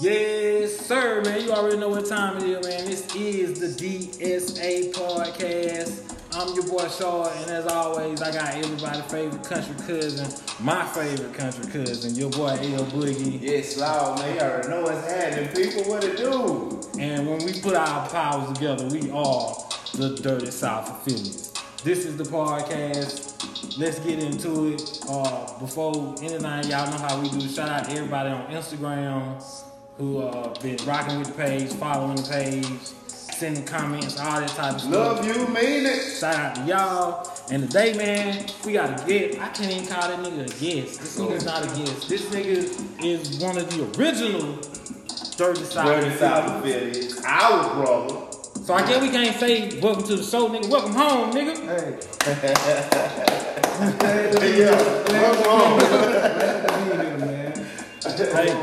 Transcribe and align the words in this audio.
Yes, 0.00 0.78
sir, 0.86 1.20
man. 1.26 1.42
You 1.44 1.52
already 1.52 1.76
know 1.76 1.90
what 1.90 2.06
time 2.06 2.38
it 2.38 2.44
is, 2.44 2.66
man. 2.66 2.86
This 2.86 3.14
is 3.14 3.60
the 3.60 3.66
DSA 3.66 4.94
podcast. 4.94 6.16
I'm 6.32 6.54
your 6.54 6.66
boy 6.66 6.88
Shaw, 6.88 7.30
and 7.30 7.50
as 7.50 7.66
always, 7.66 8.22
I 8.22 8.32
got 8.32 8.54
everybody's 8.54 9.02
favorite 9.12 9.44
country 9.44 9.74
cousin, 9.86 10.26
my 10.58 10.86
favorite 10.86 11.34
country 11.34 11.70
cousin, 11.70 12.14
your 12.14 12.30
boy 12.30 12.46
L 12.48 12.86
Boogie. 12.86 13.42
Yes, 13.42 13.76
loud 13.76 14.18
man. 14.20 14.36
You 14.36 14.40
already 14.40 14.68
know 14.68 14.82
what's 14.84 15.06
happening. 15.06 15.48
People, 15.54 15.82
what 15.92 16.02
it 16.02 16.16
do? 16.16 16.80
And 16.98 17.28
when 17.28 17.44
we 17.44 17.60
put 17.60 17.74
our 17.74 18.08
powers 18.08 18.56
together, 18.56 18.86
we 18.86 19.10
are 19.10 19.54
the 19.92 20.18
Dirty 20.22 20.50
South 20.50 20.88
affiliates. 20.88 21.52
This 21.84 22.06
is 22.06 22.16
the 22.16 22.24
podcast. 22.24 23.78
Let's 23.78 23.98
get 23.98 24.18
into 24.18 24.68
it. 24.68 25.00
Uh, 25.06 25.58
before 25.58 26.14
anything, 26.22 26.70
y'all 26.70 26.90
know 26.90 26.96
how 26.96 27.20
we 27.20 27.28
do. 27.28 27.46
Shout 27.46 27.68
out 27.68 27.84
to 27.84 27.90
everybody 27.90 28.30
on 28.30 28.46
Instagram 28.46 29.38
who 30.00 30.18
uh, 30.20 30.58
been 30.60 30.78
rocking 30.86 31.18
with 31.18 31.28
the 31.28 31.34
page, 31.34 31.70
following 31.74 32.16
the 32.16 32.22
page, 32.22 32.64
sending 33.06 33.62
comments, 33.66 34.18
all 34.18 34.40
that 34.40 34.48
type 34.48 34.74
of 34.76 34.80
stuff. 34.80 34.92
Love 34.92 35.26
you, 35.26 35.46
mean 35.48 35.84
it. 35.84 36.16
Shout 36.18 36.34
out 36.34 36.54
to 36.54 36.62
y'all. 36.64 37.28
And 37.50 37.64
today, 37.64 37.92
man, 37.92 38.46
we 38.64 38.72
got 38.72 38.98
a 38.98 39.06
guest. 39.06 39.38
I 39.38 39.48
can't 39.48 39.70
even 39.70 39.86
call 39.86 40.08
that 40.08 40.18
nigga 40.20 40.40
a 40.40 40.44
guest. 40.58 41.00
This 41.00 41.18
nigga's 41.18 41.44
not 41.44 41.64
a 41.64 41.66
guest. 41.76 42.08
This 42.08 42.22
nigga 42.30 43.04
is 43.04 43.38
one 43.40 43.58
of 43.58 43.68
the 43.68 43.82
original 44.00 44.54
Dirty 45.36 45.64
South. 45.64 45.84
Dirty 45.86 46.16
South 46.16 46.64
affiliates. 46.64 47.22
Our 47.22 47.74
brother. 47.74 48.16
So 48.64 48.72
I 48.72 48.86
guess 48.86 49.02
we 49.02 49.10
can't 49.10 49.36
say 49.38 49.78
welcome 49.80 50.04
to 50.04 50.16
the 50.16 50.22
show, 50.22 50.48
nigga. 50.48 50.66
Welcome 50.70 50.94
home, 50.94 51.30
nigga. 51.30 51.58
Hey. 52.22 52.54
Yeah, 54.60 54.76
what's 54.76 55.46
wrong? 55.46 55.78
Glad 55.78 56.66
to 56.66 56.72
be 56.78 56.84
here, 56.96 57.18
man. 57.18 57.52
Hey. 58.16 58.54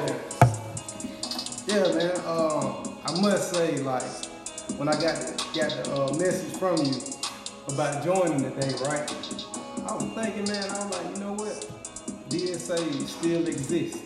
Yeah, 1.68 1.84
man. 1.94 2.16
Um, 2.26 2.98
I 3.06 3.20
must 3.22 3.54
say, 3.54 3.78
like, 3.80 4.04
when 4.78 4.88
I 4.88 4.94
got 4.94 5.16
got 5.54 5.70
the 5.72 5.94
uh, 5.94 6.14
message 6.18 6.58
from 6.58 6.78
you 6.78 6.94
about 7.74 8.04
joining 8.04 8.42
the 8.42 8.52
today, 8.52 8.74
right? 8.86 9.10
I 9.90 9.94
was 9.96 10.04
thinking, 10.16 10.48
man. 10.52 10.64
I 10.70 10.86
was 10.86 10.92
like, 10.98 11.16
you 11.16 11.22
know 11.24 11.34
what? 11.34 11.70
DSA 12.30 13.08
still 13.08 13.48
exists. 13.48 14.04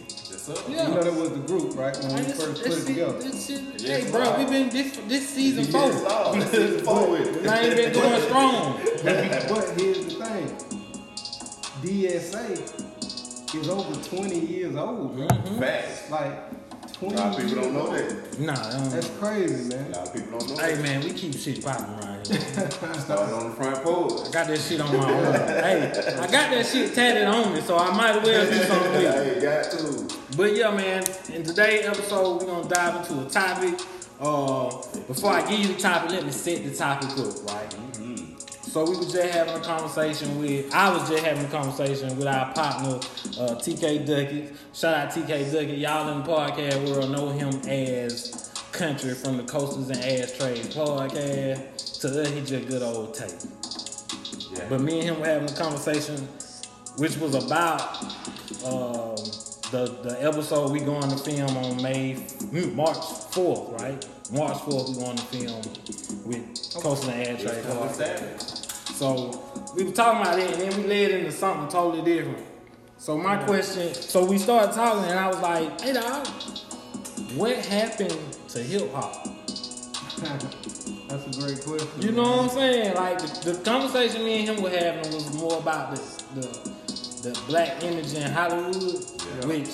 Yeah. 0.68 0.88
You 0.90 0.96
know 0.96 1.04
that 1.04 1.14
was 1.14 1.30
the 1.32 1.40
group, 1.40 1.76
right? 1.78 1.96
When 2.00 2.12
I 2.14 2.16
we 2.16 2.22
just- 2.26 2.42
first 2.42 2.64
that 2.64 2.70
put 2.72 2.80
it 2.80 2.86
together. 2.88 3.20
that 3.20 3.36
shit- 3.36 3.82
hey, 3.82 4.10
bro, 4.10 4.24
Lord. 4.24 4.40
we 4.40 4.46
been 4.46 4.70
this 4.70 4.98
this 5.08 5.30
season 5.30 5.66
Yes, 5.66 5.72
four. 6.02 6.10
Lord. 6.10 6.42
This 6.42 6.54
is 6.54 6.82
four 6.82 7.18
it. 7.18 7.28
And 7.38 7.48
I 7.50 7.60
ain't 7.62 7.76
been 7.76 7.94
going 7.94 8.22
strong. 8.24 8.80
But 9.04 9.80
here's 9.80 10.06
the 10.06 10.26
thing. 10.26 10.48
DSA 11.84 13.56
is 13.56 13.70
over 13.70 13.96
20 14.16 14.40
years 14.40 14.76
old. 14.76 15.16
bro. 15.16 15.28
Facts. 15.60 16.10
Like 16.10 16.51
20 17.02 17.16
A 17.16 17.18
lot 17.18 17.34
of 17.34 17.44
people 17.44 17.64
don't 17.64 17.74
know 17.74 17.98
that. 17.98 18.40
Nah, 18.40 18.80
old. 18.80 18.92
That's 18.92 19.10
crazy, 19.18 19.76
man. 19.76 19.92
A 19.92 19.98
lot 19.98 20.08
of 20.08 20.14
people 20.14 20.38
don't 20.38 20.50
know 20.50 20.58
hey 20.58 20.76
that. 20.76 20.84
man, 20.84 21.04
we 21.04 21.12
keep 21.14 21.36
shit 21.36 21.64
popping 21.66 21.98
right 21.98 22.28
here. 22.28 22.40
Started 23.00 23.34
on 23.34 23.50
the 23.50 23.56
front 23.56 23.84
porch. 23.84 24.28
I 24.28 24.32
got 24.32 24.46
that 24.46 24.60
shit 24.60 24.80
on 24.80 24.96
my 24.96 25.12
own. 25.12 25.34
hey, 25.34 25.90
I 26.20 26.28
got 26.28 26.52
that 26.52 26.64
shit 26.64 26.94
tatted 26.94 27.24
on 27.24 27.56
me, 27.56 27.62
so 27.62 27.76
I 27.76 27.92
might 27.98 28.18
as 28.18 28.24
well 28.24 28.52
do 28.52 28.58
something 28.66 28.92
with 28.92 29.02
it. 29.02 29.36
Hey, 29.36 29.42
got 29.42 29.72
to. 29.72 30.38
But 30.38 30.56
yeah, 30.56 30.70
man, 30.76 31.04
in 31.34 31.44
today's 31.44 31.88
episode, 31.88 32.40
we're 32.40 32.46
gonna 32.46 32.70
dive 32.70 32.98
into 32.98 33.26
a 33.26 33.30
topic. 33.30 33.80
Uh, 34.20 34.70
before 35.08 35.32
I 35.32 35.50
give 35.50 35.60
you 35.60 35.74
the 35.74 35.82
topic, 35.82 36.12
let 36.12 36.24
me 36.24 36.32
set 36.32 36.64
the 36.64 36.76
topic 36.76 37.10
up, 37.18 37.48
right? 37.48 37.91
So 38.72 38.90
we 38.90 38.96
were 38.96 39.04
just 39.04 39.34
having 39.34 39.54
a 39.54 39.60
conversation 39.60 40.40
with, 40.40 40.74
I 40.74 40.94
was 40.94 41.10
just 41.10 41.26
having 41.26 41.44
a 41.44 41.50
conversation 41.50 42.18
with 42.18 42.26
our 42.26 42.54
partner, 42.54 42.96
uh, 43.38 43.56
TK 43.56 44.06
Duckett. 44.06 44.56
Shout 44.72 44.96
out 44.96 45.10
TK 45.12 45.52
Duckett. 45.52 45.78
Y'all 45.78 46.08
in 46.08 46.20
the 46.20 46.24
podcast 46.24 46.88
world 46.88 47.12
know 47.12 47.32
him 47.32 47.50
as 47.68 48.50
Country 48.72 49.14
from 49.14 49.36
the 49.36 49.44
Coasters 49.44 49.90
and 49.90 50.00
Ass 50.00 50.38
Trade 50.38 50.64
podcast. 50.68 52.00
To 52.00 52.22
us, 52.22 52.30
he 52.30 52.40
just 52.46 52.70
good 52.70 52.82
old 52.82 53.14
tape. 53.14 53.32
Yeah. 54.54 54.66
But 54.70 54.80
me 54.80 55.00
and 55.00 55.10
him 55.10 55.20
were 55.20 55.26
having 55.26 55.50
a 55.50 55.54
conversation, 55.54 56.16
which 56.96 57.18
was 57.18 57.36
about 57.36 58.02
um, 58.64 59.18
the 59.72 60.00
the 60.02 60.18
episode 60.22 60.72
we 60.72 60.80
going 60.80 61.10
to 61.10 61.18
film 61.18 61.58
on 61.58 61.84
May 61.84 62.14
mm, 62.14 62.74
March 62.74 63.04
fourth, 63.32 63.82
right? 63.82 64.08
March 64.32 64.60
fourth, 64.60 64.96
we 64.96 65.04
going 65.04 65.18
to 65.18 65.24
film 65.24 65.62
with 66.26 66.74
Coastal 66.82 67.10
and 67.10 67.28
Air 67.28 67.38
Trade. 67.38 68.61
It's 69.02 69.10
coming 69.10 69.34
Saturday. 69.34 69.62
So 69.62 69.74
we 69.76 69.84
were 69.86 69.92
talking 69.92 70.22
about 70.22 70.40
it, 70.40 70.52
and 70.54 70.62
then 70.72 70.82
we 70.82 70.88
led 70.88 71.12
into 71.12 71.32
something 71.32 71.70
totally 71.70 72.04
different. 72.04 72.46
So 72.98 73.18
my 73.18 73.38
question, 73.38 73.94
so 73.94 74.26
we 74.26 74.38
started 74.38 74.74
talking, 74.74 75.10
and 75.10 75.20
I 75.20 75.28
was 75.28 75.40
like, 75.42 75.82
"Hey, 75.82 75.94
dog, 75.94 76.28
what 77.36 77.56
happened 77.66 78.18
to 78.50 78.60
hip 78.64 78.92
hop?" 78.94 79.26
That's 81.08 81.38
a 81.38 81.42
great 81.42 81.62
question. 81.66 82.02
You 82.02 82.12
know 82.12 82.24
what 82.24 82.40
I'm 82.42 82.50
saying? 82.50 82.96
Like 82.96 83.18
the, 83.20 83.52
the 83.52 83.60
conversation 83.64 84.24
me 84.24 84.48
and 84.48 84.58
him 84.58 84.64
were 84.64 84.70
having 84.70 85.14
was 85.14 85.34
more 85.36 85.58
about 85.58 85.96
the 85.96 86.02
the, 86.36 87.30
the 87.30 87.42
black 87.48 87.84
image 87.84 88.14
in 88.14 88.32
Hollywood, 88.32 89.04
Yeah. 89.42 89.48
which 89.48 89.70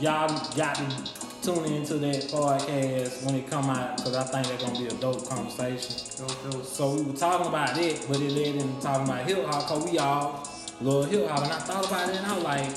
y'all 0.00 0.28
got 0.56 0.76
to 0.76 1.31
tune 1.42 1.64
into 1.72 1.94
that 1.94 2.22
podcast 2.24 3.24
when 3.26 3.34
it 3.36 3.50
come 3.50 3.68
out 3.70 3.96
because 3.96 4.14
I 4.16 4.22
think 4.24 4.46
that's 4.48 4.64
gonna 4.64 4.78
be 4.78 4.86
a 4.86 4.98
dope 5.00 5.28
conversation. 5.28 6.26
Dope, 6.26 6.50
dope. 6.52 6.64
So 6.64 6.94
we 6.94 7.02
were 7.02 7.12
talking 7.16 7.46
about 7.48 7.76
it, 7.78 8.04
but 8.08 8.20
it 8.20 8.30
led 8.32 8.54
into 8.56 8.80
talking 8.80 9.04
about 9.08 9.24
hip 9.26 9.44
hop 9.46 9.68
because 9.68 9.90
we 9.90 9.98
all 9.98 10.48
love 10.80 11.10
hip 11.10 11.28
hop, 11.28 11.42
and 11.44 11.52
I 11.52 11.58
thought 11.58 11.86
about 11.86 12.08
it 12.08 12.16
and 12.16 12.26
I 12.26 12.34
was 12.34 12.44
like, 12.44 12.70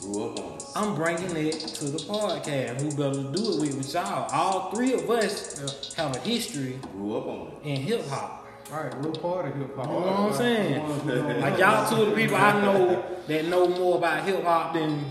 Grew 0.00 0.30
up 0.30 0.38
on 0.38 0.52
it. 0.54 0.62
I'm 0.76 0.94
bringing 0.94 1.36
it 1.48 1.58
to 1.58 1.86
the 1.86 1.98
podcast. 1.98 2.80
Who 2.80 2.90
better 2.90 3.14
to 3.20 3.32
do 3.36 3.52
it 3.54 3.60
with, 3.60 3.76
with 3.78 3.92
y'all? 3.94 4.28
All 4.32 4.70
three 4.70 4.92
of 4.92 5.10
us 5.10 5.92
have 5.94 6.14
a 6.14 6.20
history 6.20 6.78
Grew 6.92 7.16
up 7.16 7.26
on 7.26 7.48
it. 7.64 7.68
in 7.68 7.76
hip 7.82 8.06
hop. 8.08 8.46
All 8.72 8.84
right, 8.84 8.94
we're 9.00 9.10
part 9.12 9.48
of 9.48 9.56
hip 9.56 9.74
hop. 9.74 9.86
You 9.86 9.92
know 9.92 10.00
what 10.00 10.18
I'm 10.18 10.34
saying? 10.34 11.06
Like 11.06 11.40
Like 11.40 11.58
y'all 11.58 11.90
two 11.90 12.02
of 12.02 12.10
the 12.10 12.14
people 12.14 12.36
I 12.36 12.60
know 12.62 13.04
that 13.26 13.46
know 13.46 13.66
more 13.66 13.98
about 13.98 14.22
hip 14.24 14.44
hop 14.44 14.74
than 14.74 15.04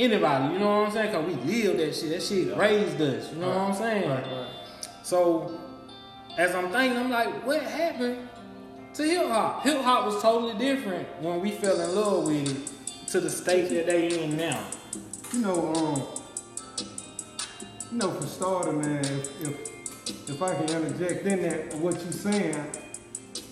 anybody. 0.00 0.54
You 0.54 0.58
know 0.58 0.80
what 0.80 0.86
I'm 0.88 0.92
saying? 0.92 1.12
Cause 1.12 1.26
we 1.26 1.34
live 1.34 1.76
that 1.78 1.94
shit. 1.94 2.10
That 2.10 2.22
shit 2.22 2.56
raised 2.56 3.00
us. 3.00 3.32
You 3.32 3.38
know 3.40 3.48
what 3.48 3.56
I'm 3.56 3.74
saying? 3.74 4.08
Right, 4.08 4.24
right. 4.24 4.48
So 5.02 5.58
as 6.36 6.54
I'm 6.54 6.70
thinking, 6.70 6.98
I'm 6.98 7.10
like, 7.10 7.46
what 7.46 7.62
happened 7.62 8.28
to 8.94 9.02
hip 9.02 9.26
hop? 9.28 9.62
Hip 9.64 9.82
hop 9.82 10.06
was 10.06 10.22
totally 10.22 10.58
different 10.58 11.06
when 11.22 11.40
we 11.40 11.50
fell 11.50 11.80
in 11.80 11.94
love 11.94 12.26
with 12.26 12.48
it 12.48 13.08
to 13.08 13.20
the 13.20 13.30
state 13.30 13.68
that 13.70 13.86
they 13.86 14.22
in 14.22 14.36
now. 14.36 14.64
You 15.32 15.40
know, 15.40 15.74
um, 15.74 16.02
you 17.92 17.98
know, 17.98 18.10
for 18.10 18.26
starter, 18.26 18.72
man, 18.72 19.04
if, 19.04 19.42
if 19.42 19.70
if 20.28 20.42
I 20.42 20.54
can 20.54 20.64
interject 20.64 21.26
in 21.26 21.42
that 21.42 21.74
what 21.76 21.94
you're 22.02 22.12
saying, 22.12 22.56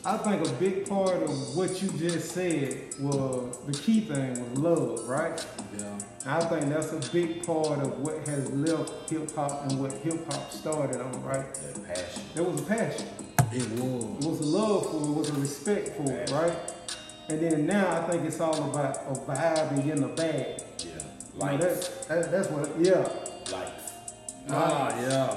I 0.04 0.16
think 0.16 0.46
a 0.46 0.52
big 0.54 0.88
part 0.88 1.22
of 1.22 1.56
what 1.56 1.82
you 1.82 1.88
just 1.98 2.30
said 2.32 2.94
was 3.00 3.58
the 3.66 3.72
key 3.72 4.00
thing 4.00 4.50
was 4.50 4.58
love, 4.58 5.08
right? 5.08 5.46
Yeah. 5.76 5.98
I 6.28 6.40
think 6.40 6.68
that's 6.68 6.92
a 6.92 7.12
big 7.12 7.46
part 7.46 7.78
of 7.80 7.98
what 8.00 8.26
has 8.28 8.50
left 8.52 9.08
hip 9.08 9.34
hop 9.34 9.64
and 9.70 9.80
what 9.80 9.92
hip 9.94 10.30
hop 10.30 10.50
started 10.52 11.00
on, 11.00 11.22
right? 11.22 11.54
That 11.54 11.86
passion. 11.86 12.22
There 12.34 12.44
was 12.44 12.60
a 12.60 12.64
passion. 12.64 13.06
It 13.50 13.62
It 13.62 13.70
was. 13.80 14.26
was 14.26 14.40
a 14.40 14.44
love 14.44 14.90
for 14.90 14.96
it, 14.98 15.08
it 15.10 15.14
was 15.16 15.30
a 15.30 15.34
respect 15.34 15.88
for 15.96 16.12
it, 16.12 16.30
right? 16.30 16.56
And 17.30 17.40
then 17.40 17.66
now 17.66 18.00
I 18.02 18.10
think 18.10 18.24
it's 18.26 18.40
all 18.40 18.70
about 18.70 18.96
a 19.08 19.14
vibe 19.14 19.70
and 19.72 19.84
getting 19.84 20.04
a 20.04 20.08
bag. 20.08 20.62
Yeah. 20.78 20.84
You 20.86 20.90
know, 21.38 21.46
Life. 21.46 21.60
that's, 21.60 21.88
that, 22.06 22.30
that's 22.30 22.48
what, 22.50 22.78
yeah, 22.78 22.98
Life. 23.50 23.72
Ah, 24.50 24.88
yeah. 25.00 25.34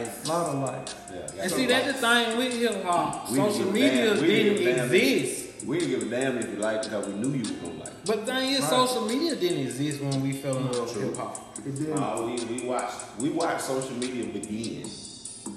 It's 0.00 0.26
life. 0.26 0.26
a 0.26 0.28
lot 0.28 0.54
of 0.54 0.62
life. 0.62 0.94
Yeah. 1.14 1.42
and 1.42 1.50
see, 1.50 1.66
that's 1.66 1.86
the 1.86 1.92
thing 1.94 2.36
with 2.38 2.52
hip 2.58 2.84
hop. 2.84 3.28
Social 3.28 3.72
media 3.72 4.14
damn. 4.14 4.20
We 4.22 4.26
didn't 4.28 4.52
give 4.56 4.60
a 4.60 4.64
didn't 4.64 4.76
damn. 4.76 4.94
exist. 4.94 5.39
We 5.66 5.78
didn't 5.78 6.00
give 6.00 6.12
a 6.12 6.16
damn 6.20 6.38
if 6.38 6.48
you 6.48 6.56
liked 6.56 6.86
it 6.86 6.90
because 6.90 7.06
we 7.06 7.14
knew 7.14 7.30
you 7.32 7.40
was 7.40 7.50
gonna 7.52 7.74
like 7.78 7.88
it. 7.88 7.94
But 8.06 8.26
the 8.26 8.32
thing 8.32 8.50
is, 8.50 8.60
Right. 8.60 8.70
social 8.70 9.06
media 9.06 9.36
didn't 9.36 9.58
exist 9.60 10.00
when 10.00 10.22
we 10.22 10.32
fell 10.32 10.56
in 10.56 10.72
love 10.72 10.94
with 10.96 11.02
hip 11.04 11.16
hop. 11.16 11.58
It 11.58 11.74
didn't. 11.76 11.98
Uh, 11.98 12.22
we, 12.24 12.44
we 12.56 12.66
watched 12.66 12.96
we 13.18 13.28
watched 13.30 13.62
social 13.62 13.94
media 13.96 14.24
begin. 14.24 14.88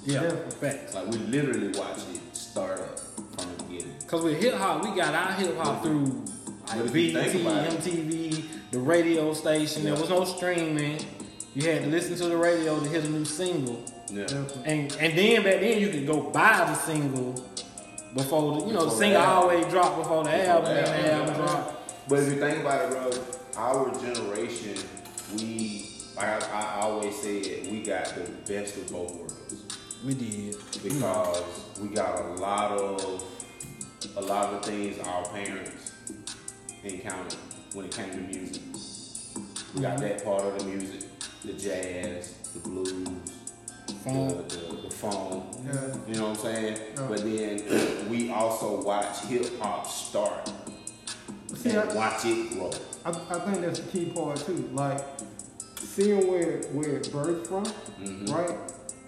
Yeah, 0.05 0.21
Definitely. 0.23 0.51
facts. 0.69 0.93
Like 0.95 1.07
we 1.07 1.17
literally 1.19 1.67
watched 1.69 2.05
it 2.13 2.35
start 2.35 2.79
up 2.79 2.99
from 2.99 3.49
the 3.57 3.63
beginning. 3.63 3.95
Cause 4.07 4.21
with 4.23 4.41
hip 4.41 4.55
hop, 4.55 4.83
we 4.83 4.95
got 4.95 5.13
our 5.13 5.31
hip 5.33 5.57
hop 5.57 5.83
through 5.83 6.23
But 6.67 6.77
like 6.77 6.85
if 6.85 7.13
BET, 7.13 7.31
think 7.31 7.45
about 7.47 7.65
it- 7.65 7.79
MTV, 7.79 8.43
the 8.71 8.79
radio 8.79 9.33
station. 9.33 9.83
There 9.83 9.93
was 9.95 10.09
no 10.09 10.25
streaming. 10.25 10.99
You 11.55 11.69
had 11.69 11.83
to 11.83 11.89
listen 11.89 12.15
to 12.17 12.27
the 12.27 12.35
radio 12.37 12.79
to 12.79 12.89
hear 12.89 13.01
the 13.01 13.09
new 13.09 13.25
single, 13.25 13.83
Yeah. 14.11 14.25
And 14.65 14.91
and 14.99 15.17
then 15.17 15.43
back 15.43 15.59
then 15.61 15.79
you 15.79 15.89
could 15.89 16.07
go 16.07 16.21
buy 16.31 16.57
the 16.67 16.73
single 16.75 17.35
before 18.15 18.59
the 18.59 18.67
you 18.67 18.73
know 18.73 18.79
the 18.79 18.85
Before 18.85 18.89
the 18.91 18.97
single 18.97 19.21
always 19.21 19.65
dropped 19.67 19.97
before 19.97 20.23
the 20.23 20.29
Before 20.29 20.45
album, 20.45 20.73
the 20.73 20.79
and 20.79 21.07
album, 21.07 21.11
album 21.11 21.35
yeah. 21.35 21.45
dropped. 21.53 22.09
But 22.09 22.19
if 22.19 22.33
you 22.33 22.39
think 22.39 22.59
about 22.59 22.85
it, 22.85 22.91
bro, 22.91 23.11
our 23.57 23.91
generation, 23.99 24.75
we 25.35 25.89
like 26.15 26.53
I, 26.53 26.59
I 26.59 26.81
always 26.81 27.15
said, 27.15 27.67
we 27.71 27.81
got 27.83 28.05
the 28.15 28.29
best 28.51 28.77
of 28.77 28.91
both 28.91 29.15
worlds 29.15 29.63
We 30.05 30.13
did. 30.13 30.57
because 30.83 31.43
we 31.81 31.89
got 31.89 32.19
a 32.19 32.27
lot 32.33 32.71
of 32.71 33.23
a 34.15 34.21
lot 34.21 34.53
of 34.53 34.65
things 34.65 34.99
our 34.99 35.25
parents 35.29 35.91
encountered 36.83 37.39
when 37.73 37.85
it 37.85 37.91
came 37.91 38.11
to 38.11 38.17
music. 38.17 38.61
We 39.73 39.81
got 39.81 39.97
mm-hmm. 39.97 40.01
that 40.01 40.23
part 40.23 40.43
of 40.43 40.59
the 40.59 40.65
music, 40.65 41.09
the 41.43 41.53
jazz, 41.53 42.33
the 42.53 42.59
blues, 42.59 43.07
Phone. 44.03 44.27
the, 44.27 44.33
the, 44.43 44.81
the 44.83 44.89
phone. 44.89 45.43
Yeah. 45.65 45.95
You 46.07 46.15
know 46.19 46.29
what 46.29 46.37
I'm 46.39 46.43
saying? 46.53 46.77
Yeah. 46.95 47.05
But 47.07 47.17
then 47.23 48.09
we 48.09 48.31
also 48.31 48.81
watch 48.83 49.19
hip 49.25 49.59
hop 49.61 49.87
start 49.87 50.51
See, 51.55 51.69
and 51.69 51.79
I, 51.89 51.93
watch 51.95 52.25
it 52.25 52.51
grow. 52.53 52.71
I, 53.05 53.09
I 53.09 53.39
think 53.39 53.61
that's 53.61 53.79
the 53.79 53.91
key 53.91 54.05
part 54.05 54.37
too. 54.37 54.69
Like 54.73 54.99
seeing 55.77 56.27
where 56.29 56.57
where 56.73 56.97
it 56.97 57.03
birthed 57.11 57.47
from, 57.47 57.63
Mhm. 58.01 58.31
right? 58.33 58.57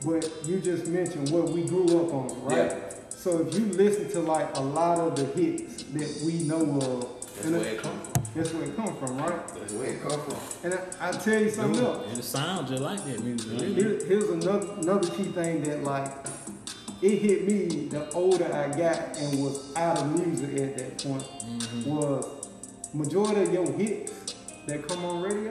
But 0.05 0.29
you 0.45 0.59
just 0.59 0.87
mentioned 0.87 1.29
what 1.31 1.49
we 1.49 1.63
grew 1.65 1.85
up 2.01 2.13
on, 2.13 2.43
right? 2.45 2.57
Yeah. 2.57 2.79
So 3.09 3.39
if 3.47 3.55
you 3.57 3.65
listen 3.65 4.09
to 4.11 4.19
like 4.19 4.55
a 4.57 4.61
lot 4.61 4.99
of 4.99 5.15
the 5.15 5.25
hits 5.41 5.83
that 5.83 6.21
we 6.25 6.43
know 6.43 6.79
of, 6.81 7.14
That's 7.35 7.47
and 7.47 7.57
where 7.57 7.67
it 7.67 7.81
come 7.81 7.99
from. 7.99 8.23
that's 8.33 8.53
where 8.53 8.63
it 8.63 8.75
come 8.75 8.95
from, 8.97 9.17
right? 9.17 9.47
That's 9.47 9.73
where 9.73 9.87
it 9.87 10.01
come 10.01 10.21
from. 10.21 10.71
And 10.71 10.79
I, 10.99 11.09
I 11.09 11.11
tell 11.11 11.41
you 11.41 11.49
something 11.49 11.83
else. 11.83 12.07
And 12.09 12.17
it 12.17 12.23
sounds 12.23 12.69
just 12.69 12.81
like 12.81 13.03
that 13.05 13.23
music. 13.23 13.59
Here, 13.59 13.99
here's 14.05 14.29
another 14.29 14.67
another 14.81 15.09
key 15.09 15.25
thing 15.25 15.63
that 15.63 15.83
like 15.83 16.11
it 17.01 17.17
hit 17.17 17.45
me 17.45 17.87
the 17.87 18.09
older 18.11 18.45
I 18.45 18.69
got 18.69 19.17
and 19.17 19.43
was 19.43 19.75
out 19.75 19.99
of 19.99 20.19
music 20.19 20.57
at 20.59 20.77
that 20.77 21.03
point 21.03 21.23
mm-hmm. 21.23 21.89
was 21.89 22.49
majority 22.93 23.41
of 23.41 23.53
your 23.53 23.71
hits 23.73 24.35
that 24.67 24.87
come 24.87 25.03
on 25.05 25.21
radio, 25.21 25.49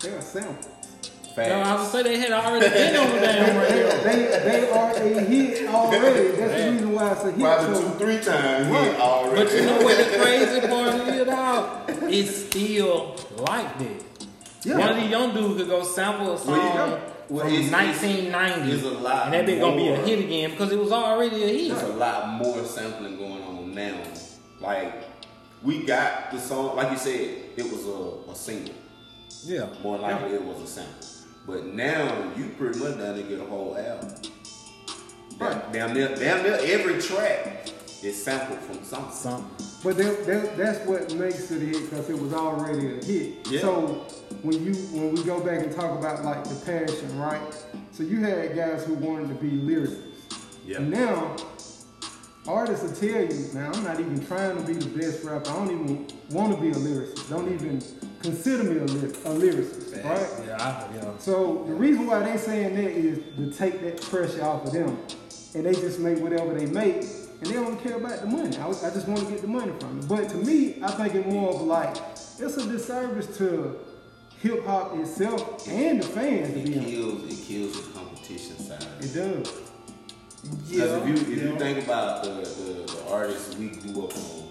they 0.00 0.10
are 0.10 0.20
samples. 0.20 0.68
Facts. 1.34 1.48
No, 1.48 1.60
I 1.60 1.74
was 1.74 1.90
say 1.90 2.02
they 2.02 2.18
had 2.18 2.30
already 2.32 2.68
been 2.68 2.96
on 2.96 3.10
the 3.14 3.20
damn 3.20 3.56
radio. 3.56 3.88
They 4.02 4.16
they 4.50 4.70
are 4.70 4.90
a 4.92 5.20
hit 5.20 5.66
already. 5.68 6.28
That's 6.36 6.54
the 6.64 6.70
reason 6.72 6.92
why 6.92 7.12
it's 7.12 7.24
a 7.24 7.30
hit. 7.32 7.40
Probably 7.40 7.74
So, 7.74 7.82
two, 7.82 7.98
three 7.98 8.20
times 8.20 8.68
Right. 8.68 8.84
hit 8.90 9.00
already. 9.00 9.44
But 9.44 9.54
you 9.54 9.62
know 9.66 9.82
what 9.82 9.96
the 9.98 10.18
crazy 10.20 10.60
part 10.68 10.94
is, 11.08 11.26
dog? 11.26 11.90
It's 12.12 12.36
still 12.46 13.16
like 13.38 13.78
that. 13.78 14.04
Yeah. 14.64 14.78
One 14.78 14.88
of 14.90 14.96
these 14.96 15.10
young 15.10 15.34
dudes 15.34 15.56
could 15.60 15.68
go 15.68 15.82
sample 15.82 16.34
a 16.34 16.38
song 16.38 16.48
Well, 16.58 16.88
yeah. 16.88 16.98
Well, 17.28 17.44
from 17.46 17.54
it's- 17.54 17.70
1990, 17.70 18.72
it's 18.72 18.84
a 18.84 18.90
lot 18.90 19.24
and 19.26 19.34
that 19.34 19.46
bitch 19.46 19.60
gonna 19.60 19.76
be 19.76 19.88
a 19.88 19.96
hit 19.96 20.18
again 20.20 20.50
because 20.50 20.70
it 20.70 20.78
was 20.78 20.92
already 20.92 21.42
a 21.42 21.48
hit. 21.48 21.68
There's 21.70 21.82
a 21.90 21.94
lot 21.94 22.28
more 22.28 22.62
sampling 22.64 23.16
going 23.16 23.42
on 23.42 23.74
now. 23.74 23.96
Like 24.60 24.92
we 25.62 25.84
got 25.84 26.30
the 26.30 26.38
song, 26.38 26.76
like 26.76 26.90
you 26.90 26.98
said, 26.98 27.20
it 27.56 27.62
was 27.64 27.86
a, 27.86 28.30
a 28.32 28.34
single. 28.34 28.74
Yeah. 29.44 29.66
More 29.82 29.98
likely 29.98 30.34
it 30.34 30.44
was 30.44 30.60
a 30.60 30.66
sample. 30.66 31.08
But 31.46 31.66
now 31.66 32.32
you 32.36 32.48
pretty 32.56 32.78
much 32.78 32.98
down 32.98 33.16
to 33.16 33.22
get 33.22 33.40
a 33.40 33.44
whole 33.44 33.76
album. 33.76 34.14
Damn, 35.38 35.72
damn 35.72 35.94
near, 35.94 36.14
damn 36.14 36.42
near 36.42 36.58
every 36.62 37.00
track 37.00 37.68
is 38.02 38.22
sampled 38.22 38.60
from 38.60 38.82
something. 38.84 39.12
Something. 39.12 39.66
but 39.82 39.96
that, 39.96 40.26
that, 40.26 40.56
that's 40.56 40.86
what 40.86 41.14
makes 41.14 41.50
it 41.50 41.62
a 41.62 41.64
hit 41.64 41.90
because 41.90 42.08
it 42.10 42.18
was 42.18 42.32
already 42.32 42.98
a 42.98 43.04
hit. 43.04 43.48
Yeah. 43.48 43.60
So 43.60 44.06
when 44.42 44.64
you 44.64 44.74
when 44.74 45.14
we 45.14 45.22
go 45.24 45.40
back 45.40 45.62
and 45.62 45.74
talk 45.74 45.98
about 45.98 46.24
like 46.24 46.44
the 46.44 46.54
passion, 46.64 47.18
right? 47.18 47.40
So 47.90 48.02
you 48.02 48.20
had 48.20 48.54
guys 48.54 48.84
who 48.84 48.94
wanted 48.94 49.28
to 49.28 49.34
be 49.34 49.50
lyricists. 49.50 50.10
Yeah. 50.64 50.78
And 50.78 50.90
now 50.90 51.36
artists 52.46 52.84
will 52.84 52.92
tell 52.92 53.22
you, 53.22 53.48
now 53.52 53.72
I'm 53.72 53.84
not 53.84 54.00
even 54.00 54.24
trying 54.26 54.56
to 54.56 54.62
be 54.64 54.74
the 54.74 54.98
best 54.98 55.24
rapper. 55.24 55.50
I 55.50 55.54
don't 55.54 55.70
even 55.70 56.08
want 56.30 56.54
to 56.54 56.60
be 56.60 56.70
a 56.70 56.74
lyricist. 56.74 57.28
Don't 57.28 57.52
even 57.52 57.80
consider 58.22 58.64
me 58.64 58.78
a, 58.78 58.84
lyric, 58.84 59.16
a 59.16 59.28
lyricist, 59.28 60.04
right? 60.04 60.46
Yeah, 60.46 60.56
I, 60.62 60.94
yeah. 60.96 61.10
So 61.18 61.64
the 61.66 61.74
reason 61.74 62.06
why 62.06 62.20
they 62.20 62.36
saying 62.38 62.74
that 62.76 62.90
is 62.90 63.18
to 63.36 63.50
take 63.58 63.80
that 63.82 64.00
pressure 64.02 64.44
off 64.44 64.66
of 64.66 64.72
them, 64.72 64.96
and 65.54 65.66
they 65.66 65.72
just 65.74 65.98
make 66.00 66.18
whatever 66.18 66.54
they 66.54 66.66
make, 66.66 66.96
and 67.02 67.46
they 67.46 67.52
don't 67.54 67.80
care 67.82 67.96
about 67.96 68.20
the 68.20 68.26
money. 68.26 68.56
I, 68.58 68.66
was- 68.66 68.84
I 68.84 68.90
just 68.92 69.06
want 69.08 69.20
to 69.20 69.26
get 69.26 69.40
the 69.42 69.48
money 69.48 69.72
from 69.80 69.98
it. 69.98 70.08
But 70.08 70.28
to 70.30 70.36
me, 70.36 70.82
I 70.82 70.90
think 70.92 71.14
it 71.14 71.26
more 71.26 71.54
of 71.54 71.60
like 71.62 71.96
it's 72.38 72.56
a 72.56 72.66
disservice 72.68 73.36
to 73.38 73.78
hip 74.40 74.64
hop 74.66 74.96
itself 74.96 75.66
and 75.68 76.02
the 76.02 76.06
fans. 76.06 76.52
To 76.52 76.58
It 76.60 76.64
be 76.66 76.74
honest, 76.78 76.88
kills 76.90 77.32
it 77.32 77.46
kills 77.46 77.86
the 77.86 77.92
competition 77.98 78.58
side. 78.58 78.86
it 79.00 79.12
does. 79.14 79.52
Yeah. 80.66 80.84
Because 80.86 80.90
if 81.02 81.08
you 81.08 81.14
if 81.14 81.28
yeah. 81.42 81.52
you 81.52 81.58
think 81.58 81.84
about 81.84 82.24
the, 82.24 82.30
the, 82.30 82.92
the 82.92 83.04
artists 83.08 83.56
we 83.56 83.68
grew 83.68 84.04
up 84.06 84.16
on, 84.16 84.41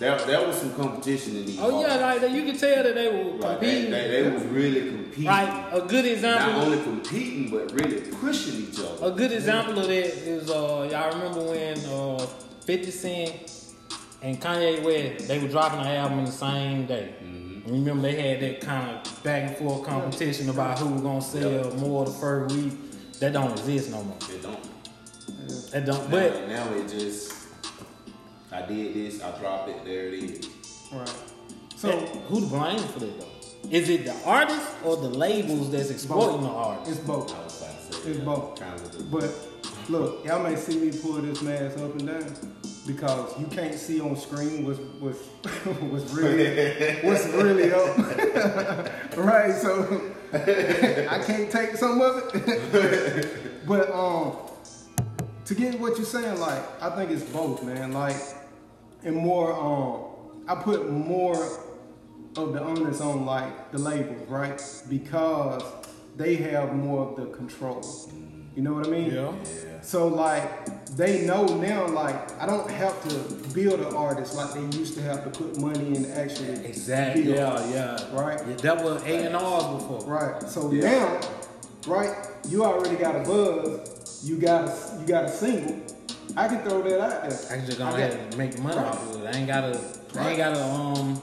there 0.00 0.18
there 0.26 0.46
was 0.46 0.56
some 0.56 0.74
competition 0.74 1.36
in 1.36 1.46
these. 1.46 1.58
Oh 1.60 1.80
yeah, 1.80 1.94
like 1.96 2.32
you 2.32 2.42
can 2.44 2.56
tell 2.56 2.82
that 2.82 2.94
they 2.94 3.08
were 3.08 3.32
Like, 3.38 3.60
they, 3.60 3.66
competing. 3.84 3.90
they, 3.90 4.08
they 4.22 4.30
was 4.30 4.42
really 4.44 4.80
competing. 4.90 5.24
Like 5.26 5.72
a 5.72 5.80
good 5.86 6.06
example. 6.06 6.52
Not 6.52 6.64
only 6.66 6.82
competing, 6.82 7.50
but 7.50 7.70
really 7.72 8.00
pushing 8.12 8.62
each 8.62 8.78
other. 8.80 9.06
A 9.06 9.10
good 9.12 9.30
example 9.32 9.78
of 9.78 9.86
that 9.86 10.06
is 10.34 10.50
uh 10.50 10.88
y'all 10.90 11.12
remember 11.12 11.42
when 11.52 11.78
uh 11.86 12.26
50 12.64 12.90
Cent 12.90 13.32
and 14.22 14.40
Kanye 14.40 14.82
West 14.82 15.28
they 15.28 15.38
were 15.38 15.48
dropping 15.48 15.80
an 15.80 15.86
album 15.88 16.20
in 16.20 16.24
the 16.24 16.32
same 16.32 16.86
day. 16.86 17.14
Mm-hmm. 17.22 17.70
Remember 17.72 18.02
they 18.02 18.20
had 18.20 18.40
that 18.40 18.60
kind 18.62 18.90
of 19.06 19.22
back 19.22 19.48
and 19.48 19.56
forth 19.58 19.86
competition 19.86 20.48
about 20.48 20.78
who 20.78 20.88
was 20.88 21.02
gonna 21.02 21.20
sell 21.22 21.70
more 21.76 22.06
the 22.06 22.10
first 22.12 22.54
week. 22.56 22.72
That 23.20 23.34
don't 23.34 23.52
exist 23.52 23.90
no 23.90 24.02
more. 24.02 24.16
They 24.30 24.38
don't. 24.38 25.70
That 25.72 25.84
don't. 25.84 26.10
But 26.10 26.32
But 26.32 26.48
now 26.48 26.72
it 26.72 26.88
just, 26.88 27.39
I 28.52 28.62
did 28.62 28.94
this, 28.94 29.22
I 29.22 29.38
dropped 29.38 29.68
it, 29.68 29.84
there 29.84 30.08
it 30.08 30.14
is. 30.14 30.48
Right. 30.92 31.08
so 31.76 31.90
So 31.90 31.96
who 32.28 32.40
to 32.40 32.46
blame 32.46 32.78
for 32.78 33.00
that 33.00 33.20
though? 33.20 33.26
Is 33.70 33.88
it 33.88 34.04
the 34.04 34.16
artist 34.24 34.66
or 34.84 34.96
the 34.96 35.08
labels 35.08 35.70
that's 35.70 35.90
exploiting 35.90 36.42
the 36.42 36.48
artist? 36.48 36.90
it's 36.90 37.00
both. 37.00 37.32
I 37.34 37.44
was 37.44 37.62
about 37.62 37.76
to 37.76 37.94
say 37.94 38.10
It's 38.10 38.18
yeah, 38.18 38.24
both. 38.24 38.58
Kind 38.58 38.80
of 38.80 39.10
But 39.10 39.30
look, 39.88 40.24
y'all 40.24 40.42
may 40.42 40.56
see 40.56 40.78
me 40.78 40.90
pull 40.90 41.12
this 41.14 41.42
mask 41.42 41.78
up 41.78 41.94
and 41.94 42.06
down 42.08 42.54
because 42.86 43.38
you 43.38 43.46
can't 43.46 43.74
see 43.74 44.00
on 44.00 44.16
screen 44.16 44.64
what's 44.66 44.80
what's 44.98 45.18
what's 45.90 46.12
really 46.12 46.96
what's 47.06 47.26
really 47.28 47.72
up. 47.72 47.96
right, 49.16 49.54
so 49.54 50.10
I 50.32 51.22
can't 51.24 51.50
take 51.52 51.76
some 51.76 52.00
of 52.00 52.30
it. 52.34 53.66
but 53.66 53.90
um 53.92 54.36
to 55.44 55.54
get 55.54 55.78
what 55.78 55.96
you're 55.96 56.06
saying, 56.06 56.40
like 56.40 56.62
I 56.82 56.90
think 56.96 57.10
it's 57.10 57.24
both, 57.30 57.62
man. 57.62 57.92
Like 57.92 58.16
and 59.04 59.16
more 59.16 59.52
um 59.54 60.04
I 60.48 60.54
put 60.62 60.90
more 60.90 61.36
of 62.36 62.52
the 62.52 62.60
onus 62.62 63.00
on 63.00 63.24
like 63.26 63.72
the 63.72 63.78
labels, 63.78 64.28
right? 64.28 64.60
Because 64.88 65.62
they 66.16 66.36
have 66.36 66.74
more 66.74 67.08
of 67.08 67.16
the 67.16 67.26
control. 67.26 67.82
You 68.56 68.62
know 68.62 68.74
what 68.74 68.86
I 68.86 68.90
mean? 68.90 69.12
Yeah. 69.14 69.32
yeah. 69.64 69.80
So 69.80 70.08
like 70.08 70.86
they 70.96 71.24
know 71.24 71.46
now, 71.46 71.86
like 71.88 72.16
I 72.40 72.46
don't 72.46 72.68
have 72.70 73.00
to 73.08 73.14
build 73.54 73.80
an 73.80 73.94
artist 73.94 74.34
like 74.36 74.52
they 74.54 74.76
used 74.78 74.94
to 74.94 75.02
have 75.02 75.24
to 75.24 75.30
put 75.30 75.58
money 75.60 75.94
in 75.96 76.10
actually 76.12 76.64
Exactly. 76.66 77.24
build. 77.24 77.36
Yeah, 77.36 77.70
yeah. 77.70 78.20
Right. 78.20 78.40
Yeah, 78.48 78.56
that 78.56 78.84
was 78.84 79.02
A 79.04 79.26
and 79.26 79.36
R's 79.36 79.64
before. 79.82 80.00
Right. 80.04 80.42
So 80.42 80.72
Yeah. 80.72 80.82
now, 80.90 81.20
right, 81.86 82.14
you 82.48 82.64
already 82.64 82.96
got 82.96 83.14
a 83.16 83.20
buzz, 83.20 84.22
you 84.28 84.36
got 84.36 84.68
a 84.68 84.98
you 85.00 85.06
got 85.06 85.24
a 85.24 85.30
single. 85.30 85.76
I 86.36 86.48
can 86.48 86.58
throw 86.62 86.82
that 86.82 87.00
out 87.00 87.28
there. 87.28 87.38
I 87.50 87.56
can 87.56 87.66
just 87.66 87.78
go 87.78 87.88
ahead 87.88 88.12
and 88.12 88.36
make 88.36 88.58
money 88.60 88.76
Right. 88.76 88.86
off 88.86 89.14
of 89.14 89.22
it. 89.24 89.34
I 89.34 89.38
ain't 89.38 89.46
gotta. 89.46 89.80
I 90.18 90.28
ain't 90.28 90.36
gotta. 90.38 90.62
Um, 90.64 91.20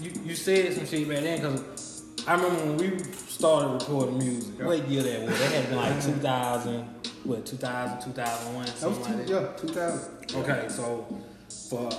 you 0.00 0.10
you 0.24 0.34
said 0.34 0.74
some 0.74 0.86
shit 0.86 1.08
back 1.08 1.20
then 1.22 1.38
because 1.40 2.02
I 2.26 2.34
remember 2.34 2.64
when 2.64 2.76
we 2.76 2.98
started 3.28 3.68
recording 3.72 4.18
music. 4.18 4.54
Yeah. 4.58 4.66
What 4.66 4.88
year 4.88 5.02
that 5.02 5.22
was? 5.28 5.38
That 5.38 5.52
had 5.52 5.68
been 5.68 5.76
like 5.76 6.02
2000. 6.02 6.84
What 7.24 7.44
2000, 7.44 8.00
2001, 8.00 8.64
That 8.64 8.70
was 8.72 8.80
something 8.80 9.02
two, 9.26 9.34
like 9.34 9.46
that. 9.64 9.64
yeah, 9.64 9.68
2000. 10.30 10.36
Okay, 10.36 10.68
so 10.68 11.06
for 11.68 11.90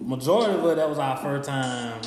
majority 0.00 0.54
of 0.58 0.64
it, 0.66 0.76
that 0.76 0.88
was 0.88 0.98
our 0.98 1.16
first 1.18 1.48
time 1.48 2.00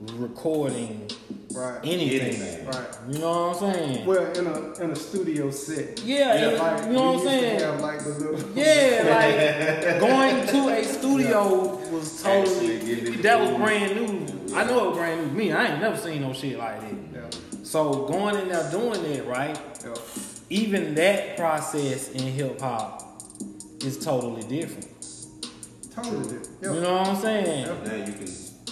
recording 0.00 1.08
Right. 1.52 1.80
anything. 1.84 2.20
Anything. 2.26 2.66
Right. 2.66 2.86
You 3.10 3.18
know 3.18 3.48
what 3.48 3.62
I'm 3.62 3.74
saying? 3.74 4.06
Well, 4.06 4.32
in 4.38 4.46
a 4.46 4.84
in 4.84 4.90
a 4.92 4.96
studio 4.96 5.50
set. 5.50 6.00
Yeah, 6.04 6.18
Yeah, 6.18 6.48
and- 6.48 6.58
Like, 6.58 6.84
you 6.86 6.92
know 6.92 7.12
what 7.12 7.20
I'm 7.20 7.26
saying? 7.26 7.60
Have 7.60 7.80
like 7.80 8.04
the 8.04 8.10
little. 8.10 8.50
Yeah, 8.54 9.90
like 9.90 10.00
going 10.06 10.46
to 10.46 10.68
a 10.68 10.84
studio 10.84 11.76
was 11.92 12.24
Actually 12.24 12.78
totally 12.78 12.92
it 13.16 13.22
that 13.22 13.40
was 13.40 13.50
brand 13.56 13.96
new. 13.96 14.54
I 14.54 14.64
know 14.64 14.84
it 14.84 14.88
was 14.90 14.96
brand 14.98 15.20
new 15.22 15.28
to 15.28 15.34
me. 15.34 15.52
I 15.52 15.72
ain't 15.72 15.80
never 15.80 15.96
seen 15.96 16.22
no 16.22 16.32
shit 16.32 16.56
like 16.56 16.80
that. 16.80 16.94
Yeah. 17.32 17.38
So 17.64 18.04
going 18.06 18.36
in 18.36 18.48
there 18.48 18.70
doing 18.70 19.02
that, 19.02 19.26
right? 19.26 19.58
Yeah. 19.84 19.94
Even 20.50 20.94
that 20.94 21.36
process 21.36 22.10
in 22.10 22.22
hip 22.22 22.60
hop 22.60 23.22
is 23.84 23.98
totally 23.98 24.42
different. 24.44 24.86
Totally 25.94 26.22
different. 26.22 26.48
Yeah. 26.62 26.74
You 26.74 26.80
know 26.80 26.92
what 26.94 27.06
I'm 27.08 27.16
saying? 27.16 27.66
Now 27.66 27.94
you 28.06 28.12
can, 28.12 28.26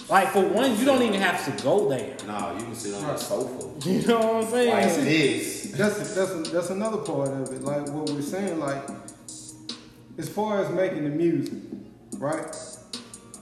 Like 0.09 0.29
for 0.29 0.41
one, 0.47 0.77
you 0.77 0.85
don't 0.85 1.01
even 1.03 1.19
have 1.21 1.45
to 1.45 1.63
go 1.63 1.87
there. 1.87 2.15
nah, 2.25 2.53
you 2.57 2.63
can 2.65 2.75
sit 2.75 2.95
on 2.95 3.03
the 3.03 3.17
sofa 3.17 3.69
You 3.89 4.07
know 4.07 4.19
what 4.19 4.43
I'm 4.45 4.49
saying? 4.49 4.71
like 4.73 4.89
saying? 4.89 5.05
this. 5.05 5.71
that's 5.77 6.15
that's 6.15 6.49
that's 6.51 6.69
another 6.71 6.97
part 6.97 7.29
of 7.29 7.51
it. 7.53 7.61
Like 7.63 7.87
what 7.89 8.09
we're 8.09 8.21
saying, 8.21 8.59
like 8.59 8.83
as 10.17 10.27
far 10.27 10.61
as 10.63 10.69
making 10.71 11.03
the 11.03 11.09
music, 11.11 11.53
right? 12.17 12.55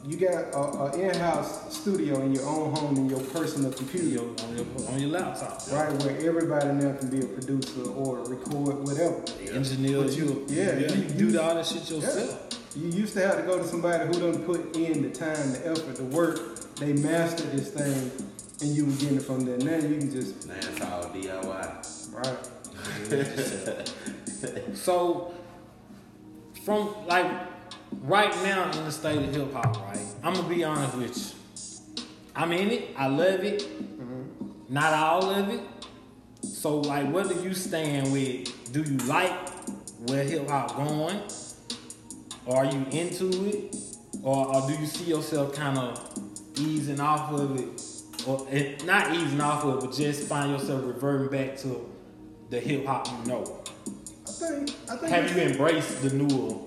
You 0.06 0.16
got 0.16 0.54
a, 0.54 0.58
a 0.60 0.98
in-house 0.98 1.76
studio 1.76 2.22
in 2.22 2.34
your 2.34 2.46
own 2.46 2.74
home 2.76 2.96
in 2.96 3.10
your 3.10 3.20
personal 3.20 3.72
computer, 3.74 4.08
Your- 4.08 4.24
on 4.24 4.56
your 4.56 4.66
on 4.90 5.00
your 5.02 5.10
laptop, 5.10 5.62
right? 5.72 5.92
Where 6.04 6.16
everybody 6.18 6.68
now 6.74 6.94
can 6.94 7.10
be 7.10 7.20
a 7.22 7.26
producer 7.28 7.90
or 7.92 8.20
record 8.26 8.86
whatever. 8.88 9.22
engineer. 9.52 10.04
But 10.04 10.14
you- 10.14 10.46
You, 10.48 10.56
yeah, 10.56 10.78
you, 10.80 11.04
you- 11.18 11.32
do 11.32 11.40
all 11.42 11.56
that 11.56 11.66
shit 11.66 11.90
Yeah. 11.90 11.98
yourself. 11.98 12.44
You 12.76 12.90
used 12.90 13.14
to 13.16 13.22
have 13.28 13.38
to 13.38 13.42
go 13.44 13.58
to 13.58 13.68
somebody 13.68 14.06
who 14.06 14.14
doesn't 14.14 14.46
put 14.46 14.76
in 14.78 15.02
the 15.02 15.10
time, 15.10 15.52
the 15.54 15.68
effort, 15.72 15.96
the 15.96 16.04
work. 16.04 16.57
They 16.80 16.94
mastered 16.94 17.52
this 17.54 17.70
thing, 17.72 18.12
and 18.62 18.76
you 18.76 18.86
were 18.86 18.92
getting 18.94 19.18
it 19.18 19.24
from 19.24 19.46
there. 19.46 19.58
Now 19.58 19.78
you 19.88 19.98
can 19.98 20.12
just 20.12 20.48
Now 20.48 20.54
it's 20.56 20.82
all 20.82 21.06
DIY. 21.06 22.14
right. 22.14 22.48
So, 24.76 25.34
from 26.64 26.94
like 27.08 27.26
right 28.04 28.32
now 28.44 28.70
in 28.72 28.86
the 28.86 28.92
state 28.92 29.18
of 29.18 29.34
hip 29.34 29.52
hop, 29.52 29.76
right? 29.88 29.98
I'm 30.24 30.34
gonna 30.36 30.48
be 30.48 30.64
honest 30.64 30.96
with 30.96 31.18
you. 31.18 32.04
I'm 32.36 32.52
in 32.52 32.70
it. 32.70 32.90
I 32.96 33.08
love 33.08 33.44
it. 33.44 33.62
Mm-hmm. 33.62 34.24
Not 34.70 34.94
all 34.94 35.32
of 35.32 35.50
it. 35.50 35.62
So, 36.44 36.82
like, 36.82 37.12
where 37.12 37.24
do 37.24 37.42
you 37.42 37.56
stand 37.56 38.12
with? 38.14 38.72
Do 38.72 38.84
you 38.84 38.98
like 39.08 39.50
where 40.08 40.24
hip 40.24 40.48
hop 40.48 40.76
going, 40.78 41.20
or 42.46 42.58
are 42.58 42.66
you 42.66 42.86
into 42.92 43.30
it, 43.48 43.76
or, 44.22 44.54
or 44.54 44.68
do 44.68 44.76
you 44.76 44.86
see 44.86 45.06
yourself 45.06 45.56
kind 45.56 45.80
of 45.80 46.07
easing 46.60 47.00
off 47.00 47.32
of 47.32 47.60
it, 47.60 47.82
or 48.28 48.48
it, 48.52 48.86
not 48.86 49.14
easing 49.16 49.42
off 49.42 49.64
of 49.64 49.76
it, 49.84 49.88
but 49.88 49.96
just 49.96 50.28
find 50.28 50.52
yourself 50.52 50.84
reverting 50.86 51.30
back 51.30 51.58
to 51.60 51.90
the 52.50 52.60
hip 52.60 52.86
hop 52.86 53.08
you 53.08 53.32
know? 53.32 53.64
I 54.28 54.32
think. 54.32 54.70
I 54.90 54.96
think. 54.98 55.12
Have 55.12 55.36
you 55.36 55.44
embraced 55.44 56.02
the 56.02 56.10
newer 56.12 56.60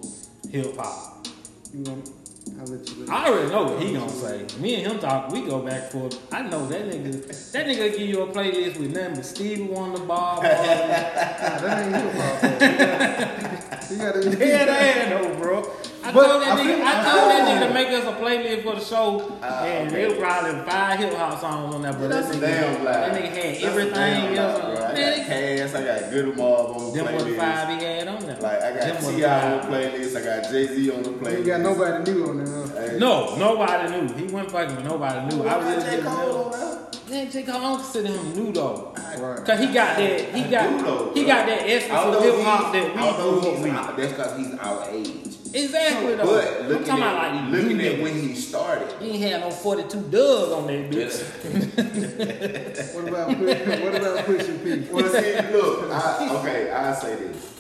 hip 0.50 0.76
hop? 0.76 1.26
You 1.73 1.82
want? 1.85 2.11
I'll 2.59 2.66
let 2.66 2.88
you. 2.88 3.06
I 3.09 3.28
already 3.28 3.50
know 3.50 3.64
what 3.64 3.82
he 3.82 3.92
gonna 3.92 4.09
say. 4.09 4.47
Me 4.61 4.82
and 4.82 4.92
him 4.92 4.99
talk. 4.99 5.30
We 5.30 5.42
go 5.42 5.61
back 5.62 5.90
for. 5.90 6.11
I 6.32 6.42
know 6.42 6.66
that 6.66 6.82
nigga. 6.82 7.52
That 7.52 7.66
nigga 7.66 7.97
give 7.97 8.09
you 8.09 8.23
a 8.23 8.26
playlist 8.26 8.78
with 8.78 8.92
nothing 8.94 9.14
but 9.14 9.25
Stevie 9.25 9.62
Wonder, 9.64 10.00
Bob. 10.00 10.42
Nah, 10.42 11.59
that 11.59 11.85
ain't 11.85 11.94
hip 11.94 12.14
hop. 12.14 13.90
You 13.90 13.99
gotta. 13.99 14.25
You 14.25 14.37
Dead 14.37 14.66
gotta 14.66 14.80
ass 14.80 15.23
though, 15.23 15.35
bro. 15.38 15.73
I 16.02 16.12
But 16.12 16.26
told 16.28 16.42
that 16.42 16.52
I 16.52 16.61
nigga. 16.61 16.76
feel- 16.76 16.87
I 16.87 16.90
I 16.90 17.04
told 17.04 17.30
that 17.30 17.49
nigga 17.49 17.69
to 17.69 17.75
make 17.75 17.88
us 17.88 18.04
a 18.04 18.12
playlist 18.23 18.62
for 18.62 18.75
the 18.75 18.85
show, 18.85 19.33
Ah, 19.42 19.64
and 19.64 19.88
okay. 19.92 20.02
it 20.04 20.19
probably 20.19 20.52
five 20.71 20.99
hip 20.99 21.14
hop 21.14 21.40
songs 21.40 21.75
on 21.75 21.83
there. 21.83 21.92
But 21.92 22.09
That's 22.09 22.28
that 22.28 22.37
a 22.37 22.40
damn 22.40 22.85
lie. 22.85 22.92
that 22.92 23.12
nigga 23.12 23.28
had 23.28 23.54
That's 23.54 23.64
everything 23.64 23.92
damn 23.95 24.35
lie, 24.35 24.42
else. 24.42 24.61
bro. 24.61 24.71
I 24.87 24.92
Man, 24.95 25.19
got 25.19 25.26
Cass, 25.26 25.75
I 25.75 25.85
got 26.00 26.11
Goodie 26.11 26.33
Mob 26.33 26.76
on 26.76 26.92
the 26.92 27.02
them 27.04 27.14
were 27.14 27.23
the 27.25 27.37
five 27.37 27.69
he 27.78 27.85
had 27.85 28.09
on 28.09 28.26
there. 28.26 28.37
Like 28.40 28.62
I 28.62 28.73
got 28.73 29.02
were 29.02 29.12
T.I. 29.12 29.52
on 29.52 29.59
the 29.71 29.76
playlist, 29.76 30.16
I 30.16 30.25
got 30.40 30.50
Jay 30.50 30.66
Z 30.69 30.90
on 30.90 31.02
the 31.02 31.11
playlist. 31.11 31.38
You 31.38 31.45
got 31.45 31.61
nobody 31.61 32.12
new 32.12 32.28
on 32.28 32.45
there. 32.45 32.64
huh? 32.66 32.88
Hey. 32.90 32.99
No, 32.99 33.37
nobody 33.37 33.90
knew. 33.90 34.14
He 34.14 34.23
wasn't 34.33 34.50
fucking 34.52 34.76
with 34.76 34.85
nobody 34.87 35.37
knew. 35.37 35.42
I 35.42 35.47
Got 35.49 35.62
really 35.64 35.83
J. 35.83 35.90
didn't 35.90 36.07
Cole 36.07 36.26
know. 36.26 36.45
on 36.45 36.50
there. 36.52 36.78
Man, 37.11 37.30
J. 37.30 37.42
Cole, 37.42 37.57
I 37.57 37.61
don't 37.61 37.76
consider 37.80 38.09
him 38.09 38.35
new 38.35 38.52
though. 38.52 38.95
Right. 39.19 39.45
Cause 39.45 39.59
he 39.59 39.66
got 39.66 39.97
that, 39.99 40.21
he 40.35 40.40
I 40.40 40.45
do 40.45 40.50
got, 40.50 40.85
though, 40.87 41.11
he 41.12 41.25
got 41.26 41.47
that 41.47 41.69
essence 41.69 41.92
of 41.92 42.23
hip 42.23 42.40
hop 42.40 42.73
that 42.73 42.95
we 42.97 43.00
although 43.02 43.40
grew 43.40 43.50
up 43.50 43.59
with. 43.61 43.97
That's 43.97 44.12
because 44.12 44.37
he's 44.38 44.54
our 44.59 44.87
age. 44.90 45.37
Exactly 45.52 46.14
though. 46.14 46.25
But 46.25 46.61
I'm 46.62 46.69
looking 46.69 46.87
talking 46.87 47.02
at, 47.02 47.14
about 47.14 47.35
like 47.35 47.52
looking 47.52 47.80
at 47.80 48.00
when 48.00 48.14
he 48.14 48.35
started, 48.35 48.92
He 49.00 49.11
ain't 49.11 49.23
had 49.23 49.40
no 49.40 49.50
42 49.50 50.00
dubs 50.02 50.52
on 50.52 50.66
that 50.66 50.90
bitch. 50.90 52.95
What 52.95 53.09
about 53.09 53.38
what 53.38 53.95
about 53.95 54.26
pushing 54.26 54.59
P? 54.61 54.88
Well, 54.92 55.09
see, 55.09 55.52
look, 55.52 55.90
I, 55.90 56.28
okay, 56.38 56.71
I 56.71 56.95
say 56.95 57.16
this. 57.16 57.57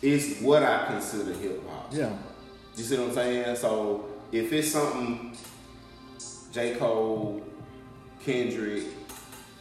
It's 0.00 0.40
what 0.40 0.62
I 0.62 0.86
consider 0.86 1.32
hip 1.34 1.68
hop. 1.68 1.92
Yeah. 1.92 2.16
You 2.76 2.84
see 2.84 2.96
what 2.98 3.08
I'm 3.08 3.14
saying? 3.14 3.56
So 3.56 4.04
if 4.30 4.52
it's 4.52 4.70
something 4.70 5.36
J. 6.52 6.76
Cole, 6.76 7.42
Kendrick, 8.24 8.84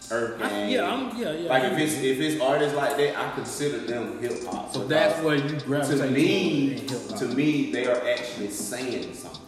Earth 0.09 0.41
I- 0.41 0.49
Gang, 0.49 0.69
yeah, 0.69 0.89
I'm, 0.91 1.17
yeah, 1.17 1.31
yeah. 1.33 1.49
like 1.49 1.63
if 1.63 1.77
it's 1.79 1.93
if 1.95 2.19
it's 2.19 2.41
artists 2.41 2.75
like 2.75 2.95
that, 2.97 3.17
I 3.17 3.31
consider 3.35 3.79
them 3.79 4.19
hip 4.19 4.43
hop. 4.45 4.73
so 4.73 4.85
that's 4.87 5.21
where 5.23 5.35
you 5.35 5.59
gravitate 5.61 5.99
to 5.99 6.07
me, 6.11 6.71
in 6.73 6.77
hip 6.87 7.09
hop. 7.09 7.19
to 7.19 7.27
me, 7.27 7.71
they 7.71 7.85
are 7.87 8.07
actually 8.09 8.49
saying 8.49 9.13
something. 9.13 9.41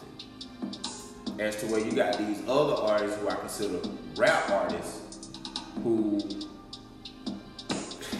As 1.38 1.56
to 1.60 1.66
where 1.68 1.80
you 1.80 1.92
got 1.92 2.18
these 2.18 2.42
other 2.46 2.74
artists 2.74 3.18
who 3.18 3.28
I 3.30 3.34
consider 3.36 3.80
rap 4.16 4.50
artists, 4.50 5.30
who 5.82 6.20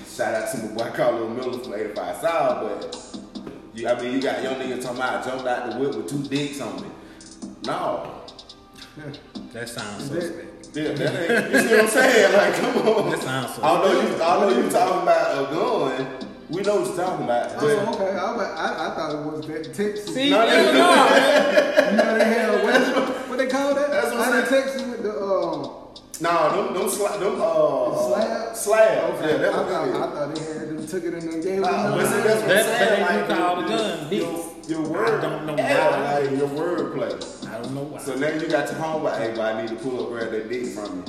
shout 0.08 0.34
out 0.34 0.50
to 0.52 0.58
my 0.58 0.74
boy 0.74 0.90
Karlous 0.96 1.36
Miller 1.36 1.58
from 1.58 1.74
85 1.74 2.16
South, 2.16 2.62
but 2.62 3.18
you, 3.74 3.86
I 3.88 4.00
mean, 4.00 4.14
you 4.14 4.22
got 4.22 4.42
young 4.42 4.54
niggas 4.54 4.82
talking 4.82 4.96
about 4.98 5.26
I 5.26 5.28
jumped 5.30 5.46
out 5.46 5.70
the 5.70 5.78
whip 5.78 5.94
with 5.94 6.08
two 6.08 6.22
dicks 6.34 6.60
on 6.62 6.80
me. 6.82 6.88
No, 7.66 8.10
That 9.52 9.68
sounds 9.68 10.08
That- 10.10 10.22
suspect. 10.22 10.46
Yeah, 10.74 10.92
that 10.92 11.30
ain't, 11.44 11.52
you 11.54 11.60
see 11.60 11.74
what 11.74 11.80
I'm 11.84 11.88
saying? 11.88 12.32
Like, 12.32 12.54
come 12.54 12.88
on. 12.88 13.10
That 13.10 13.22
sounds 13.22 13.46
suspect. 13.48 13.64
Although 13.64 14.00
you, 14.02 14.22
although 14.22 14.60
you 14.62 14.70
talking 14.70 15.02
about 15.02 15.30
a 15.32 15.54
gun, 15.54 16.28
we 16.50 16.62
know 16.62 16.76
what 16.80 16.86
you're 16.88 16.96
talking 16.96 17.24
about. 17.24 17.52
Oh, 17.58 17.94
okay. 17.94 18.16
I, 18.16 18.36
was- 18.36 18.46
I, 18.46 18.86
I 18.86 18.94
thought 18.94 19.10
it 19.14 19.32
was 19.32 19.46
that 19.46 19.64
Texas. 19.74 20.14
See, 20.14 20.30
No, 20.30 20.46
no, 20.46 20.46
no, 20.46 20.72
no, 20.72 20.78
man. 20.80 21.90
You 21.90 21.96
know 21.96 22.18
they 22.18 22.24
have 22.24 22.62
what, 22.96 23.28
what 23.28 23.38
they 23.38 23.46
call 23.48 23.74
that? 23.74 23.90
That's 23.90 24.10
what 24.12 24.20
I'm 24.28 24.46
saying. 24.46 24.62
Texas 24.64 24.82
with 24.82 25.02
the 25.02 25.12
um. 25.22 25.76
No, 26.22 26.64
them, 26.64 26.74
them, 26.74 26.82
sla- 26.90 27.18
them 27.18 27.40
uh, 27.40 27.96
Slab? 27.96 28.54
slabs. 28.54 29.20
Okay, 29.22 29.30
Yeah, 29.32 29.36
that's 29.38 29.54
I, 29.56 29.58
what 29.62 29.68
thought. 29.70 29.88
I 29.88 30.26
thought 30.26 30.34
they 30.34 30.42
had 30.52 30.68
them 30.68 30.86
took 30.86 31.02
it 31.04 31.14
and 31.14 31.22
then 31.22 31.40
gave 31.40 31.60
Nah, 31.60 31.82
them. 31.82 31.92
but 31.98 32.06
see, 32.06 32.20
that's 32.20 32.42
what 32.42 32.42
I'm 32.42 32.48
That- 32.48 32.64
saying. 32.66 33.00
that 33.00 33.10
like, 33.10 33.30
you 33.30 33.36
call 33.36 33.56
the 33.62 33.68
gun 33.68 34.12
your, 34.12 34.34
dicks. 34.34 34.59
Your 34.70 34.82
word. 34.82 35.24
I 35.24 35.28
don't 35.28 35.46
know 35.46 35.54
why. 35.54 36.18
like 36.20 36.30
your 36.38 36.46
word 36.46 36.94
play. 36.94 37.50
I 37.50 37.60
don't 37.60 37.74
know 37.74 37.82
why. 37.82 37.98
So 37.98 38.14
now 38.14 38.28
you 38.28 38.48
got 38.48 38.70
your 38.70 38.78
homeboy, 38.80 39.18
hey, 39.18 39.32
but 39.34 39.40
I 39.54 39.60
need 39.62 39.68
to 39.70 39.76
pull 39.76 40.04
up 40.04 40.10
where 40.10 40.30
they 40.30 40.48
dick 40.48 40.68
from 40.72 41.04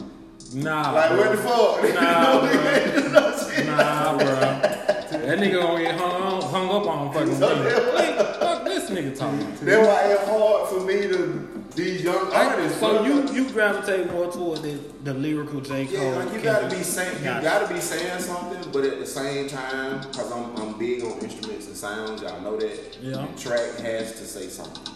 you. 0.53 0.61
nah, 0.63 0.91
Like, 0.91 1.09
bro. 1.09 1.17
where 1.19 1.35
the 1.35 1.41
fuck? 1.41 1.81
Nah, 2.01 2.51
you 3.03 3.09
know 3.09 3.21
what 3.21 3.33
I'm 3.33 3.39
saying? 3.39 3.67
Nah, 3.67 4.17
bro. 4.17 5.10
That 5.25 5.39
nigga 5.39 5.61
gonna 5.61 5.83
get 5.83 5.95
hung, 5.95 6.41
hung 6.41 6.69
up 6.69 6.87
on 6.87 7.13
fucking 7.13 7.35
So 7.35 7.55
me. 7.55 7.93
Like, 7.93 8.15
fuck 8.39 8.63
this 8.65 8.89
nigga 8.89 9.17
talking. 9.17 9.55
That's 9.61 9.87
why 9.87 10.11
it's 10.13 10.27
hard 10.27 10.69
for 10.69 10.79
me 10.81 11.01
to 11.07 11.47
these 11.75 12.01
young 12.03 12.31
artists. 12.33 12.79
So 12.79 13.05
you 13.05 13.31
you 13.33 13.49
gravitate 13.51 14.11
more 14.11 14.29
toward 14.31 14.61
the, 14.61 14.77
the 15.03 15.13
lyrical 15.13 15.61
J 15.61 15.85
Cole. 15.85 15.95
Yeah, 15.95 16.15
like 16.17 16.33
you 16.33 16.41
gotta 16.41 16.69
be 16.75 16.83
saying 16.83 17.17
you 17.19 17.23
Gotcha. 17.25 17.43
gotta 17.43 17.73
be 17.73 17.79
saying 17.79 18.19
something, 18.21 18.71
but 18.71 18.83
at 18.83 18.99
the 18.99 19.05
same 19.05 19.47
time, 19.47 20.01
cause 20.11 20.31
I'm 20.31 20.55
I'm 20.57 20.77
big 20.77 21.03
on 21.03 21.19
instruments 21.19 21.67
and 21.67 21.77
sounds, 21.77 22.21
y'all 22.21 22.41
know 22.41 22.57
that. 22.57 22.97
Yeah. 23.01 23.25
The 23.33 23.39
track 23.41 23.77
has 23.79 24.13
to 24.19 24.25
say 24.25 24.47
something 24.47 24.93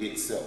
itself. 0.00 0.46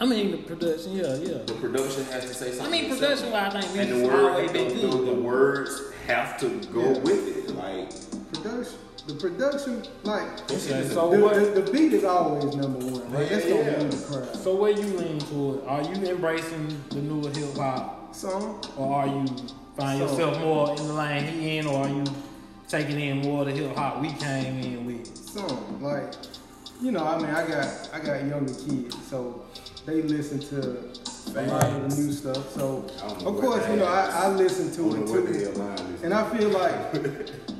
I 0.00 0.06
mean 0.06 0.30
the 0.32 0.38
production, 0.38 0.92
yeah, 0.96 1.14
yeah. 1.16 1.38
The 1.44 1.54
production 1.60 2.04
has 2.06 2.24
to 2.24 2.34
say 2.34 2.50
something. 2.52 2.66
I 2.66 2.70
mean 2.70 2.90
production 2.90 3.30
wise, 3.30 3.54
I 3.54 3.60
think 3.60 3.76
and 3.76 3.90
the 3.90 3.94
music's 3.96 4.12
word, 4.14 4.30
always 4.32 4.46
the, 4.50 4.58
been 4.58 4.68
the, 4.68 4.74
good. 4.74 4.90
the 4.92 5.04
though. 5.12 5.20
words 5.20 5.82
have 6.06 6.38
to 6.40 6.48
go 6.72 6.80
Yeah. 6.94 6.98
with 7.00 7.36
it. 7.36 7.54
Like 7.54 7.92
Production. 8.32 8.78
The 9.06 9.14
production, 9.14 9.82
like 10.04 10.42
Okay, 10.50 10.86
so 10.88 11.10
the, 11.10 11.20
what? 11.20 11.34
the, 11.54 11.60
the 11.62 11.72
beat 11.72 11.92
is 11.94 12.04
always 12.04 12.54
number 12.54 12.78
one. 12.84 13.10
Right? 13.10 13.28
That's 13.28 13.46
gonna 13.46 13.60
Yeah. 13.62 13.78
win 13.78 13.90
the 13.90 13.96
crowd. 13.96 14.36
So 14.36 14.54
where 14.56 14.70
you 14.72 14.86
lean 14.98 15.18
toward? 15.20 15.64
Are 15.64 15.82
you 15.82 15.94
embracing 16.10 16.80
the 16.90 16.96
newer 17.00 17.30
hip 17.30 17.56
hop, 17.56 18.14
Song. 18.14 18.62
or 18.76 18.94
are 18.94 19.06
you 19.06 19.24
find 19.76 19.98
So- 19.98 20.06
yourself 20.06 20.38
more 20.40 20.70
in 20.70 20.86
the 20.86 20.92
lane 20.92 21.24
he 21.24 21.56
in, 21.58 21.66
or 21.66 21.84
are 21.84 21.88
you 21.88 22.04
taking 22.68 23.00
in 23.00 23.22
more 23.22 23.40
of 23.40 23.46
the 23.46 23.52
hip 23.52 23.74
hop 23.74 24.00
we 24.02 24.12
came 24.12 24.58
in 24.60 24.86
with? 24.86 25.06
song. 25.16 25.78
Like, 25.80 26.12
you 26.82 26.92
know, 26.92 27.02
I 27.04 27.16
mean, 27.18 27.30
I 27.30 27.46
got 27.48 27.88
I 27.94 28.00
got 28.00 28.24
younger 28.26 28.52
kids, 28.52 28.96
so 29.08 29.42
they 29.86 30.02
listen 30.02 30.40
to 30.40 31.40
a 31.40 31.42
lot 31.46 31.64
of 31.64 31.90
the 31.96 31.96
new 32.02 32.12
stuff. 32.12 32.52
So 32.54 32.84
of 33.24 33.40
course, 33.40 33.66
you 33.70 33.76
know, 33.76 33.86
I. 33.86 34.10
I 34.24 34.28
listen 34.28 34.70
to 34.72 34.94
it 34.94 35.06
know 35.06 35.12
what 35.12 35.26
the 35.26 35.32
too. 35.38 35.52
hell 35.52 35.66
line 35.66 35.94
is. 35.94 36.02
And 36.02 36.12
I 36.12 36.36
feel 36.36 36.50
like, 36.50 36.76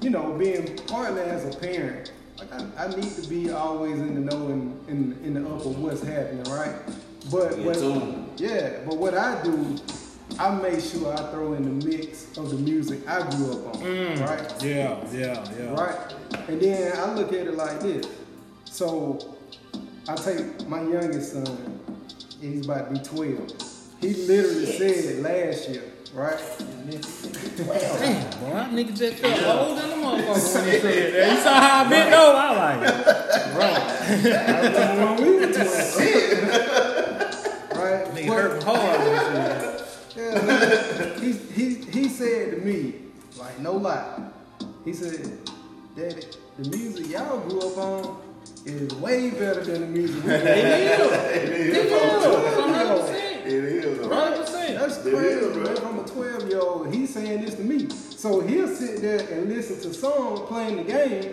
you 0.00 0.10
know, 0.10 0.32
being 0.32 0.76
partly 0.86 1.22
as 1.22 1.44
a 1.54 1.58
parent, 1.58 2.12
like 2.38 2.52
I, 2.52 2.84
I 2.84 2.88
need 2.96 3.10
to 3.16 3.28
be 3.28 3.50
always 3.50 3.98
in 3.98 4.14
the 4.14 4.20
know 4.20 4.46
and 4.48 4.88
in, 4.88 5.18
in 5.24 5.34
the 5.34 5.48
up 5.48 5.64
of 5.66 5.78
what's 5.80 6.02
happening, 6.02 6.44
right? 6.44 6.74
But 7.30 7.54
In 7.54 7.64
what, 7.64 8.40
yeah, 8.40 8.78
but 8.86 8.96
what 8.96 9.14
I 9.14 9.42
do, 9.42 9.76
I 10.38 10.54
make 10.54 10.80
sure 10.80 11.12
I 11.12 11.16
throw 11.32 11.54
in 11.54 11.80
the 11.80 11.86
mix 11.86 12.36
of 12.38 12.50
the 12.50 12.56
music 12.56 13.06
I 13.08 13.28
grew 13.36 13.52
up 13.52 13.74
on, 13.76 13.82
Mm. 13.82 14.20
right? 14.20 14.62
Yeah, 14.62 14.96
yeah, 15.12 15.44
yeah. 15.58 15.74
right? 15.74 16.14
And 16.48 16.60
then 16.60 16.96
I 16.96 17.12
look 17.14 17.32
at 17.32 17.46
it 17.48 17.54
like 17.56 17.80
this. 17.80 18.06
So 18.66 19.34
I 20.08 20.14
take 20.14 20.68
my 20.68 20.80
youngest 20.82 21.32
son, 21.32 21.46
and 22.40 22.54
he's 22.54 22.64
about 22.64 22.94
to 22.94 23.00
be 23.00 23.04
12. 23.34 23.52
He 24.00 24.14
literally 24.14 24.66
said 24.66 24.90
it 25.16 25.22
last 25.22 25.68
year, 25.70 25.82
right? 26.18 26.40
Damn, 26.88 28.30
boy, 28.40 28.50
that 28.54 28.70
nigga 28.70 28.96
just 28.96 29.16
felt 29.18 29.42
old 29.68 29.78
than 29.78 29.88
the 29.90 29.96
motherfucker 29.96 30.54
when 30.54 30.64
he 30.64 30.78
said 30.80 31.14
that. 31.14 31.30
You 31.32 31.38
saw 31.40 31.54
how 31.60 31.84
I 31.84 31.88
bent 31.88 32.14
over? 32.14 32.38
I 32.38 32.40
like, 32.58 32.80
bro, 33.52 33.66
I 33.66 34.40
remember 34.66 35.04
when 35.04 35.16
we 35.22 35.28
were 35.46 35.52
12. 35.52 35.66
right? 37.78 38.04
nigga 38.14 38.28
hurt 38.34 38.62
hard 38.62 38.98
when 39.00 39.12
he. 39.60 39.78
Yeah, 40.16 41.20
he, 41.20 41.30
he, 41.32 41.66
he 41.90 42.08
said 42.08 42.50
to 42.52 42.56
me, 42.58 42.94
like, 43.38 43.56
no 43.60 43.72
lie, 43.74 44.20
he 44.84 44.92
said, 44.92 45.38
Daddy, 45.96 46.22
the 46.58 46.68
music 46.70 47.06
y'all 47.08 47.38
grew 47.40 47.60
up 47.60 47.78
on 47.78 48.22
is 48.66 48.92
way 48.96 49.30
better 49.30 49.62
than 49.62 49.80
the 49.82 49.86
music 49.86 50.24
we 50.24 50.32
It 50.32 50.42
grew 50.98 51.06
up 51.06 51.12
is. 51.12 51.36
It 51.36 51.52
It 51.52 51.76
is. 51.76 51.86
is. 51.86 51.92
100%. 52.56 53.37
It 53.48 53.64
is. 53.64 53.98
bro. 53.98 54.08
100%. 54.08 54.78
That's 54.78 54.98
It 55.04 55.14
crazy, 55.14 55.26
is, 55.28 55.52
bro. 55.56 55.64
man. 55.64 55.76
From 55.76 55.98
a 56.00 56.04
12 56.04 56.48
year 56.48 56.60
old, 56.60 56.94
he's 56.94 57.12
saying 57.14 57.40
this 57.44 57.54
to 57.54 57.62
me. 57.62 57.88
So 57.90 58.40
he'll 58.40 58.68
sit 58.68 59.00
there 59.00 59.20
and 59.32 59.48
listen 59.48 59.80
to 59.80 59.94
songs 59.94 60.40
playing 60.48 60.76
the 60.76 60.84
game 60.84 61.30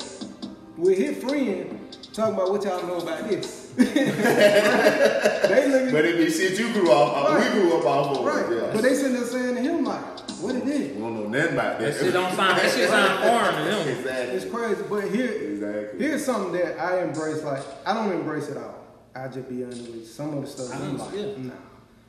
with 0.77 0.97
his 0.97 1.17
friend 1.23 1.79
talking 2.13 2.33
about 2.35 2.49
what 2.51 2.63
y'all 2.63 2.81
know 2.87 2.97
about 2.97 3.27
this. 3.29 3.71
they 3.75 5.67
looking 5.69 5.91
But 5.91 6.05
it 6.05 6.17
be 6.17 6.29
shit 6.31 6.57
you 6.59 6.71
grew 6.73 6.91
off. 6.91 7.29
Uh, 7.31 7.35
right. 7.35 7.53
We 7.53 7.61
grew 7.61 7.77
up 7.77 7.85
off 7.85 8.17
of. 8.17 8.25
right, 8.25 8.49
Yeah. 8.49 8.69
but 8.73 8.81
they 8.81 8.93
sitting 8.95 9.13
there 9.13 9.25
saying 9.25 9.55
to 9.55 9.61
him 9.61 9.83
like, 9.83 10.01
"What 10.41 10.55
it 10.55 10.63
we 10.65 10.71
don't 10.99 11.15
know 11.15 11.27
nothing 11.27 11.53
about 11.53 11.79
that. 11.79 11.93
That 11.93 11.99
shit 11.99 12.13
don't 12.13 12.33
sound. 12.35 12.57
That 12.59 12.71
shit 12.71 12.89
sound 12.89 13.23
foreign 13.23 13.55
to 13.55 13.69
them. 13.69 13.87
exactly. 13.97 14.35
It's 14.35 14.45
crazy, 14.45 14.81
but 14.89 15.03
here, 15.13 15.31
Exactly. 15.31 15.99
here's 15.99 16.23
something 16.25 16.53
that 16.53 16.79
I 16.79 17.01
embrace. 17.03 17.43
Like, 17.43 17.63
I 17.85 17.93
don't 17.93 18.11
embrace 18.11 18.47
it 18.49 18.57
all. 18.57 18.75
I 19.15 19.27
just 19.27 19.49
be 19.49 19.63
honest 19.63 19.81
with 19.81 19.95
you. 19.95 20.05
Some 20.05 20.37
of 20.37 20.41
the 20.43 20.47
stuff 20.47 20.71
I 20.71 20.75
I'm 20.85 20.97
like, 20.97 21.07
understand. 21.11 21.45
nah. 21.47 21.53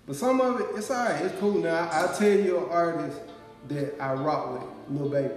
But 0.06 0.16
some 0.16 0.40
of 0.40 0.60
it, 0.60 0.66
it's 0.76 0.90
alright. 0.90 1.24
It's 1.24 1.38
cool. 1.40 1.54
Now, 1.58 1.88
I, 1.90 2.04
I 2.04 2.16
tell 2.16 2.28
you 2.30 2.58
an 2.58 2.70
artist 2.70 3.18
that 3.68 4.00
I 4.00 4.12
rock 4.14 4.52
with, 4.52 4.62
Lil 5.00 5.08
Baby. 5.10 5.34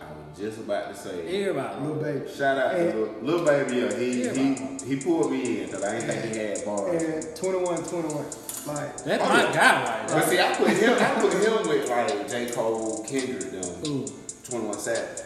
I 0.00 0.04
was 0.30 0.38
just 0.38 0.58
about 0.60 0.88
to 0.94 0.98
say. 0.98 1.42
Everybody. 1.42 1.84
Lil 1.84 1.94
Baby. 1.96 2.30
Shout 2.34 2.56
out 2.58 2.74
And- 2.74 2.92
to 2.92 2.98
Lil, 3.22 3.42
Lil 3.42 3.44
Baby. 3.44 3.76
Yeah, 3.76 3.98
he, 3.98 4.24
Yeah, 4.24 4.32
he 4.32 4.94
he 4.94 4.96
pulled 4.96 5.30
me 5.30 5.60
in 5.60 5.66
because 5.66 5.84
I 5.84 5.98
didn't 6.00 6.10
think 6.22 6.34
he 6.34 6.40
had 6.40 6.64
bars. 6.64 7.02
and 7.02 7.36
21, 7.36 7.84
21. 7.84 8.24
Like, 8.66 8.96
That's 9.04 9.22
Oh, 9.22 9.28
my 9.28 9.42
yeah. 9.42 9.52
guy 9.52 9.82
right 9.84 10.08
But 10.08 10.26
there. 10.26 10.28
see, 10.28 10.40
I 10.40 10.54
put 10.54 10.68
him, 10.70 10.92
I 10.98 11.20
put 11.20 11.32
him 11.34 11.68
with 11.68 11.88
like 11.90 12.30
J. 12.30 12.50
Cole, 12.50 13.04
Kendrick, 13.08 13.50
them, 13.50 13.86
Ooh. 13.86 14.06
21 14.48 14.78
Savage, 14.78 15.22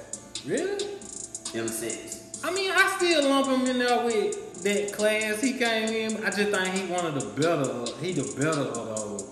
Really? 0.46 0.84
in 1.54 1.60
a 1.64 1.68
sense. 1.68 2.40
I 2.44 2.50
mean, 2.52 2.70
I 2.72 2.94
still 2.96 3.28
lump 3.28 3.46
him 3.46 3.66
in 3.70 3.78
there 3.78 4.04
with 4.04 4.51
that 4.62 4.92
class 4.92 5.40
he 5.40 5.52
came 5.54 5.88
in. 5.88 6.24
I 6.24 6.30
just 6.30 6.50
think 6.50 6.68
he 6.74 6.92
one 6.92 7.06
of 7.06 7.14
the 7.14 7.40
better. 7.40 7.96
He 8.00 8.12
the 8.12 8.22
better 8.36 8.60
of 8.60 8.74
those. 8.74 9.22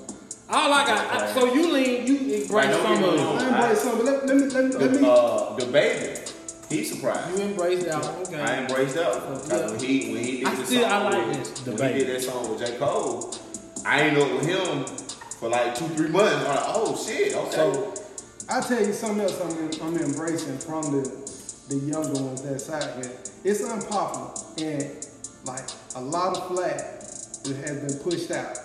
All 0.48 0.72
I 0.72 0.84
got. 0.86 1.22
I, 1.22 1.32
so 1.32 1.52
you 1.54 1.72
lean, 1.72 2.06
you 2.06 2.16
embrace 2.16 2.50
Right, 2.50 2.72
some 2.72 2.92
of 2.92 3.00
wrong. 3.20 3.36
it. 3.36 3.42
I 3.42 3.48
embrace 3.70 3.80
some, 3.82 3.96
but 3.98 4.04
let, 4.06 4.26
let 4.26 4.36
me, 4.36 4.42
let 4.46 4.64
me, 4.64 4.70
let 4.76 5.00
me. 5.00 5.08
uh, 5.08 5.54
the 5.54 5.66
baby, 5.66 6.20
he 6.68 6.84
surprised. 6.84 7.38
You 7.38 7.44
embrace 7.44 7.84
that 7.84 8.02
one. 8.02 8.14
Okay. 8.26 8.40
I 8.40 8.58
embraced 8.62 8.94
that 8.96 9.10
one. 9.14 9.36
'Cause 9.38 9.48
Yeah. 9.50 9.70
when 9.70 9.78
he 9.78 10.12
when 10.12 10.24
he 10.24 10.36
did 10.38 10.46
I 10.48 10.54
the 10.56 10.66
still- 10.66 10.82
song, 10.82 10.90
I 10.92 11.02
like 11.10 11.26
with, 11.28 11.36
this, 11.38 11.60
the 11.60 11.70
when 11.70 11.78
baby. 11.80 11.98
he 12.00 12.04
did 12.04 12.16
that 12.16 12.22
song 12.24 12.50
with 12.50 12.66
J. 12.66 12.76
Cole, 12.78 13.34
I 13.86 14.00
ain't 14.02 14.16
know 14.16 14.34
with 14.36 14.46
him 14.46 14.84
for 15.38 15.48
like 15.48 15.74
two 15.76 15.86
three 15.90 16.08
months. 16.08 16.34
I'm 16.34 16.44
like, 16.56 16.64
oh 16.66 16.96
shit, 16.96 17.34
okay. 17.34 17.50
So, 17.56 17.94
I 18.48 18.60
tell 18.60 18.84
you 18.84 18.92
something 18.92 19.20
else 19.20 19.40
I'm, 19.40 19.86
I'm 19.86 19.96
embracing 20.02 20.58
from 20.58 20.82
the 20.90 21.20
the 21.68 21.76
younger 21.76 22.20
ones 22.20 22.42
that 22.42 22.60
side 22.60 23.04
here. 23.04 23.12
It's 23.44 23.62
unpopular 23.62 24.32
and 24.58 25.06
like 25.44 25.68
a 25.96 26.00
lot 26.00 26.36
of 26.36 26.46
flag 26.48 26.78
that 26.78 27.56
has 27.66 27.78
been 27.80 27.98
pushed 28.02 28.30
out. 28.30 28.58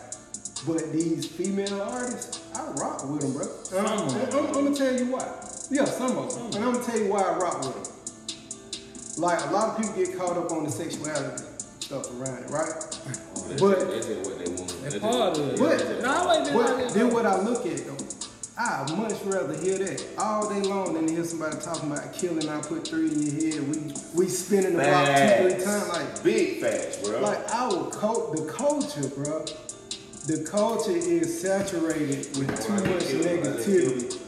But 0.67 0.91
these 0.91 1.27
female 1.27 1.81
artists, 1.81 2.41
I 2.55 2.63
rock 2.81 3.07
with 3.09 3.21
them, 3.21 3.33
bro. 3.33 3.47
And 3.77 3.87
I'm, 3.87 4.09
Some 4.09 4.21
I'm, 4.21 4.47
I'm 4.47 4.53
gonna 4.65 4.75
tell 4.75 4.97
you 4.97 5.05
why. 5.11 5.31
Yeah, 5.69 5.85
some 5.85 6.17
of 6.17 6.33
them. 6.33 6.45
And 6.47 6.55
I'm 6.65 6.73
gonna 6.73 6.83
tell 6.85 6.99
you 6.99 7.09
why 7.09 7.21
I 7.21 7.35
rock 7.37 7.57
with 7.63 7.83
them. 7.83 9.21
Like 9.21 9.39
a 9.45 9.51
lot 9.51 9.69
of 9.69 9.77
people 9.77 10.05
get 10.05 10.17
caught 10.17 10.37
up 10.37 10.51
on 10.51 10.63
the 10.63 10.71
sexuality 10.71 11.43
stuff 11.79 12.09
around 12.19 12.43
it, 12.43 12.49
right? 12.49 12.67
Oh, 12.73 13.47
that's, 13.47 13.61
but- 13.61 13.79
that's 13.91 14.07
just 14.07 14.29
what 14.29 14.39
they 14.43 14.51
want. 14.51 14.81
That's 14.81 14.95
just- 14.95 15.01
part 15.01 15.37
of 15.37 15.49
it. 15.53 15.59
But- 15.59 16.01
No, 16.01 16.09
I 16.11 16.23
like. 16.25 16.53
But 16.53 16.89
then 16.93 17.13
what 17.13 17.25
I 17.25 17.39
look 17.41 17.65
at 17.65 17.77
though, 17.85 18.04
I 18.57 18.89
much 18.95 19.21
rather 19.25 19.53
hear 19.57 19.77
that 19.79 20.01
all 20.17 20.49
day 20.49 20.61
long 20.61 20.93
than 20.93 21.07
to 21.07 21.13
hear 21.13 21.25
somebody 21.25 21.57
talking 21.57 21.91
about 21.91 22.13
killing. 22.13 22.47
I 22.47 22.61
put 22.61 22.87
three 22.87 23.11
in 23.11 23.21
your 23.21 23.51
head. 23.53 23.67
We 23.69 23.93
we 24.15 24.27
spinning 24.29 24.77
the 24.77 24.83
block 24.83 25.07
two 25.07 25.49
three 25.55 25.65
times. 25.65 25.89
Like 25.89 26.23
Big 26.23 26.61
facts, 26.61 26.97
bro. 27.07 27.19
like 27.19 27.39
our 27.53 27.89
cult, 27.89 28.35
the 28.37 28.45
culture, 28.51 29.09
bro. 29.09 29.45
The 30.27 30.47
culture 30.49 30.95
is 30.95 31.41
saturated 31.41 32.35
with 32.37 32.65
too 32.65 32.73
much 32.73 33.03
negativity 33.25 34.19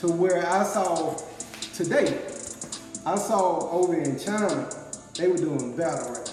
to 0.00 0.12
where 0.12 0.46
I 0.46 0.62
saw 0.64 1.16
today. 1.72 2.20
I 3.06 3.16
saw 3.16 3.70
over 3.70 3.94
in 3.98 4.18
China 4.18 4.68
they 5.14 5.28
were 5.28 5.36
doing 5.38 5.74
battle 5.76 6.12
rap. 6.12 6.28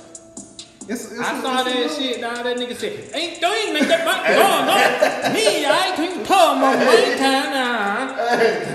It's, 0.88 1.12
it's 1.12 1.20
I 1.20 1.38
a- 1.38 1.42
saw 1.42 1.62
it's 1.62 1.64
that 1.72 1.76
little- 1.76 1.96
shit. 1.98 2.20
Now 2.22 2.42
that 2.44 2.58
nigga 2.58 2.76
said, 2.76 3.10
"Ain't 3.14 3.40
don't 3.40 3.58
even 3.62 3.74
make 3.76 3.88
that 3.88 4.04
back 4.04 4.30
no, 4.36 4.66
no, 4.66 5.34
me, 5.34 5.66
I 5.66 5.94
can't 5.96 6.26
pull 6.26 6.56
my 6.56 6.76
mic 6.76 7.20
now." 7.20 8.16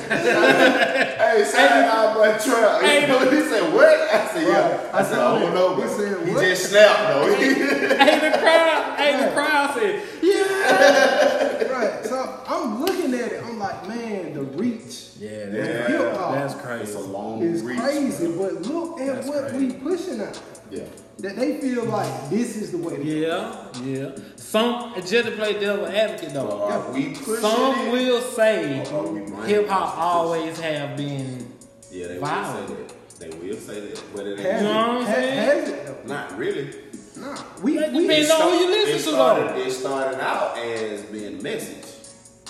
Hey, 0.09 1.45
shout 1.51 1.73
out 1.73 2.15
boy 2.15 2.39
Trump. 2.43 2.83
Hey, 2.83 3.01
he, 3.07 3.07
he 3.37 3.43
said, 3.49 3.73
what? 3.75 3.89
I 3.89 4.29
said, 4.29 4.43
yeah. 4.43 4.77
Right. 4.87 4.95
I 4.95 5.03
said, 5.03 5.19
I 5.19 5.39
don't 5.41 5.55
know. 5.55 5.75
He 5.77 5.83
but 5.83 5.91
said, 5.91 6.27
he 6.27 6.33
what? 6.33 6.45
just 6.45 6.71
snapped, 6.71 7.03
though. 7.09 7.37
Hey, 7.97 8.31
the 8.31 8.39
crowd, 8.39 8.99
hey, 8.99 9.25
the 9.25 9.33
crowd 9.33 9.75
said, 9.75 10.03
"Yeah." 10.23 11.73
Right. 11.73 12.05
So 12.05 12.41
I'm 12.47 12.81
looking 12.81 13.15
at 13.15 13.33
it. 13.33 13.43
I'm 13.45 13.59
like, 13.59 13.89
man, 13.89 14.35
the 14.35 14.43
reach 14.43 15.11
Yeah, 15.19 15.31
Yeah. 15.51 15.87
hip-hop 15.89 16.35
that's 16.35 16.55
it's 16.55 16.63
crazy. 16.63 16.95
a 16.95 17.01
long 17.01 17.43
is 17.43 17.63
reach. 17.63 17.79
crazy. 17.81 18.27
But 18.37 18.63
look 18.63 19.01
at 19.01 19.07
That's 19.17 19.27
what 19.29 19.49
crazy. 19.49 19.67
we 19.67 19.73
pushing 19.75 20.21
out. 20.21 20.41
Yeah. 20.71 20.85
That 21.19 21.35
they 21.37 21.59
feel 21.61 21.85
like 21.85 22.29
this 22.31 22.57
is 22.57 22.73
the 22.73 22.79
way. 22.79 22.97
To 22.97 23.03
go. 23.03 23.09
Yeah, 23.11 23.83
yeah. 23.85 24.17
Some 24.37 24.93
just 24.97 25.11
to 25.27 25.31
play 25.33 25.59
devil 25.59 25.87
advocate 25.87 26.31
So 26.33 26.47
though. 26.47 26.63
are 26.63 26.93
we 26.93 27.15
pushing 27.15 27.37
Some 27.37 27.75
it? 27.89 27.93
will 27.93 28.21
say 28.21 28.81
Or 28.93 29.07
are 29.07 29.09
we 29.11 29.21
bringing 29.21 29.43
hip 29.47 29.69
hop 29.69 29.97
always 29.99 30.59
have 30.61 30.97
been. 30.97 31.53
Yeah, 31.91 32.09
they 32.09 32.19
Violent. 32.19 32.69
will 32.69 32.77
say 32.77 32.83
that. 32.85 33.19
They 33.19 33.49
will 33.49 33.57
say 33.57 33.81
that. 33.81 34.03
But 34.15 34.27
it 34.27 34.39
Has, 34.41 34.47
ain't. 34.47 34.63
You 34.63 34.69
know 34.69 34.75
what 34.89 34.89
I'm 34.99 35.05
saying? 35.07 35.39
has 35.39 35.69
it? 35.71 36.07
Not 36.07 36.39
really. 36.39 36.75
Nah. 37.17 37.43
We, 37.63 37.79
That 37.79 37.93
we 37.93 38.03
depends 38.07 38.31
on 38.31 38.41
who 38.43 38.49
you 38.59 38.65
It 38.67 38.71
listen 38.95 39.13
to 39.13 39.17
though. 39.17 39.55
it 39.57 39.71
started 39.73 40.21
out 40.23 40.59
as 40.59 41.03
being 41.05 41.43
message. 41.43 41.85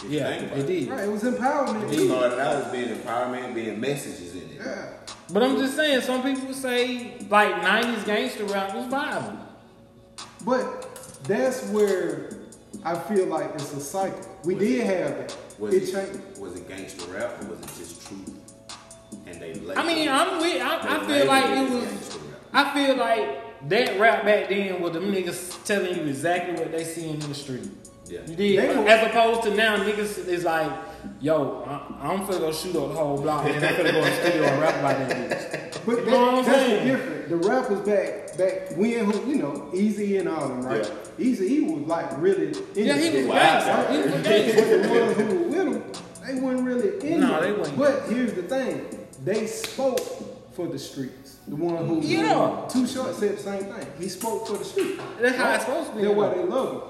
Yeah, 0.09 0.29
it 0.31 0.67
did. 0.67 0.89
right. 0.89 1.05
It 1.05 1.11
was 1.13 1.23
empowerment. 1.23 1.91
It 1.93 2.09
started 2.09 2.39
out 2.41 2.65
as 2.65 2.73
being 2.73 2.89
empowerment, 2.89 3.55
being 3.55 3.81
messages 3.81 4.35
in 4.35 4.41
it. 4.51 4.57
Yeah. 4.57 4.89
But 5.33 5.43
I'm 5.43 5.57
just 5.57 5.75
saying, 5.75 6.03
some 6.03 6.23
people 6.23 6.55
say 6.55 7.19
like 7.29 7.55
'90s 7.57 8.07
gangster 8.07 8.45
rap 8.45 8.75
was 8.75 8.87
violent. 8.87 9.41
But 10.45 10.95
that's 11.25 11.65
where 11.71 12.37
I 12.85 12.95
feel 12.97 13.27
like 13.27 13.51
it's 13.55 13.73
a 13.73 13.81
cycle. 13.81 14.21
We 14.45 14.55
did 14.55 14.87
have 14.87 15.17
that. 15.19 15.37
Was 15.59 15.75
it 15.75 15.83
it, 15.85 15.93
changed. 15.93 16.39
was 16.39 16.55
it 16.55 16.69
gangster 16.69 17.11
rap 17.11 17.43
or 17.43 17.47
was 17.47 17.61
it 17.61 17.67
just 17.79 18.07
truth? 18.07 18.31
And 19.27 19.41
they 19.41 19.53
I 19.75 19.87
mean, 19.87 20.09
I'm 20.09 20.39
with. 20.41 20.63
I, 20.63 20.97
I 20.97 21.07
feel 21.07 21.27
like 21.27 21.45
it 21.45 21.71
was. 21.71 22.17
rap. 22.17 22.41
I 22.53 22.75
feel 22.75 22.97
like 22.97 23.69
that 23.69 23.99
rap 23.99 24.25
back 24.25 24.49
then 24.49 24.81
was 24.81 24.93
them 24.93 25.13
niggas 25.13 25.65
telling 25.65 25.97
you 25.97 26.05
exactly 26.05 26.55
what 26.55 26.71
they 26.71 26.85
see 26.85 27.09
in 27.09 27.19
the 27.19 27.35
street. 27.35 27.69
Yeah. 28.07 28.21
You 28.27 28.37
did, 28.37 28.77
were- 28.79 28.87
as 28.89 29.07
opposed 29.09 29.43
to 29.45 29.55
now, 29.55 29.77
niggas 29.79 30.29
is 30.29 30.45
like, 30.45 30.71
yo, 31.21 31.63
I, 31.67 32.11
I'm 32.13 32.21
finna 32.27 32.41
go 32.41 32.53
shoot 32.53 32.77
up 32.77 32.89
the 32.89 32.95
whole 32.95 33.21
block, 33.21 33.45
and 33.47 33.65
I'm 33.65 33.75
finna 33.75 33.93
go 33.93 33.99
in 33.99 34.05
the 34.05 34.17
studio 34.17 34.45
and 34.45 34.61
rap 34.61 34.75
about 34.77 35.09
that 35.09 35.31
bitch. 35.31 35.85
But 35.87 35.99
You 35.99 36.05
that, 36.05 36.11
know 36.11 36.21
what 36.21 36.35
I'm 36.35 36.45
that's 36.45 36.57
saying? 36.59 36.87
the 36.87 36.93
difference. 36.93 37.29
The 37.29 37.37
rappers 37.37 37.81
back 37.81 38.37
back 38.39 38.77
when 38.77 39.05
who 39.11 39.29
you 39.31 39.37
know 39.37 39.71
Eazy 39.75 40.19
and 40.21 40.29
all 40.29 40.49
them 40.49 40.63
right. 40.63 40.83
Yeah. 41.19 41.25
Eazy 41.27 41.49
he 41.49 41.61
was 41.63 41.83
like 41.87 42.11
really. 42.21 42.49
In 42.77 42.87
Yeah, 42.87 42.97
he 42.99 43.09
was 43.11 43.15
it. 43.25 43.29
Wow. 43.29 43.35
gangster. 43.35 43.93
He 43.93 43.99
was 43.99 44.55
But 44.55 44.83
the 44.83 44.89
ones 45.01 45.17
who 45.17 45.39
were 45.39 45.49
with 45.49 45.67
him, 45.75 45.93
they 46.27 46.41
weren't 46.41 46.63
really 46.63 47.13
in 47.13 47.21
No, 47.21 47.39
it. 47.39 47.41
they 47.43 47.53
wasn't. 47.53 47.79
But 47.79 48.03
here's 48.09 48.33
the 48.35 48.43
thing: 48.43 49.07
they 49.25 49.47
spoke 49.47 50.01
for 50.55 50.67
the 50.69 50.79
streets. 50.79 51.37
The 51.49 51.57
one 51.57 51.87
who 51.87 52.01
Yeah. 52.01 52.67
Too 52.69 52.87
Short 52.87 53.15
said 53.15 53.37
the 53.39 53.43
same 53.43 53.65
thing. 53.65 53.87
He 53.99 54.09
spoke 54.09 54.47
for 54.49 54.57
the 54.57 54.65
streets. 54.65 55.01
That's 55.21 55.37
how 55.37 55.55
it's 55.55 55.65
supposed 55.65 55.91
to 55.91 55.97
be. 55.97 56.03
That's 56.03 56.15
why 56.17 56.29
they 56.35 56.43
love 56.45 56.73
him. 56.73 56.81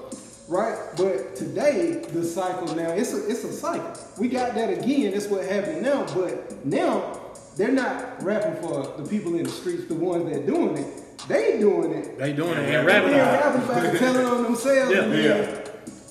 Right? 0.47 0.77
But 0.95 1.35
today, 1.35 2.05
the 2.13 2.23
cycle 2.23 2.73
now, 2.73 2.91
it's 2.91 3.13
a 3.13 3.27
it's 3.29 3.43
a 3.43 3.51
cycle. 3.51 3.93
We 4.17 4.29
got 4.29 4.55
that 4.55 4.69
again, 4.69 5.11
that's 5.11 5.27
what 5.27 5.43
happened 5.45 5.81
now, 5.81 6.05
but 6.15 6.65
now 6.65 7.19
they're 7.57 7.71
not 7.71 8.23
rapping 8.23 8.61
for 8.61 8.93
the 8.97 9.07
people 9.09 9.35
in 9.35 9.43
the 9.43 9.49
streets, 9.49 9.85
the 9.87 9.95
ones 9.95 10.31
that 10.31 10.45
doing 10.45 10.77
it. 10.77 11.03
They 11.27 11.59
doing 11.59 11.91
it. 11.93 12.17
They 12.17 12.31
doing 12.31 12.51
it 12.51 12.69
Yeah, 12.69 12.79
and 12.79 12.87
They 12.87 12.93
rapping 12.93 13.13
about 13.13 13.33
it. 13.33 13.45
rapping 13.45 13.63
about 13.63 13.95
it, 13.95 13.99
telling 13.99 14.25
on 14.25 14.43
themselves. 14.43 14.91
Yeah. 14.91 15.01
and 15.03 15.23
Yeah. 15.23 15.61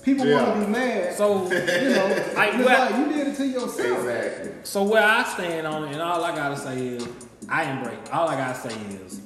People 0.02 0.26
Yeah. 0.26 0.42
want 0.42 0.60
to 0.60 0.66
be 0.66 0.72
mad. 0.72 1.14
So, 1.16 1.44
you 1.44 1.48
know, 1.90 2.06
Like, 2.36 2.54
it's 2.54 2.64
well- 2.66 2.90
like 2.90 2.96
you 2.98 3.12
did 3.14 3.28
it 3.28 3.36
to 3.36 3.46
yourself. 3.46 3.98
Exactly. 4.00 4.50
so 4.64 4.82
where 4.82 5.02
I 5.02 5.24
stand 5.24 5.66
on 5.66 5.84
it, 5.84 5.92
and 5.92 6.02
all 6.02 6.22
I 6.22 6.34
gotta 6.36 6.56
say 6.58 6.76
is, 6.88 7.08
I 7.48 7.64
embrace. 7.70 7.96
All 8.12 8.28
I 8.28 8.36
gotta 8.36 8.68
say 8.68 8.76
is, 9.04 9.20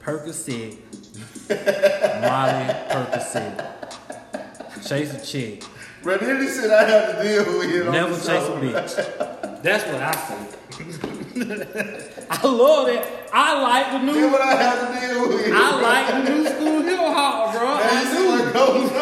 Percocet, 0.00 0.76
Molly 1.50 2.74
Percocet, 2.90 3.75
chase 4.88 5.12
a 5.14 5.24
chick, 5.24 5.62
But 6.02 6.20
then 6.20 6.38
this 6.38 6.60
shit 6.60 6.70
I 6.70 6.84
have 6.88 7.16
to 7.16 7.22
deal 7.22 7.58
with. 7.58 7.86
on 7.86 7.92
never 7.92 8.14
the 8.14 8.16
chase 8.16 8.26
show. 8.46 8.54
a 8.54 8.60
bitch. 8.60 9.62
That's 9.62 9.84
what 9.86 10.02
I 10.02 10.12
say. 10.14 10.36
I 12.30 12.46
love 12.46 12.88
it. 12.88 13.04
I 13.32 13.60
like 13.62 13.92
the 13.92 13.98
Then 14.12 14.20
new. 14.20 14.30
what 14.30 14.40
I 14.40 14.54
have 14.54 14.78
to 15.00 15.06
deal 15.06 15.28
with. 15.28 15.52
I 15.52 15.80
like 15.80 16.24
the 16.24 16.30
new 16.30 16.46
school 16.48 16.80
hip 16.82 16.98
hop, 16.98 17.52
bro. 17.52 17.66
I 17.68 18.04
do. 18.14 18.28
what 18.30 18.52
goes 18.54 18.90
on. 18.92 18.98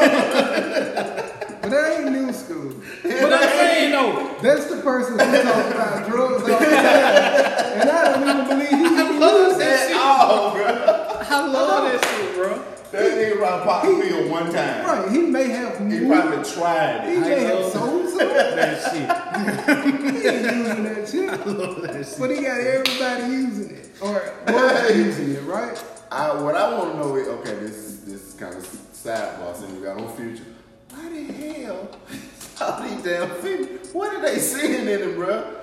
But 1.60 1.70
that 1.70 2.00
ain't 2.00 2.12
new 2.12 2.32
school. 2.32 2.72
But 3.02 3.32
I'm 3.32 3.48
saying 3.48 3.90
though, 3.92 4.36
That's 4.42 4.66
the 4.66 4.76
person 4.82 5.12
who 5.12 5.18
talk 5.42 5.70
about 5.74 6.08
drugs 6.08 6.42
all 6.42 6.48
the 6.48 6.64
time. 6.64 6.70
And 7.80 7.90
I 7.90 7.92
don't 8.12 8.28
even 8.28 8.46
believe 8.48 8.70
he 8.70 8.76
can 8.96 9.12
use 9.14 9.56
that. 9.58 9.90
At 9.90 9.96
all, 10.00 10.52
bro. 10.54 10.64
I 10.64 11.46
love 11.46 11.92
that 11.92 12.04
shit, 12.04 12.34
bro. 12.34 12.73
That 12.94 13.12
nigga 13.18 13.38
probably 13.38 13.66
popped 13.66 13.86
a 13.86 14.08
pill 14.08 14.30
one 14.30 14.52
time. 14.52 14.86
Right, 14.86 15.10
he 15.10 15.18
may 15.18 15.48
have 15.48 15.78
He 15.78 15.84
moved, 15.84 16.08
probably 16.12 16.44
tried 16.52 17.08
he 17.08 17.14
it. 17.16 17.20
may 17.20 17.40
have 17.42 17.58
love 17.58 17.72
sold 17.72 18.08
some. 18.10 18.18
That 18.18 18.82
shit. 18.84 20.22
He 20.22 20.28
ain't 20.28 20.44
using 20.56 20.84
that 21.88 22.06
shit. 22.08 22.18
But 22.20 22.30
he 22.30 22.36
got 22.42 22.60
everybody 22.60 23.32
using 23.34 23.70
it. 23.76 23.90
Or 24.00 24.32
was 24.46 24.96
using 24.96 25.32
it, 25.34 25.42
right? 25.42 25.84
I, 26.12 26.40
what 26.40 26.54
I 26.54 26.78
want 26.78 26.92
to 26.92 26.98
know 26.98 27.16
is 27.16 27.26
okay. 27.26 27.54
This 27.54 27.72
is 27.76 28.04
this 28.04 28.28
is 28.28 28.34
kind 28.34 28.54
of 28.54 28.62
sidebar 28.64 29.56
since 29.56 29.72
we 29.72 29.82
got 29.82 30.00
on 30.00 30.16
Future. 30.16 30.44
Why 30.90 31.08
the 31.08 31.24
hell 31.32 31.88
all 32.60 32.82
these 32.82 33.02
damn 33.02 33.28
people? 33.42 33.76
What 33.92 34.14
are 34.14 34.22
they 34.22 34.38
seeing 34.38 34.86
in 34.86 35.00
them, 35.00 35.14
bro? 35.16 35.62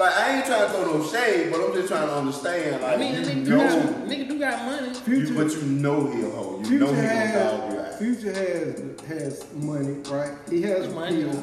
Like 0.00 0.16
I 0.16 0.36
ain't 0.36 0.46
trying 0.46 0.66
to 0.66 0.72
throw 0.72 0.96
no 0.98 1.06
shade, 1.06 1.52
but 1.52 1.60
I'm 1.60 1.74
just 1.74 1.88
trying 1.88 2.08
to 2.08 2.14
understand. 2.14 2.82
Like 2.82 2.94
I 2.94 2.96
mean, 2.96 3.14
you 3.14 3.20
nigga, 3.20 3.46
know, 3.46 3.58
do 3.58 3.58
got, 3.58 4.08
nigga 4.08 4.28
do 4.28 4.38
got 4.38 4.64
money. 4.64 4.98
you, 5.06 5.34
but 5.34 5.52
you 5.52 5.62
know 5.62 6.06
he 6.10 6.22
a 6.22 6.30
hoe. 6.30 6.62
You 6.64 6.78
know 6.78 6.86
he 6.94 7.02
gonna 7.02 7.32
dog 7.34 7.72
you 7.72 7.78
has 7.78 7.92
out. 7.92 7.98
Future 7.98 8.32
has 8.32 9.00
has 9.06 9.52
money, 9.54 9.96
right? 10.10 10.32
He 10.48 10.62
has 10.62 10.88
Money. 10.94 11.24
money, 11.24 11.42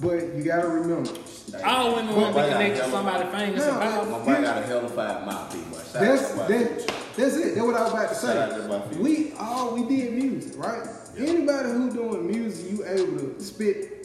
but 0.00 0.34
you 0.34 0.42
gotta 0.42 0.68
remember 0.68 1.10
All 1.64 1.96
women 1.96 2.16
want 2.16 2.28
to 2.28 2.32
But- 2.34 2.46
be 2.46 2.52
connected 2.52 2.84
to 2.84 2.90
somebody 2.90 3.28
famous 3.36 3.66
No, 3.66 3.76
about. 3.76 4.10
My 4.10 4.18
boy 4.20 4.42
got 4.42 4.58
a 4.58 4.62
hell 4.62 4.84
of 4.86 4.94
five 4.94 5.26
mouthpiece, 5.26 5.62
boy. 5.64 5.76
Shout 5.76 5.92
that's 6.02 6.22
out 6.22 6.30
to 6.30 6.36
my 6.36 6.46
that, 6.48 6.92
that's 7.16 7.36
it. 7.36 7.54
That's 7.56 7.66
what 7.66 7.76
I 7.76 7.82
was 7.84 7.92
about 7.92 8.08
to 8.08 8.14
Shout 8.26 8.36
out 8.38 8.56
to 8.56 8.68
my 8.68 8.80
say. 8.90 8.98
We 9.00 9.32
all 9.38 9.74
we 9.74 9.84
did 9.84 10.14
music, 10.14 10.54
right? 10.56 10.86
Anybody 11.18 11.68
who 11.70 11.90
doing 11.90 12.26
music, 12.26 12.70
you 12.70 12.86
able 12.86 13.18
to 13.18 13.40
spit, 13.42 13.99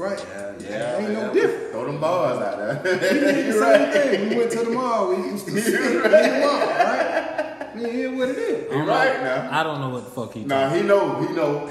right? 0.00 0.26
Yeah, 0.28 0.54
yeah. 0.70 0.98
Ain't 0.98 1.12
no 1.12 1.20
yeah. 1.26 1.32
different. 1.32 1.70
Throw 1.72 1.84
them 1.86 2.00
bars 2.00 2.38
out 2.42 2.56
there. 2.58 2.80
We 2.82 3.20
did 3.20 3.46
the 3.48 3.52
same 3.52 3.62
right. 3.62 3.92
thing. 3.92 4.28
We 4.30 4.36
went 4.36 4.50
to 4.52 4.58
the 4.64 4.70
mall. 4.70 5.08
We 5.10 5.16
used 5.30 5.46
to 5.46 5.50
spit 5.60 5.74
in 5.74 6.02
the 6.02 6.40
mall, 6.40 6.60
right? 6.60 7.46
I 7.70 7.74
mean, 7.76 7.92
here's 7.92 8.18
what 8.18 8.28
it 8.30 8.38
is. 8.38 8.72
You're 8.72 8.84
right 8.84 9.22
now. 9.22 9.48
I 9.52 9.62
don't 9.62 9.80
know 9.80 9.90
what 9.90 10.04
the 10.04 10.10
fuck 10.10 10.32
he 10.34 10.44
Nah, 10.44 10.70
he 10.70 10.82
know, 10.82 11.20
he 11.22 11.32
know, 11.34 11.66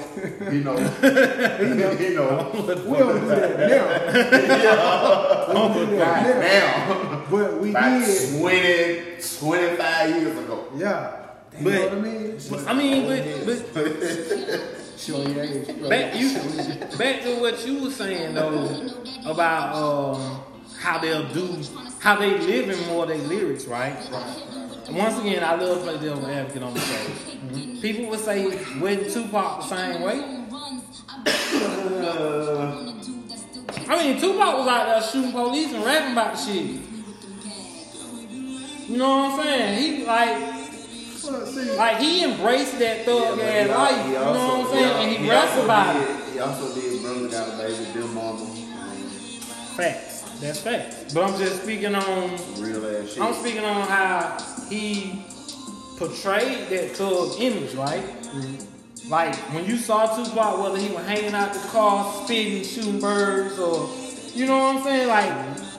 he 0.50 0.58
know, 0.60 0.76
he 1.60 1.74
know, 1.74 1.96
he 1.96 2.14
know. 2.14 2.50
We 2.54 2.98
don't 2.98 3.20
do 3.20 3.26
that 3.26 3.58
now. 3.58 3.86
We 5.50 5.54
don't 5.54 5.72
do 5.74 5.96
that 5.96 6.26
Right 6.26 6.36
now. 6.38 7.02
now, 7.02 7.24
But 7.30 7.60
we 7.60 7.70
about 7.70 8.06
did. 8.06 8.40
20, 8.40 9.66
25 9.66 10.10
years 10.16 10.38
ago. 10.38 10.68
Yeah. 10.76 11.16
You 11.58 11.64
But- 11.64 11.72
know 11.74 11.82
what 11.82 11.92
I 11.92 12.00
mean? 12.00 12.38
But 12.48 12.66
I 12.66 12.72
mean, 12.72 13.44
but, 13.44 13.74
but 13.74 14.79
show 15.00 15.26
your 15.26 15.42
age. 15.42 15.66
back 15.88 16.14
you 16.14 16.34
back 16.98 17.22
to 17.22 17.40
what 17.40 17.66
you 17.66 17.82
were 17.82 17.90
saying 17.90 18.34
though 18.34 18.88
about 19.24 19.74
um, 19.74 20.40
how 20.78 20.98
they'll 20.98 21.28
do 21.32 21.62
how 22.00 22.16
they 22.16 22.38
live 22.38 22.70
in 22.70 22.88
more 22.88 23.06
their 23.06 23.18
lyrics, 23.18 23.66
right? 23.66 23.96
Once 24.90 25.18
again, 25.20 25.44
I 25.44 25.54
love 25.54 25.82
play 25.82 25.98
devil 25.98 26.26
advocate 26.26 26.62
on 26.62 26.74
the 26.74 26.80
show. 26.80 27.80
People 27.80 28.10
would 28.10 28.20
say, 28.20 28.46
"Wasn't 28.80 29.10
Tupac 29.12 29.60
the 29.60 29.76
same 29.76 30.02
way?" 30.02 30.40
I 33.88 34.02
mean, 34.02 34.20
Tupac 34.20 34.58
was 34.58 34.68
out 34.68 34.86
there 34.86 35.02
shooting 35.02 35.32
police 35.32 35.72
and 35.72 35.84
rapping 35.84 36.12
about 36.12 36.36
the 36.36 36.42
shit. 36.44 36.66
You 38.88 38.96
know 38.96 39.08
what 39.08 39.32
I'm 39.32 39.42
saying? 39.42 39.78
He 39.78 40.04
like. 40.04 40.59
Like 41.28 41.98
he 41.98 42.24
embraced 42.24 42.78
that 42.78 43.04
thug 43.04 43.36
but 43.36 43.44
ass 43.44 43.68
life, 43.68 44.06
he 44.06 44.12
you 44.12 44.18
know 44.18 44.32
what 44.32 44.66
I'm 44.66 44.72
saying? 44.72 45.10
he 45.10 45.16
And 45.16 45.24
he 45.24 45.30
raps 45.30 45.50
also 45.52 45.64
about 45.64 45.96
it. 45.96 46.32
He 46.32 46.38
also 46.38 46.74
did 46.74 47.02
Brenda's 47.02 47.32
Got 47.32 47.48
a 47.48 47.56
Baby, 47.58 47.92
Bill 47.92 48.08
Mama, 48.08 48.46
Facts. 49.76 50.22
That's 50.40 50.60
facts. 50.60 51.12
But 51.12 51.24
I'm 51.24 51.38
just 51.38 51.62
speaking 51.62 51.94
on 51.94 52.30
real 52.58 52.86
ass 52.86 53.12
shit. 53.12 53.22
I'm 53.22 53.34
speaking 53.34 53.64
on 53.64 53.86
how 53.86 54.38
he 54.70 55.22
portrayed 55.98 56.68
that 56.68 56.92
thug 56.92 57.38
image, 57.38 57.74
right? 57.74 58.02
Mm-hmm. 58.02 59.10
Like 59.10 59.34
when 59.52 59.66
you 59.66 59.76
saw 59.76 60.06
Tupac, 60.16 60.62
whether 60.62 60.78
he 60.78 60.94
was 60.94 61.04
hanging 61.04 61.34
out 61.34 61.52
the 61.52 61.60
car, 61.68 62.24
spitting, 62.24 62.64
shooting 62.64 63.00
birds, 63.00 63.58
or 63.58 63.90
you 64.32 64.46
know 64.46 64.58
what 64.58 64.76
I'm 64.76 64.82
saying? 64.82 65.08
Like 65.08 65.28
mm-hmm. 65.30 65.69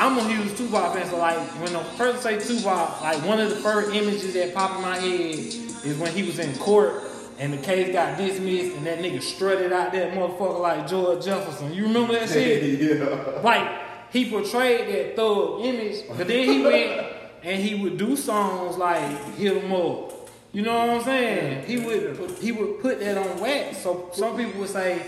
I'm 0.00 0.16
a 0.16 0.26
huge 0.26 0.56
Tupac 0.56 0.94
fan, 0.94 1.06
so 1.10 1.18
like 1.18 1.36
when 1.60 1.74
the 1.74 1.80
person 1.98 2.22
say 2.22 2.38
Tupac, 2.40 3.02
like 3.02 3.22
one 3.26 3.38
of 3.38 3.50
the 3.50 3.56
first 3.56 3.94
images 3.94 4.32
that 4.32 4.54
pop 4.54 4.76
in 4.76 4.80
my 4.80 4.96
head 4.96 5.36
is 5.84 5.98
when 5.98 6.10
he 6.14 6.22
was 6.22 6.38
in 6.38 6.56
court 6.56 7.02
and 7.38 7.52
the 7.52 7.58
case 7.58 7.92
got 7.92 8.16
dismissed 8.16 8.78
and 8.78 8.86
that 8.86 9.00
nigga 9.00 9.20
strutted 9.20 9.74
out 9.74 9.92
that 9.92 10.14
motherfucker 10.14 10.58
like 10.58 10.88
George 10.88 11.22
Jefferson. 11.22 11.74
You 11.74 11.82
remember 11.82 12.14
that 12.14 12.30
shit? 12.30 12.80
yeah. 12.98 13.40
like 13.42 14.10
he 14.10 14.30
portrayed 14.30 14.88
that 14.88 15.16
thug 15.16 15.66
image, 15.66 16.04
but 16.16 16.26
then 16.26 16.48
he 16.48 16.62
went 16.62 17.06
and 17.42 17.62
he 17.62 17.74
would 17.82 17.98
do 17.98 18.16
songs 18.16 18.78
like 18.78 19.02
"Hit 19.34 19.62
'Em 19.62 19.70
Up." 19.70 20.30
You 20.52 20.62
know 20.62 20.78
what 20.78 20.90
I'm 20.96 21.02
saying? 21.02 21.66
He 21.66 21.78
would 21.78 22.16
put, 22.16 22.38
he 22.38 22.52
would 22.52 22.80
put 22.80 23.00
that 23.00 23.18
on 23.18 23.38
wax. 23.38 23.82
So 23.82 24.08
some 24.14 24.34
people 24.34 24.60
would 24.62 24.70
say, 24.70 25.02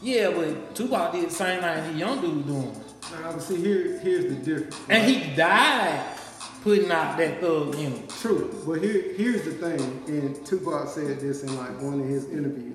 "Yeah, 0.00 0.30
but 0.30 0.76
Tupac 0.76 1.14
did 1.14 1.30
the 1.30 1.34
same 1.34 1.60
thing 1.60 1.92
the 1.94 1.98
young 1.98 2.20
dude 2.20 2.46
doing," 2.46 2.80
now, 3.12 3.32
but 3.32 3.42
see, 3.42 3.56
here, 3.56 3.98
here's 4.00 4.24
the 4.26 4.34
difference. 4.36 4.78
and 4.88 5.08
he 5.10 5.34
died 5.34 6.04
putting 6.62 6.90
out 6.90 7.16
that 7.18 7.40
thug 7.40 7.74
image. 7.76 8.08
True, 8.20 8.52
but 8.66 8.82
here, 8.82 9.12
here's 9.16 9.42
the 9.44 9.52
thing, 9.52 10.02
and 10.08 10.44
Tupac 10.46 10.88
said 10.88 11.20
this 11.20 11.42
in 11.44 11.56
like 11.56 11.80
one 11.80 12.00
of 12.00 12.06
his 12.06 12.24
interviews. 12.30 12.74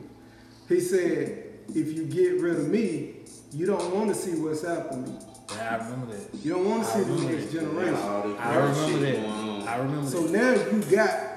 He 0.70 0.80
said, 0.80 1.44
"If 1.76 1.94
you 1.94 2.06
get 2.06 2.40
rid 2.42 2.58
of 2.58 2.70
me, 2.70 3.16
you 3.52 3.66
don't 3.66 3.94
want 3.94 4.10
to 4.10 4.16
see 4.16 4.32
what's 4.40 4.62
happening. 4.66 5.18
Yeah, 5.54 5.80
I 5.82 5.84
remember 5.84 6.16
that. 6.16 6.30
You 6.44 6.54
don't 6.54 6.70
want 6.70 6.86
to 6.86 6.90
see 6.94 7.00
the 7.00 7.06
remember 7.12 7.34
next 7.34 7.46
that. 7.46 7.60
generation." 7.60 7.96
All 7.96 8.36
I 8.40 8.56
remember 8.56 9.00
that. 9.00 9.68
I 9.68 9.78
remember 9.78 10.10
So 10.10 10.22
that. 10.28 10.32
now 10.32 10.72
you 10.72 10.84
got 10.96 11.28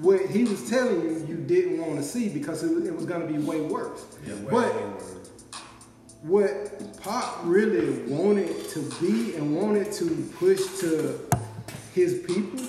what 0.00 0.20
he 0.26 0.44
was 0.44 0.68
telling 0.68 1.00
you 1.02 1.26
you 1.26 1.36
didn't 1.36 1.78
want 1.78 1.96
to 1.96 2.02
see 2.02 2.28
because 2.28 2.62
it 2.62 2.74
was, 2.74 2.86
it 2.86 2.94
was 2.94 3.04
going 3.06 3.26
to 3.26 3.26
be 3.32 3.38
way 3.38 3.60
worse. 3.62 4.04
but 4.50 4.72
what 6.22 7.00
Pop 7.02 7.40
really 7.42 8.02
wanted 8.04 8.68
to 8.70 8.80
be 9.00 9.34
and 9.34 9.56
wanted 9.56 9.92
to 9.92 10.30
push 10.38 10.60
to 10.80 11.18
his 11.94 12.22
people, 12.26 12.64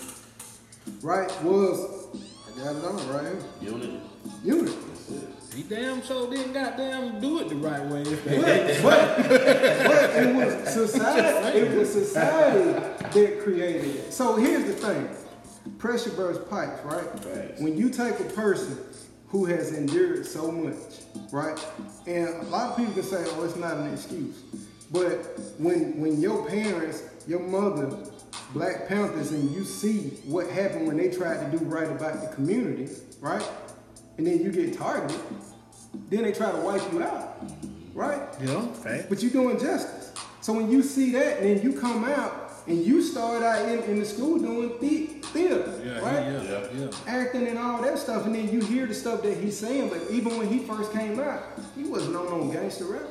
right, 1.02 1.32
was 1.44 2.04
I 2.48 2.64
got 2.64 2.76
it 2.76 2.86
on 2.86 3.10
right 3.10 3.24
here. 3.24 3.72
Unity. 3.74 4.02
Unity. 4.44 4.78
That's. 5.10 5.54
He 5.54 5.62
damn 5.64 6.02
sure 6.02 6.32
didn't 6.32 6.54
goddamn 6.54 7.20
do 7.20 7.40
it 7.40 7.50
the 7.50 7.56
right 7.56 7.86
way. 7.86 8.04
But, 8.26 8.82
but, 8.82 9.28
but 9.28 10.10
it 10.16 10.36
was 10.36 10.74
society. 10.74 11.60
It 11.60 11.78
was 11.78 11.92
society 11.94 12.74
that 12.74 13.40
created 13.44 13.86
it. 13.86 14.14
So 14.14 14.36
here's 14.36 14.66
the 14.66 14.74
thing: 14.74 15.10
pressure 15.78 16.10
bursts 16.12 16.44
pipes, 16.50 16.84
right? 16.84 17.08
Facts. 17.20 17.62
When 17.62 17.78
you 17.78 17.90
take 17.90 18.20
a 18.20 18.24
person 18.24 18.78
who 19.34 19.46
has 19.46 19.74
endured 19.74 20.28
so 20.28 20.52
much, 20.52 21.02
right? 21.32 21.60
And 22.06 22.28
a 22.28 22.44
lot 22.44 22.70
of 22.70 22.78
people 22.78 22.94
can 22.94 23.02
say, 23.02 23.26
"Oh, 23.30 23.44
it's 23.44 23.56
not 23.56 23.78
an 23.78 23.92
excuse," 23.92 24.44
but 24.92 25.18
when 25.58 26.00
when 26.00 26.22
your 26.22 26.48
parents, 26.48 27.02
your 27.28 27.40
mother, 27.40 27.98
Black 28.54 28.88
Panthers, 28.88 29.32
and 29.32 29.50
you 29.50 29.66
see 29.66 30.12
what 30.26 30.48
happened 30.52 30.86
when 30.88 30.98
they 30.98 31.10
tried 31.10 31.44
to 31.44 31.58
do 31.58 31.66
right 31.66 31.90
about 31.90 32.22
the 32.22 32.28
community, 32.36 32.88
right? 33.20 33.44
And 34.20 34.28
then 34.28 34.40
you 34.44 34.52
get 34.52 34.78
targeted, 34.78 35.20
then 36.12 36.22
they 36.22 36.32
try 36.32 36.52
to 36.52 36.60
wipe 36.60 36.94
you 36.94 37.02
out, 37.02 37.44
right? 37.96 38.22
Yeah. 38.40 38.68
But 39.10 39.24
you're 39.24 39.32
doing 39.32 39.58
justice. 39.58 40.12
So 40.42 40.54
when 40.54 40.70
you 40.70 40.84
see 40.84 41.12
that, 41.14 41.40
and 41.40 41.46
then 41.50 41.64
you 41.64 41.80
come 41.80 42.04
out 42.04 42.43
and 42.68 42.86
you 42.86 43.02
start 43.02 43.44
out 43.44 43.68
in, 43.68 43.80
in 43.84 44.00
the 44.00 44.06
school 44.06 44.38
doing 44.40 44.74
the, 44.80 45.06
theater, 45.34 45.82
Yeah, 45.84 46.00
right? 46.00 46.32
yeah, 46.32 46.44
yeah, 46.44 46.68
yeah. 46.86 46.90
Acting 47.08 47.48
and 47.48 47.58
all 47.58 47.82
that 47.82 47.98
stuff, 47.98 48.26
and 48.26 48.36
then 48.36 48.50
you 48.50 48.62
hear 48.62 48.86
the 48.86 48.94
stuff 48.94 49.22
that 49.24 49.38
he's 49.38 49.58
saying. 49.58 49.90
But 49.90 50.02
even 50.12 50.38
when 50.38 50.48
he 50.48 50.60
first 50.60 50.92
came 50.94 51.20
out, 51.20 51.44
he 51.76 51.84
wasn't 51.86 52.16
on 52.16 52.26
no 52.30 52.52
gangster 52.54 52.86
rap. 52.86 53.02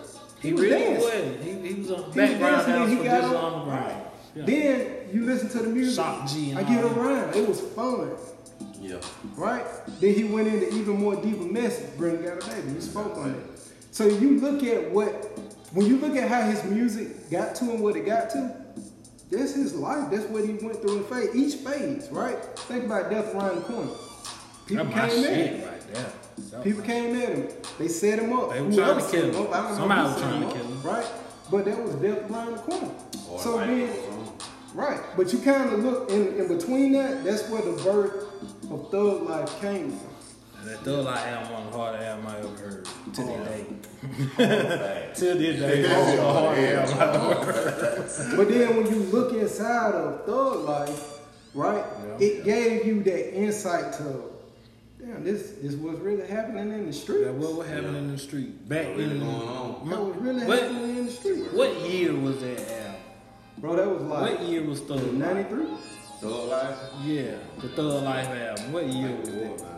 He, 0.41 0.53
was 0.53 0.63
really 0.63 0.79
dancing. 0.79 1.01
wasn't. 1.03 1.43
He, 1.43 1.69
he 1.69 1.75
was 1.81 1.91
on 1.91 1.99
He 1.99 2.05
was 2.07 2.15
background 2.17 2.67
dancing, 2.67 2.73
dance 2.75 2.91
and 2.91 2.99
for 2.99 3.03
he 3.05 3.09
got 3.09 3.21
Digital 3.21 3.37
on. 3.37 3.55
Underground. 3.55 3.85
Right. 3.95 4.07
Yeah. 4.35 4.45
Then 4.47 5.09
you 5.13 5.25
listen 5.27 5.49
to 5.51 5.59
the 5.59 5.69
music. 5.69 5.95
Shock 5.97 6.29
G 6.29 6.51
and 6.51 6.59
I 6.59 6.63
get 6.63 6.83
that. 6.83 6.97
around. 6.99 7.35
It 7.37 7.49
was 7.49 7.61
fun, 7.61 8.13
Yeah. 8.81 8.97
right? 9.37 9.65
Then 10.01 10.15
he 10.15 10.25
went 10.25 10.49
into 10.49 10.69
even 10.75 10.99
more 11.01 11.17
deeper 11.17 11.45
message. 11.45 11.97
Bring 11.99 12.27
out 12.27 12.43
a 12.43 12.47
baby. 12.49 12.73
You 12.73 12.81
spoke 12.81 13.17
on 13.19 13.31
it. 13.35 13.47
So 13.91 14.07
you 14.07 14.41
look 14.41 14.63
at 14.65 14.91
what 14.91 15.39
when 15.75 15.87
you 15.87 15.99
look 15.99 16.17
at 16.17 16.29
how 16.29 16.43
his 16.43 16.63
music 16.65 17.31
got 17.31 17.55
to 17.57 17.65
and 17.71 17.81
what 17.81 17.97
it 17.97 18.07
got 18.07 18.31
to. 18.31 18.62
That's 19.33 19.55
his 19.55 19.75
life. 19.75 20.11
That's 20.11 20.25
what 20.25 20.45
he 20.45 20.53
went 20.53 20.83
through 20.83 20.99
in 20.99 21.05
phase. 21.05 21.35
Each 21.35 21.61
phase, 21.61 22.09
right? 22.11 22.37
Think 22.69 22.85
about 22.85 23.11
death 23.11 23.35
around 23.35 23.57
the 23.57 23.63
corner. 23.63 23.91
People 24.67 24.85
my 24.85 25.09
came 25.09 25.25
at 25.25 25.33
him. 25.33 25.69
right 25.69 25.95
there. 25.95 26.63
People 26.63 26.83
came 26.83 27.17
at 27.17 27.29
him. 27.31 27.49
They 27.79 27.89
set 27.89 28.19
him 28.19 28.35
up. 28.35 28.53
They 28.53 28.61
were 28.61 28.73
trying 28.73 29.01
to 29.01 29.11
kill 29.11 29.25
him 29.25 29.35
him. 29.35 29.47
up, 29.47 29.53
I 29.53 29.57
don't 29.57 29.71
know 29.71 29.77
Somebody 29.79 30.03
was 30.03 30.21
trying 30.21 30.43
to 30.43 30.55
kill 30.55 30.67
him. 30.67 30.83
Right? 30.83 31.07
But 31.51 31.65
that 31.65 31.83
was 31.83 31.95
death 31.95 32.31
around 32.31 32.53
the 32.53 32.59
corner. 32.59 32.91
Or 33.31 33.41
so 33.41 33.59
then, 33.59 33.91
right. 34.75 35.01
But 35.17 35.33
you 35.33 35.39
kind 35.39 35.71
of 35.71 35.83
look 35.83 36.11
in, 36.11 36.39
in 36.39 36.49
between 36.49 36.93
that. 36.93 37.25
That's 37.25 37.49
where 37.49 37.63
the 37.63 37.83
birth 37.83 38.71
of 38.71 38.91
thug 38.91 39.23
life 39.23 39.61
came 39.63 39.93
from. 39.93 40.11
And 40.63 40.71
that 40.71 40.79
thug 40.85 41.05
like 41.05 41.19
album 41.27 41.53
one 41.55 41.63
of 41.67 41.73
the 41.73 41.79
hardest 41.79 42.05
album 42.05 42.27
I 42.29 42.39
ever 42.39 42.49
heard. 42.49 42.85
To 42.85 43.25
this 43.25 43.49
day. 43.49 43.67
Facts. 44.37 45.19
To 45.21 45.35
this 45.35 45.61
day. 45.61 45.83
That's 45.83 46.13
the 46.17 46.23
hardest 46.23 46.95
album 46.95 47.21
I 47.21 47.41
ever 47.41 47.53
heard. 47.53 48.37
But 48.37 48.49
then 48.49 48.77
when 48.77 48.87
you 48.87 49.01
look 49.11 49.33
inside 49.33 49.95
of 49.95 50.25
thug 50.25 50.65
life, 50.65 51.19
right, 51.55 51.85
Yeah. 52.21 52.27
it 52.27 52.45
gave 52.45 52.87
you 52.87 53.03
that 53.03 53.35
insight 53.35 53.93
to, 53.95 54.23
damn, 55.01 55.25
this 55.25 55.53
this 55.61 55.75
was 55.75 55.99
really 55.99 56.27
happening 56.29 56.71
in 56.73 56.87
the 56.87 56.93
street. 56.93 57.25
That 57.25 57.35
what 57.35 57.55
was 57.57 57.67
happening 57.67 57.97
in 57.97 58.13
the 58.13 58.19
street 58.19 58.69
back 58.69 58.87
What 58.87 58.97
really 58.99 59.17
in 59.17 59.21
going 59.21 59.49
on? 59.49 59.89
That 59.91 60.01
was 60.01 60.17
really 60.19 60.45
What- 60.47 60.61
happening 60.63 60.97
in 60.99 61.07
the 61.07 61.13
street. 61.13 61.53
What 61.53 61.75
year 61.91 62.15
was 62.15 62.39
that 62.41 62.61
album? 62.61 62.95
Bro, 63.59 63.77
that 63.77 63.89
was 63.89 64.03
like 64.03 64.39
What 64.39 64.43
year 64.49 64.63
was 64.63 64.81
Thug? 64.81 65.01
Life? 65.01 65.13
93. 65.13 65.67
Thug 66.21 66.49
Life. 66.49 66.77
Yeah, 67.05 67.35
the 67.61 67.69
Thug 67.69 68.05
Life 68.05 68.29
album. 68.29 68.73
What 68.73 68.87
year 68.87 69.11
was 69.21 69.29
Yeah, 69.29 69.35
that? 69.49 69.72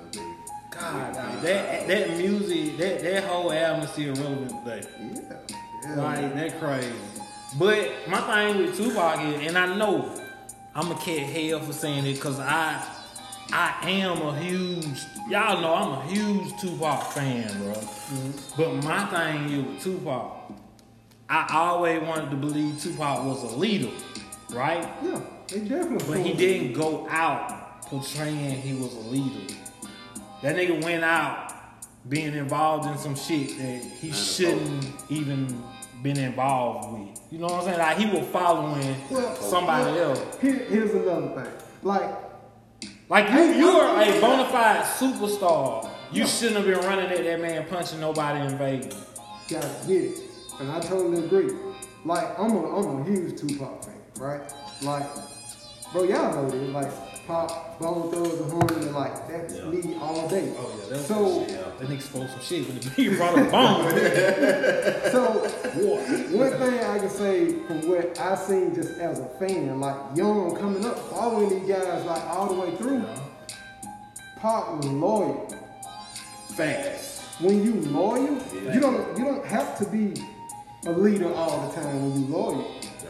God, 0.79 1.15
that 1.43 1.87
that 1.87 2.17
music, 2.17 2.77
that 2.79 3.01
that 3.03 3.25
whole 3.25 3.53
album 3.53 3.85
is 3.85 3.91
still 3.91 4.15
relevant 4.15 4.65
today. 4.65 4.89
Yeah. 5.01 5.57
yeah. 5.83 5.95
Like 5.95 6.35
that 6.35 6.59
crazy. 6.59 6.93
But 7.59 7.91
my 8.09 8.21
thing 8.21 8.59
with 8.59 8.77
Tupac 8.77 9.21
is, 9.21 9.47
and 9.47 9.57
I 9.57 9.77
know 9.77 10.21
I'm 10.75 10.89
gonna 10.89 11.01
catch 11.01 11.31
hell 11.31 11.61
for 11.61 11.73
saying 11.73 12.07
it, 12.07 12.21
cause 12.21 12.41
I 12.41 12.85
I 13.53 13.91
am 13.91 14.21
a 14.23 14.39
huge 14.41 14.99
y'all 15.29 15.61
know 15.61 15.75
I'm 15.75 15.93
a 15.93 16.11
huge 16.11 16.61
Tupac 16.61 17.13
fan, 17.13 17.47
bro. 17.59 17.75
Mm-hmm. 17.75 18.63
But 18.63 18.85
my 18.85 19.07
thing 19.07 19.51
is 19.51 19.65
with 19.67 19.83
Tupac, 19.83 20.53
I 21.29 21.47
always 21.51 22.03
wanted 22.03 22.31
to 22.31 22.37
believe 22.37 22.81
Tupac 22.81 23.25
was 23.25 23.43
a 23.45 23.57
leader, 23.57 23.91
right? 24.51 24.89
Yeah, 25.03 25.21
they 25.49 25.61
definitely. 25.61 26.07
But 26.09 26.27
he 26.27 26.33
didn't 26.33 26.73
go 26.73 27.07
out 27.09 27.83
portraying 27.83 28.61
he 28.61 28.75
was 28.75 28.95
a 28.95 29.01
leader. 29.01 29.55
That 30.45 30.57
nigga 30.57 30.85
went 30.85 31.03
out 31.05 31.53
being 32.07 32.35
involved 32.35 32.87
in 32.87 32.99
some 32.99 33.17
shit 33.17 33.57
that 33.57 33.83
he 33.83 34.13
shouldn't 34.13 34.85
even 35.09 35.63
been 36.03 36.19
involved 36.19 36.93
with. 36.93 37.19
You 37.33 37.39
know 37.39 37.47
what 37.47 37.61
I'm 37.61 37.65
saying? 37.65 37.79
Like 37.79 37.97
he 37.97 38.07
was 38.15 38.29
following 38.29 38.95
Well, 39.11 39.35
somebody 39.37 39.91
well, 39.93 40.11
else. 40.11 40.39
Here, 40.43 40.53
here's 40.69 40.91
another 40.93 41.29
thing. 41.43 41.53
Like, 41.83 42.11
Like 43.09 43.25
you, 43.31 43.33
Hey, 43.37 43.59
you 43.59 43.69
are 43.71 43.97
I'm- 43.97 44.19
a 44.19 44.21
bona 44.21 44.47
fide 44.51 44.83
superstar. 44.85 45.89
You 46.13 46.21
Yeah. 46.25 46.27
shouldn't 46.27 46.57
have 46.59 46.67
been 46.67 46.87
running 46.87 47.07
at 47.11 47.25
that 47.25 47.41
man 47.41 47.65
punching 47.71 47.99
nobody 48.01 48.41
in 48.45 48.59
Vegas. 48.59 48.95
gotta 49.49 49.69
get 49.87 50.05
it, 50.05 50.19
and 50.61 50.71
I 50.71 50.81
totally 50.81 51.25
agree. 51.25 51.53
Like, 52.05 52.39
I'm 52.39 52.53
a, 52.55 52.77
I'm 52.77 53.01
a 53.01 53.05
huge 53.05 53.41
Tupac 53.41 53.83
fan, 53.83 53.95
right? 54.19 54.41
Like, 54.83 55.07
bro, 55.93 56.03
y'all 56.03 56.35
know 56.35 56.51
this. 56.51 56.69
Like, 56.71 56.91
Pop, 57.27 57.79
Bone 57.79 58.11
Thugs, 58.13 58.41
and 58.41 58.51
Harmony, 58.53 58.91
like 58.91 59.29
that's 59.29 59.55
Yeah. 59.57 59.65
me 59.65 59.97
all 60.01 60.29
day. 60.29 60.53
Oh 60.59 60.71
yeah, 60.79 60.89
that 60.91 60.99
was 60.99 61.07
So, 61.07 61.43
uh, 61.43 61.79
that 61.79 61.89
nigga 61.89 62.03
spoke 62.03 62.29
some 62.29 62.41
shit 62.41 62.69
when 62.69 62.81
he 62.81 63.09
brought 63.17 63.39
a 63.39 63.45
bomb. 63.45 63.91
so 65.11 65.23
one 66.37 66.53
thing 66.53 66.81
I 66.81 66.99
can 66.99 67.09
say 67.11 67.53
from 67.67 67.89
what 67.89 68.19
I 68.21 68.35
seen 68.35 68.75
just 68.75 68.99
as 68.99 69.21
a 69.21 69.29
fan, 69.39 69.81
like 69.81 69.97
young 70.15 70.55
coming 70.57 70.85
up, 70.85 70.99
following 71.11 71.49
these 71.49 71.69
guys 71.69 72.05
like 72.05 72.25
all 72.27 72.47
the 72.53 72.61
way 72.61 72.77
through, 72.77 73.05
Pop 74.41 74.77
was 74.77 74.87
loyal. 74.87 75.49
Fast. 76.57 77.23
when 77.41 77.65
you 77.65 77.75
loyal, 77.91 78.39
Yeah. 78.55 78.75
you 78.75 78.81
don't 78.81 79.19
you 79.19 79.25
don't 79.25 79.45
have 79.47 79.77
to 79.79 79.85
be 79.87 80.15
a 80.87 80.93
leader 80.93 81.33
all 81.35 81.67
the 81.69 81.75
time 81.75 82.01
when 82.13 82.21
you 82.21 82.27
loyal. 82.33 82.59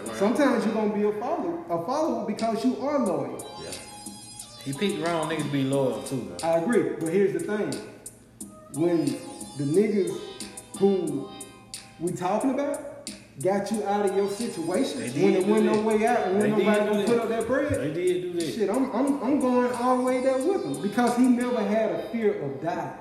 right. 0.06 0.16
Sometimes 0.16 0.64
you're 0.64 0.72
gonna 0.74 0.94
be 0.94 1.02
a 1.02 1.12
follower, 1.20 1.58
a 1.68 1.84
follower 1.84 2.24
because 2.26 2.64
you 2.64 2.76
are 2.80 2.98
loyal. 3.00 3.36
Yeah. 4.66 4.72
He 4.72 4.78
picked 4.78 5.06
wrong 5.06 5.28
niggas 5.28 5.42
to 5.42 5.48
be 5.50 5.64
loyal 5.64 6.02
too. 6.02 6.32
Though. 6.38 6.46
I 6.46 6.58
agree, 6.58 6.90
but 7.00 7.12
here's 7.12 7.32
the 7.32 7.40
thing: 7.40 7.72
when 8.74 9.04
the 9.58 9.64
niggas 9.64 10.18
who 10.78 11.28
we 12.00 12.12
talking 12.12 12.50
about 12.50 13.10
got 13.42 13.70
you 13.70 13.84
out 13.84 14.06
of 14.08 14.16
your 14.16 14.30
situation, 14.30 15.00
when 15.00 15.32
there 15.32 15.42
wasn't 15.42 15.72
no 15.72 15.80
way 15.82 16.06
out, 16.06 16.28
and 16.28 16.38
when 16.38 16.50
nobody 16.50 16.78
gonna 16.90 17.04
put 17.04 17.18
up 17.18 17.28
that 17.28 17.46
bread, 17.46 17.72
They 17.72 17.92
did 17.92 18.22
do 18.22 18.32
that. 18.40 18.52
shit, 18.52 18.70
I'm, 18.70 18.90
I'm 18.92 19.22
I'm 19.22 19.40
going 19.40 19.72
all 19.72 19.98
the 19.98 20.02
way 20.04 20.20
there 20.20 20.38
with 20.38 20.64
him 20.64 20.80
because 20.82 21.16
he 21.16 21.24
never 21.24 21.62
had 21.62 21.90
a 21.90 22.08
fear 22.10 22.40
of 22.42 22.62
dying. 22.62 22.92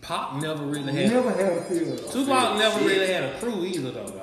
Pop 0.00 0.40
never 0.40 0.64
really 0.66 0.92
had. 0.92 1.10
never 1.10 1.30
had 1.30 1.52
a 1.52 1.62
fear 1.62 1.94
of. 1.94 2.10
Tupac 2.12 2.58
never 2.58 2.78
really 2.84 3.06
had 3.06 3.24
a 3.24 3.38
crew 3.38 3.64
either 3.64 3.90
though. 3.90 4.20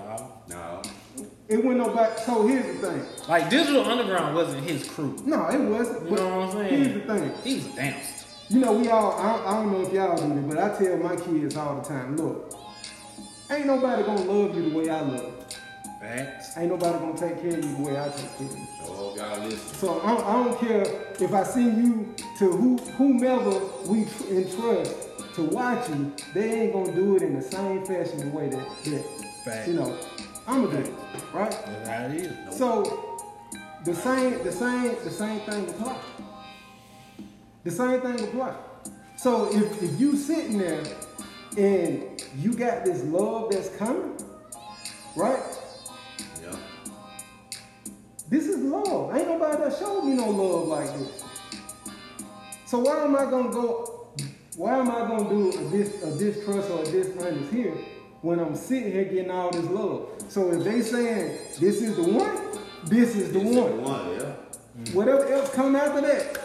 It 1.50 1.64
went 1.64 1.78
nobody. 1.80 2.22
So 2.22 2.48
here's 2.48 2.66
the 2.80 2.88
thing. 2.88 3.06
Like 3.28 3.50
Digital 3.50 3.84
Underground 3.86 4.36
wasn't 4.36 4.64
his 4.70 4.88
crew. 4.88 5.18
No, 5.26 5.48
it 5.50 5.60
wasn't. 5.60 6.04
You 6.04 6.10
but 6.12 6.20
know 6.20 6.40
what 6.40 6.48
I'm 6.48 6.52
saying? 6.54 6.84
Here's 6.84 6.94
the 6.94 7.14
thing. 7.14 7.32
He 7.44 7.56
was 7.56 7.66
a 7.68 7.76
dancer. 7.76 8.26
You 8.50 8.60
know, 8.60 8.74
we 8.74 8.90
all, 8.90 9.14
I, 9.14 9.46
I 9.46 9.54
don't 9.64 9.72
know 9.72 9.82
if 9.82 9.94
y'all 9.94 10.16
do 10.18 10.34
this, 10.42 10.54
but 10.54 10.58
I 10.58 10.78
tell 10.78 10.98
my 10.98 11.16
kids 11.16 11.56
all 11.56 11.76
the 11.82 11.88
time, 11.88 12.18
look, 12.18 12.54
ain't 13.50 13.66
nobody 13.66 14.04
gonna 14.04 14.24
love 14.24 14.56
you 14.56 14.70
the 14.70 14.78
way 14.78 14.90
I 14.90 15.02
love 15.02 15.24
you. 15.24 15.34
Facts. 16.02 16.58
Ain't 16.58 16.70
nobody 16.70 16.98
gonna 17.00 17.18
take 17.18 17.42
care 17.42 17.58
of 17.58 17.64
you 17.64 17.76
the 17.78 17.82
way 17.84 18.00
I 18.00 18.10
take 18.10 18.38
care 18.38 18.48
of 18.48 18.58
you. 18.58 18.68
So 18.86 18.94
hope 18.94 19.18
y'all 19.18 19.40
listen. 19.46 19.76
So 19.76 20.00
I, 20.02 20.14
I 20.16 20.44
don't 20.44 20.60
care 20.60 20.82
if 21.20 21.34
I 21.34 21.44
send 21.44 21.78
you 21.82 22.16
to 22.40 22.52
who, 22.52 22.78
whomever 22.98 23.60
we 23.86 24.08
entrust 24.30 24.96
to 25.36 25.44
watch 25.44 25.88
you, 25.90 26.12
they 26.34 26.62
ain't 26.64 26.74
gonna 26.74 26.92
do 26.94 27.16
it 27.16 27.22
in 27.22 27.36
the 27.36 27.42
same 27.42 27.86
fashion 27.86 28.18
the 28.20 28.36
way 28.36 28.50
that, 28.50 28.68
that 28.86 29.06
Fact. 29.46 29.68
you 29.68 29.76
know, 29.76 29.96
I'm 30.48 30.70
do 30.70 30.78
it, 30.78 30.94
right? 31.34 31.52
That's 31.52 31.90
how 31.90 32.06
it 32.06 32.14
is. 32.14 32.58
So 32.58 33.28
the 33.86 33.94
same, 33.94 34.44
the 34.44 34.52
same, 34.52 34.96
the 35.04 35.12
same 35.12 35.40
thing 35.42 35.70
apply. 35.70 35.98
The 37.64 37.72
same 37.72 38.02
thing 38.02 38.28
apply. 38.28 38.56
So 39.18 39.56
if, 39.56 39.84
if 39.84 40.00
you 40.00 40.16
sitting 40.18 40.58
there 40.58 40.84
and 41.58 42.24
you 42.38 42.54
got 42.54 42.86
this 42.86 43.04
love 43.04 43.52
that's 43.52 43.70
coming, 43.78 44.18
right? 45.16 45.44
Yeah. 46.42 46.56
This 48.30 48.48
is 48.48 48.58
love. 48.58 49.16
Ain't 49.16 49.28
nobody 49.28 49.58
that 49.64 49.78
showed 49.78 50.02
me 50.02 50.14
no 50.14 50.30
love 50.30 50.68
like 50.68 50.92
this. 50.98 51.24
So 52.66 52.80
why 52.80 53.04
am 53.04 53.16
I 53.16 53.26
gonna 53.26 53.52
go? 53.52 54.08
Why 54.56 54.78
am 54.78 54.90
I 54.90 55.00
gonna 55.08 55.30
do 55.30 55.50
a, 55.50 55.72
dis, 55.72 56.04
a 56.04 56.18
distrust 56.18 56.70
or 56.72 56.82
a 56.82 56.86
dishonest 56.86 57.54
here 57.54 57.74
when 58.22 58.40
I'm 58.40 58.56
sitting 58.56 58.92
here 58.92 59.06
getting 59.06 59.32
all 59.32 59.50
this 59.52 59.66
love? 59.66 60.10
So 60.30 60.52
if 60.52 60.64
they 60.64 60.82
saying 60.82 61.38
this 61.60 61.82
is 61.82 61.96
the 61.96 62.04
one, 62.04 62.38
this 62.86 63.16
is 63.16 63.32
the 63.34 63.40
This 63.40 63.50
is 63.50 63.56
one. 63.58 63.82
One, 63.84 64.12
yeah. 64.12 64.34
Mm. 64.80 64.94
Whatever 64.94 65.26
else 65.28 65.50
come 65.54 65.76
after 65.76 66.02
that, 66.02 66.38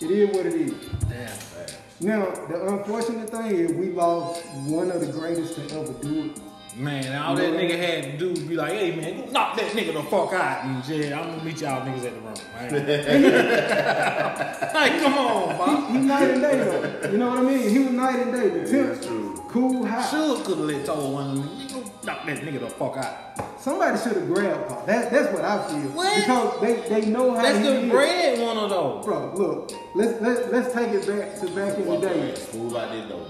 it 0.00 0.10
is 0.10 0.28
what 0.36 0.46
it 0.46 0.54
is. 0.54 0.72
Damn. 1.08 1.28
Facts. 1.28 1.76
Now 2.00 2.30
the 2.48 2.66
unfortunate 2.68 3.28
thing 3.30 3.46
is 3.46 3.72
we 3.72 3.90
lost 3.90 4.42
one 4.66 4.90
of 4.90 5.00
the 5.00 5.06
greatest 5.12 5.54
to 5.56 5.62
ever 5.78 5.92
do 6.02 6.30
it. 6.30 6.40
Man, 6.74 7.14
all 7.22 7.34
that 7.36 7.52
nigga 7.52 7.76
had 7.76 8.04
to 8.04 8.16
do 8.18 8.30
was 8.30 8.38
be 8.40 8.56
like, 8.56 8.72
hey 8.72 8.96
man, 8.96 9.26
go 9.26 9.30
knock 9.30 9.56
that 9.58 9.72
nigga 9.72 9.92
the 9.92 10.02
fuck 10.04 10.32
out 10.32 10.64
and 10.64 10.82
shit. 10.82 11.12
I'm 11.12 11.28
gonna 11.28 11.44
meet 11.44 11.60
y'all 11.60 11.84
niggas 11.86 12.04
at 12.06 12.14
the 12.14 12.20
room. 12.20 12.34
Right? 12.56 12.72
like, 14.74 14.98
come 15.02 15.18
on, 15.18 15.58
Bob. 15.58 15.90
He, 15.90 15.98
he 15.98 16.04
night 16.06 16.30
and 16.30 16.40
day 16.40 16.56
though. 16.56 17.10
You 17.10 17.18
know 17.18 17.28
what 17.28 17.38
I 17.40 17.42
mean? 17.42 17.68
He 17.68 17.78
was 17.80 17.90
night 17.92 18.20
and 18.20 18.32
day. 18.32 18.48
The 18.48 18.58
Yeah, 18.60 18.66
temp, 18.84 18.88
that's 18.94 19.06
true. 19.06 19.31
Cool, 19.52 19.86
hot. 19.86 20.10
Should 20.10 20.44
could 20.44 20.58
have 20.58 20.66
let 20.66 20.86
told 20.86 21.12
one 21.14 21.30
of 21.30 21.36
them, 21.36 21.84
knock 22.04 22.26
that 22.26 22.38
nigga 22.38 22.60
the 22.60 22.68
fuck 22.68 22.96
out. 22.96 23.60
Somebody 23.60 23.98
should 23.98 24.16
have 24.16 24.26
grabbed 24.26 24.68
Pop. 24.68 24.86
That, 24.86 25.12
that's 25.12 25.32
what 25.32 25.44
I 25.44 25.68
feel. 25.68 25.90
What? 25.92 26.16
Because 26.16 26.60
they, 26.60 26.88
they 26.88 27.06
know 27.10 27.34
how 27.34 27.42
That's 27.42 27.58
he 27.58 27.64
the 27.64 27.80
is. 27.82 27.90
bread 27.90 28.40
one 28.40 28.56
of 28.58 28.70
those. 28.70 29.04
Bro, 29.04 29.34
look, 29.34 29.72
let's 29.94 30.20
let, 30.20 30.52
let's 30.52 30.74
take 30.74 30.88
it 30.88 31.06
back 31.06 31.38
to 31.40 31.46
back 31.54 31.78
in 31.78 31.86
the 31.86 31.96
day. 31.98 32.18
away. 32.18 32.34
Smooth 32.34 32.72
like 32.72 32.90
this 32.90 33.08
though. 33.08 33.26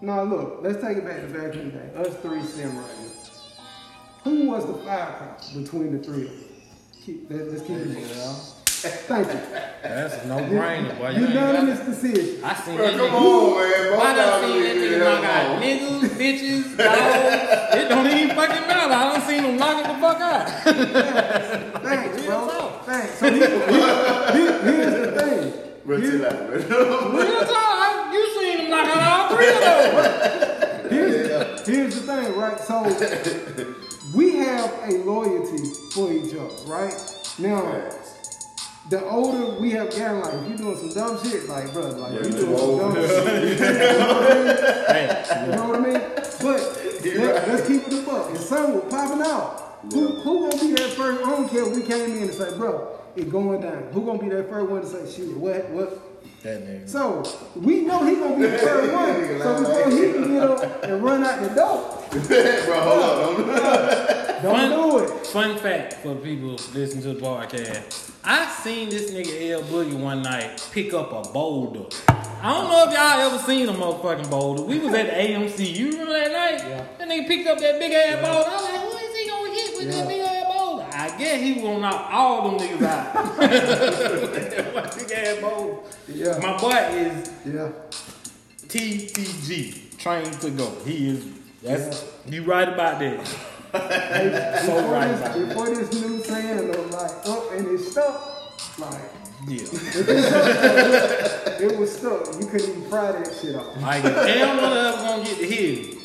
No, 0.00 0.24
look, 0.24 0.58
let's 0.62 0.82
take 0.82 0.98
it 0.98 1.04
back 1.04 1.20
to 1.22 1.26
back 1.28 1.54
in 1.54 1.72
the 1.72 1.78
day. 1.78 1.90
Us 1.96 2.16
three 2.18 2.42
sim 2.44 2.76
right 2.78 2.90
here. 2.98 3.08
Who 4.24 4.48
was 4.50 4.66
the 4.66 4.74
firecracker 4.74 5.60
between 5.60 5.96
the 5.96 6.04
three 6.04 6.22
of 6.22 6.30
them? 6.30 6.48
Keep, 7.04 7.30
let, 7.30 7.50
let's 7.50 7.62
keep 7.62 7.76
it. 7.78 8.61
Thank 8.82 9.28
you. 9.28 9.40
That's 9.82 10.24
no 10.26 10.36
brainer, 10.38 10.98
boy. 10.98 11.10
You 11.10 11.20
ain't 11.26 11.34
Unanimous 11.34 11.78
got 11.78 11.86
decision. 11.86 12.44
I 12.44 12.54
seen 12.54 12.76
Bro, 12.76 12.86
that 12.86 12.96
come 12.96 13.10
nigga. 13.10 13.14
on, 13.14 13.70
man. 13.70 13.90
Both 13.92 14.00
I 14.02 14.14
done 14.14 14.42
seen 14.42 14.62
that 14.62 14.76
niggas 14.76 14.90
nigga 14.92 14.98
knock 14.98 15.24
out 15.24 15.62
niggas, 15.62 16.08
bitches, 16.18 16.76
dogs. 16.76 17.74
It 17.76 17.88
don't 17.88 18.06
even 18.06 18.36
fucking 18.36 18.66
matter. 18.66 18.92
I 18.92 19.12
done 19.12 19.22
seen 19.28 19.44
him 19.44 19.56
knock 19.56 19.84
it 19.84 19.88
the 19.88 19.94
fuck 20.00 20.20
out. 20.20 21.82
Thanks, 21.82 22.26
bro. 22.26 22.80
Thanks. 22.84 23.18
So 23.18 23.30
here, 23.32 23.48
here- 23.48 24.32
here- 24.32 24.62
here's 24.62 24.94
the 25.10 25.20
thing. 25.20 25.52
Bro, 25.84 26.00
Here- 26.00 26.10
chill 26.10 26.26
out, 26.26 26.68
bro. 26.68 27.10
Real 27.12 27.40
talk. 27.46 28.12
You 28.12 28.40
seen 28.40 28.58
him 28.58 28.70
knock 28.70 28.96
out 28.96 29.30
all 29.30 29.36
three 29.36 29.48
of 29.48 29.60
them. 29.60 30.90
Here's, 30.90 31.66
here's 31.66 31.94
the 31.94 32.00
thing, 32.02 32.36
right? 32.36 32.58
So 32.60 32.82
we 34.14 34.36
have 34.38 34.70
a 34.88 34.92
loyalty 35.04 35.64
for 35.92 36.12
each 36.12 36.34
other, 36.34 36.54
right? 36.66 36.94
Now, 37.38 37.62
the 38.92 39.02
older 39.08 39.58
we 39.58 39.70
have 39.70 39.88
gotten, 39.88 40.20
like 40.20 40.50
you 40.50 40.54
doing 40.54 40.76
some 40.76 40.92
dumb 40.92 41.24
shit, 41.24 41.48
like 41.48 41.72
bro, 41.72 41.88
like 41.92 42.12
Yeah, 42.12 42.26
you 42.26 42.30
doing 42.30 42.58
some 42.58 42.78
dumb 42.78 42.94
shit. 42.94 43.58
You 43.58 43.98
know 43.98 44.12
what 44.12 44.30
I 44.30 44.34
mean? 44.34 44.56
Hey, 44.86 45.46
You 45.46 45.56
know 45.56 45.68
what 45.68 45.76
I 45.76 45.82
mean? 45.82 46.00
But 46.42 47.16
let, 47.16 47.48
us 47.48 47.66
keep 47.66 47.88
it 47.88 47.92
a 47.94 48.02
buck. 48.02 48.34
If 48.34 48.42
something 48.42 48.74
was 48.74 48.92
popping 48.92 49.22
out, 49.22 49.78
who, 49.90 50.08
who 50.20 50.50
gonna 50.50 50.62
be 50.62 50.72
that 50.72 50.90
first? 50.90 51.24
I 51.24 51.30
don't 51.30 51.48
care 51.48 51.66
if 51.66 51.74
we 51.74 51.82
came 51.82 52.16
in 52.16 52.24
and 52.24 52.34
say, 52.34 52.54
bro, 52.54 52.98
it 53.16 53.30
going 53.30 53.62
down. 53.62 53.82
Who 53.92 54.04
gonna 54.04 54.18
be 54.18 54.28
that 54.28 54.50
first 54.50 54.70
one 54.70 54.82
to 54.82 54.86
say, 54.86 55.10
shoot, 55.10 55.38
what, 55.38 55.70
what? 55.70 56.11
That 56.42 56.60
nigga. 56.66 56.88
So 56.88 57.22
we 57.56 57.82
know 57.82 58.04
he 58.04 58.16
gonna 58.16 58.36
be 58.36 58.46
the 58.46 58.58
first 58.58 58.92
one. 58.92 59.12
So 59.42 59.58
before 59.60 59.90
he 59.90 60.12
can 60.12 60.32
get 60.34 60.42
up 60.42 60.84
and 60.84 61.02
run 61.02 61.24
out 61.24 61.40
the 61.40 61.48
door, 61.48 62.04
bro, 62.66 62.80
hold 62.80 63.48
up. 63.50 64.42
Don't 64.42 64.42
don't 64.42 64.54
Fun- 64.54 64.70
do 64.70 64.98
it. 64.98 65.26
Fun 65.26 65.58
fact 65.58 65.94
for 66.02 66.14
people 66.16 66.50
listening 66.74 67.02
to 67.04 67.14
the 67.14 67.20
podcast. 67.20 68.10
I 68.24 68.46
seen 68.62 68.88
this 68.88 69.10
nigga 69.12 69.50
L 69.52 69.62
Boogie 69.62 69.98
one 69.98 70.22
night 70.22 70.68
pick 70.72 70.92
up 70.94 71.12
a 71.12 71.22
boulder. 71.32 71.86
I 72.08 72.52
don't 72.52 72.68
know 72.68 72.84
if 72.88 72.92
y'all 72.92 73.20
ever 73.34 73.38
seen 73.38 73.68
a 73.68 73.72
motherfucking 73.72 74.28
boulder. 74.30 74.62
We 74.62 74.78
was 74.80 74.92
at 74.94 75.06
the 75.06 75.12
AMC. 75.12 75.74
You 75.76 75.90
remember 75.92 76.12
that 76.12 76.32
night? 76.32 76.68
Yeah. 76.68 76.86
That 76.98 77.08
nigga 77.08 77.26
picked 77.28 77.48
up 77.48 77.58
that 77.58 77.78
big 77.78 77.92
ass 77.92 78.14
boulder. 78.16 78.48
I 78.50 78.54
was 78.54 78.62
like, 78.64 78.84
what 78.84 79.02
is 79.02 79.16
he 79.16 79.28
gonna 79.28 79.52
hit 79.54 79.76
with 79.76 79.86
Yeah. 79.86 79.92
that 79.92 80.08
big 80.08 80.20
ass 80.20 80.26
boulder? 80.28 80.41
I 81.02 81.16
guess 81.18 81.40
he 81.40 81.54
gonna 81.56 81.80
knock 81.80 82.08
all 82.12 82.56
them 82.56 82.60
niggas 82.68 82.86
out. 82.86 83.36
That 83.38 84.94
big 84.96 85.10
ass 85.12 85.40
bowl. 85.40 85.84
Yeah. 86.06 86.38
My 86.38 86.56
boy 86.58 86.70
is 86.94 87.30
Yeah. 87.44 87.70
TTG, 88.68 89.98
trained 89.98 90.40
to 90.40 90.50
go. 90.50 90.70
He 90.84 91.08
is. 91.10 91.24
That's 91.62 92.04
you 92.26 92.44
right 92.44 92.68
about 92.68 93.00
that. 93.00 93.26
Hey, 93.72 94.60
So 94.66 94.74
before, 94.76 94.92
right 94.92 95.08
this, 95.08 95.20
about 95.20 95.36
it. 95.36 95.48
before 95.48 95.66
this 95.74 95.92
new 96.00 96.20
saying 96.22 96.70
of 96.70 96.90
like 96.92 97.26
up 97.26 97.52
and 97.52 97.66
it's 97.68 97.90
stuck, 97.90 98.78
like 98.78 99.02
Yeah. 99.48 99.62
it 101.66 101.78
was 101.78 101.96
stuck. 101.98 102.26
You 102.40 102.46
couldn't 102.46 102.70
even 102.70 102.84
pry 102.88 103.12
that 103.12 103.34
shit 103.40 103.56
off. 103.56 103.76
Like 103.80 104.04
if 104.04 104.14
Cam 104.14 104.56
Miller 104.56 104.88
ever 104.88 104.96
gonna 104.98 105.24
get 105.24 105.38
the 105.38 105.46
hit, 105.46 105.98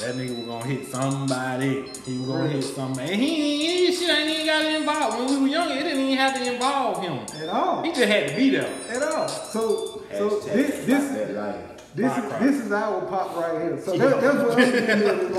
that 0.00 0.14
nigga 0.14 0.36
was 0.36 0.46
gonna 0.46 0.64
hit 0.64 0.86
somebody. 0.86 1.84
He 2.06 2.18
was 2.18 2.28
gonna 2.28 2.48
hit 2.48 2.64
somebody. 2.64 3.12
And 3.12 3.20
he, 3.20 3.86
he 3.86 3.92
shit 3.92 4.08
ain't 4.08 4.30
even 4.30 4.46
got 4.46 4.64
involved. 4.64 5.18
When 5.18 5.28
we 5.28 5.40
were 5.40 5.48
young, 5.48 5.70
it 5.70 5.82
didn't 5.82 6.00
even 6.00 6.16
have 6.18 6.34
to 6.34 6.52
involve 6.52 7.02
him. 7.02 7.18
At 7.42 7.48
all. 7.48 7.82
He 7.82 7.90
just 7.90 8.08
had 8.08 8.28
to 8.28 8.36
be 8.36 8.50
there. 8.50 8.72
At 8.90 9.02
all. 9.02 9.28
So 9.28 10.02
so 10.12 10.40
this 10.40 10.86
this 10.86 11.04
pop 11.04 11.18
that 11.18 11.34
life. 11.34 11.77
This 11.98 12.16
is, 12.16 12.24
this 12.38 12.56
is 12.66 12.70
our 12.70 13.00
pop 13.06 13.34
right 13.36 13.60
here. 13.60 13.76
So 13.80 13.96
that, 13.98 14.20
that's 14.20 14.36
what 14.38 14.52
I'm 14.52 14.56
getting 14.58 14.88
at 14.88 15.02
is 15.02 15.30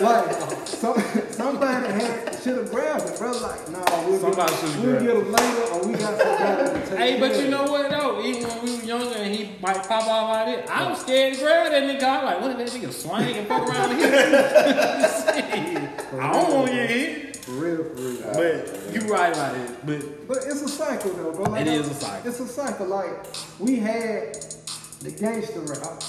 like 0.00 0.32
so, 0.66 0.96
somebody 1.30 1.86
had 1.92 2.34
should 2.42 2.56
have 2.56 2.70
grabbed 2.70 3.04
it, 3.10 3.18
bro. 3.18 3.32
Like, 3.32 3.68
nah, 3.70 3.84
we'll 4.08 4.18
Somebody 4.18 4.50
get, 4.52 4.60
should've 4.60 4.82
we'll 4.82 5.00
get 5.00 5.10
him 5.16 5.30
later, 5.32 5.62
or 5.72 5.86
we 5.86 5.92
got 5.92 6.18
somebody 6.18 6.80
to 6.80 6.86
take 6.88 6.98
Hey, 6.98 7.20
but 7.20 7.36
you 7.38 7.48
know 7.50 7.64
what 7.64 7.90
though? 7.90 8.22
Even 8.24 8.48
when 8.48 8.64
we 8.64 8.76
were 8.76 8.82
younger 8.84 9.16
and 9.18 9.34
he 9.34 9.50
might 9.60 9.86
pop 9.86 10.06
off 10.08 10.30
like 10.30 10.46
this, 10.56 10.70
I 10.70 10.88
was 10.88 11.00
scared 11.02 11.34
to 11.34 11.40
grab 11.40 11.70
that 11.70 11.82
nigga. 11.82 12.02
I 12.02 12.16
was 12.16 12.24
like, 12.24 12.40
what 12.40 12.50
if 12.52 12.56
that 12.72 12.80
nigga 12.80 12.90
swing 12.92 13.36
and 13.36 13.46
fuck 13.46 13.68
around 13.68 13.96
here? 13.98 14.10
I 16.18 16.20
don't 16.32 16.50
want 16.54 16.66
to 16.68 16.72
get 16.72 16.88
hit. 16.88 17.18
it. 17.18 17.24
For 17.36 17.50
real, 17.52 17.84
for 17.84 17.94
real. 17.94 18.22
But 18.32 18.94
you 18.94 19.00
right 19.12 19.30
about 19.32 19.54
it. 19.54 19.70
But 19.86 20.00
But 20.26 20.38
it's 20.38 20.62
a 20.62 20.68
cycle 20.68 21.12
though, 21.12 21.32
bro. 21.32 21.44
Like, 21.44 21.60
It 21.60 21.66
is 21.68 21.88
a 21.90 21.94
cycle. 21.94 22.28
It's 22.30 22.40
a 22.40 22.46
cycle. 22.48 22.86
Like 22.86 23.26
we 23.58 23.76
had 23.76 24.34
the 25.00 25.10
gangster 25.10 25.60
rap 25.60 26.02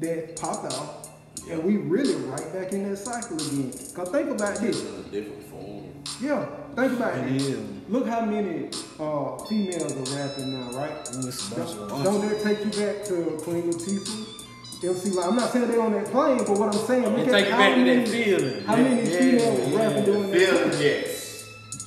that 0.00 0.36
popped 0.36 0.72
out, 0.72 1.08
and 1.50 1.62
we 1.62 1.76
really 1.76 2.14
right 2.26 2.52
back 2.52 2.72
in 2.72 2.88
that 2.88 2.96
cycle 2.96 3.36
again. 3.36 3.72
Cause 3.94 4.08
think 4.10 4.30
about 4.30 4.58
this. 4.58 4.80
Different 4.80 5.42
form. 5.44 5.84
Yeah, 6.20 6.46
think 6.74 6.92
about 6.92 7.18
It 7.18 7.42
is. 7.42 7.58
Look 7.88 8.06
how 8.06 8.24
many 8.24 8.68
uh, 8.98 9.38
females 9.44 9.92
are 9.92 10.16
rapping 10.16 10.52
now, 10.52 10.78
right? 10.78 10.90
Ooh, 11.14 11.28
it's 11.28 11.52
a 11.52 11.54
bunch 11.54 11.70
of 11.70 11.88
Don't, 11.88 12.04
don't 12.04 12.28
that 12.28 12.42
take 12.42 12.58
you 12.64 12.70
back 12.80 13.04
to 13.06 13.38
Queen 13.42 13.70
Latifah? 13.70 14.42
MC. 14.84 15.18
I'm 15.20 15.36
not 15.36 15.52
saying 15.52 15.68
they're 15.68 15.80
on 15.80 15.92
that 15.92 16.06
plane, 16.06 16.38
but 16.38 16.50
what 16.50 16.74
I'm 16.74 16.86
saying, 16.86 17.04
look 17.04 17.28
at 17.28 17.50
how 17.50 17.58
many, 17.58 18.60
how 18.62 18.76
many 18.76 19.06
females 19.06 19.68
yeah. 19.68 19.78
rapping 19.78 20.04
doing 20.04 20.30
that? 20.30 20.40
Feeling 20.40 20.80
yes. 20.80 21.21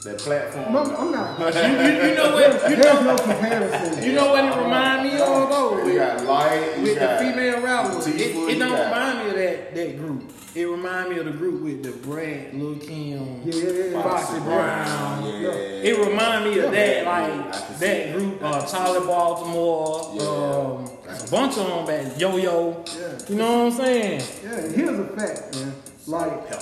That 0.06 0.20
platform. 0.20 0.72
No, 0.72 0.82
I'm 0.84 1.12
not. 1.12 1.40
You, 1.56 1.62
you, 1.62 2.10
you 2.10 2.16
know 2.16 2.34
what? 2.34 2.70
You 2.70 2.76
There's 2.76 2.94
know, 3.04 3.16
no 3.16 3.18
comparison. 3.18 4.04
you 4.04 4.14
know 4.14 4.30
what 4.32 4.46
it 4.46 4.56
remind 4.64 5.04
me 5.04 5.14
of 5.20 5.50
though? 5.50 5.76
We 5.78 5.84
With, 5.94 5.96
got 5.98 6.26
light. 6.26 6.74
we 6.78 6.84
with 6.84 7.00
the 7.00 7.18
female 7.20 7.62
rappers, 7.62 8.08
it, 8.08 8.16
it 8.22 8.60
don't 8.60 8.70
got- 8.70 8.86
remind 8.94 9.20
me 9.20 9.30
of 9.32 9.36
that 9.38 9.76
that 9.76 9.98
group. 9.98 10.32
It 10.54 10.66
remind 10.66 11.10
me 11.10 11.18
of 11.18 11.26
the 11.26 11.32
group 11.32 11.62
with 11.64 11.84
the 11.84 11.92
Brad, 12.08 12.54
Lil 12.54 12.78
Kim, 12.78 13.42
Yeah, 13.44 13.54
yeah, 13.56 13.86
yeah. 13.92 14.04
Foxy 14.04 14.40
Brown. 14.40 15.24
Yeah. 15.42 15.50
It 15.50 15.98
remind 16.08 16.46
me 16.46 16.60
of 16.60 16.72
that, 16.72 17.08
I 17.08 17.28
like 17.36 17.52
that 17.52 17.80
that. 17.80 18.14
group, 18.14 18.44
uh, 18.44 18.62
Charli 18.62 19.06
Baltimore, 19.06 20.12
Yeah. 20.14 20.24
um, 20.24 21.26
a 21.26 21.30
bunch 21.32 21.58
of 21.58 21.68
them 21.68 21.86
back, 21.88 22.18
Yo 22.20 22.38
Yo. 22.38 22.84
Yeah. 22.98 23.18
You 23.28 23.36
know 23.36 23.64
what 23.66 23.74
I'm 23.74 23.78
saying? 23.86 24.22
Yeah, 24.44 24.62
here's 24.70 25.00
a 25.00 25.08
fact, 25.08 25.56
man. 25.56 25.74
Like 26.08 26.54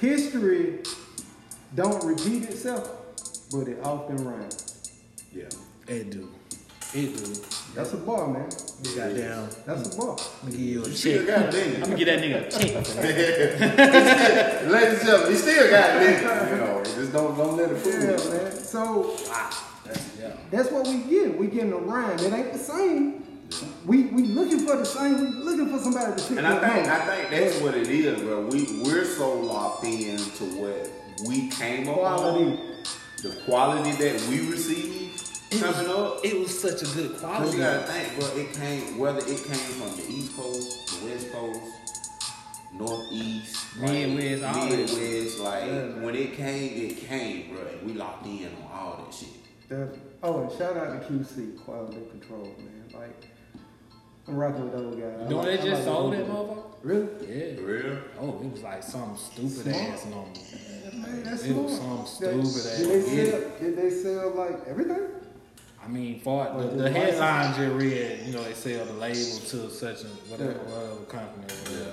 history 0.00 0.78
don't 1.74 2.04
repeat 2.04 2.44
itself, 2.44 2.88
but 3.52 3.68
it 3.68 3.78
often 3.84 4.24
rhymes. 4.24 4.90
Yeah. 5.32 5.44
It 5.86 6.10
do. 6.10 6.28
It 6.92 7.16
do. 7.16 7.40
That's 7.74 7.92
a 7.92 7.96
bar, 7.98 8.26
man. 8.28 8.48
Goddamn. 8.96 9.48
That's 9.64 9.94
a 9.94 9.96
bar. 9.98 10.16
I'm 10.42 10.48
gonna 10.48 10.50
give 10.52 10.60
you 10.60 10.84
a 10.84 10.88
You 10.88 10.94
still 10.94 11.24
check. 11.24 11.52
got 11.52 11.54
I'm 11.54 11.80
gonna 11.80 11.96
give 11.96 12.06
that 12.06 12.18
nigga 12.20 12.46
a 12.46 12.50
check 12.50 12.84
for 12.84 12.94
that. 13.02 14.68
Ladies 14.70 14.98
and 14.98 15.06
gentlemen, 15.06 15.30
he 15.32 15.36
still 15.38 15.70
got 15.70 15.90
niggas. 16.00 16.50
You 16.50 16.56
know, 16.56 16.82
just 16.84 17.12
don't 17.12 17.36
don't 17.36 17.56
let 17.56 17.70
it 17.70 17.76
fool 17.78 17.92
Yeah, 17.92 18.24
you. 18.24 18.30
man. 18.30 18.52
So 18.52 19.16
That's, 19.84 20.16
yeah. 20.20 20.32
that's 20.50 20.70
what 20.72 20.86
we 20.86 20.98
get. 21.04 21.38
We 21.38 21.46
getting 21.46 21.72
a 21.72 21.76
rhyme. 21.76 22.18
It 22.18 22.32
ain't 22.32 22.52
the 22.52 22.58
same. 22.58 23.24
We 23.86 24.04
we 24.06 24.22
looking 24.24 24.60
for 24.66 24.76
the 24.76 24.84
same. 24.84 25.20
We 25.20 25.26
looking 25.44 25.68
for 25.70 25.78
somebody 25.78 26.20
to 26.20 26.28
pick 26.28 26.38
And 26.38 26.46
I 26.46 26.58
think 26.60 26.86
on. 26.86 26.90
I 26.92 26.98
think 27.06 27.30
that's 27.30 27.60
what 27.60 27.74
it 27.76 27.88
is, 27.88 28.20
bro. 28.22 28.46
We 28.46 28.80
we're 28.82 29.04
so 29.04 29.32
locked 29.40 29.84
in 29.84 30.18
to 30.18 30.44
what 30.60 30.90
we 31.26 31.48
came 31.48 31.88
up 31.88 31.96
Quality. 31.96 32.44
on, 32.44 32.58
the 33.22 33.30
quality 33.44 33.92
that 33.92 34.20
we 34.28 34.40
received 34.50 35.20
It 35.50 35.62
was, 35.62 35.72
coming 35.76 35.90
up. 35.90 36.24
it 36.24 36.38
was 36.38 36.58
such 36.60 36.82
a 36.82 36.94
good 36.94 37.16
quality. 37.18 37.56
you 37.58 37.62
gotta 37.62 37.80
think, 37.82 38.18
bro. 38.18 38.28
It 38.36 38.52
came 38.54 38.98
whether 38.98 39.18
it 39.20 39.26
came 39.44 39.70
from 39.78 39.96
the 39.96 40.06
East 40.10 40.36
Coast, 40.36 41.00
the 41.02 41.06
West 41.06 41.32
Coast, 41.32 41.60
Northeast, 42.72 43.76
Midwest, 43.80 44.42
all 44.44 44.54
that 44.54 44.70
Midwest. 44.70 45.38
Like 45.40 45.64
Yeah, 45.66 45.86
when 46.04 46.14
it 46.14 46.34
came, 46.34 46.90
it 46.90 46.96
came, 46.98 47.52
bro. 47.54 47.62
And 47.66 47.82
we 47.86 47.92
locked 47.94 48.26
in 48.26 48.46
on 48.46 48.70
all 48.72 49.04
that 49.04 49.14
shit. 49.14 49.28
That- 49.68 49.96
oh, 50.22 50.42
and 50.42 50.52
shout 50.52 50.76
out 50.76 51.02
to 51.02 51.12
QC 51.12 51.58
Quality 51.64 51.98
Control, 52.10 52.44
man. 52.58 52.84
Like 52.94 53.26
I'm 54.28 54.36
rocking 54.36 54.64
with 54.64 54.72
those 54.72 54.94
guys. 54.96 55.20
I 55.26 55.28
Don't 55.28 55.38
like- 55.38 55.46
they 55.46 55.56
just 55.56 55.68
like 55.70 55.84
sold 55.84 56.12
those 56.12 56.18
that 56.26 56.28
motherfucker? 56.32 56.64
Really? 56.82 57.08
Yeah. 57.28 57.56
For 57.56 57.62
real? 57.62 57.98
Oh, 58.20 58.40
it 58.44 58.52
was 58.52 58.62
like 58.62 58.82
some 58.82 59.16
stupid 59.16 59.50
Smart. 59.50 59.76
ass 59.76 60.04
number. 60.06 60.40
Man, 60.94 61.22
that's 61.24 61.44
It 61.44 61.54
was 61.56 61.76
some 61.76 62.06
stupid 62.06 62.78
Did 62.78 62.88
they 62.90 63.22
ass. 63.22 63.30
sell? 63.30 63.50
Did 63.60 63.76
they 63.76 63.90
sell 63.90 64.30
like 64.30 64.66
everything? 64.66 65.02
I 65.82 65.88
mean, 65.88 66.20
for 66.20 66.44
the, 66.56 66.66
the 66.82 66.90
headline 66.90 67.54
just 67.54 67.74
read, 67.74 68.20
you 68.26 68.32
know, 68.34 68.44
they 68.44 68.52
sell 68.54 68.84
the 68.84 68.92
label 68.94 69.14
to 69.14 69.70
such 69.70 70.02
a 70.02 70.06
whatever, 70.28 70.52
Yeah. 70.52 70.58
whatever 70.58 71.04
company 71.08 71.54
whatever. 71.64 71.92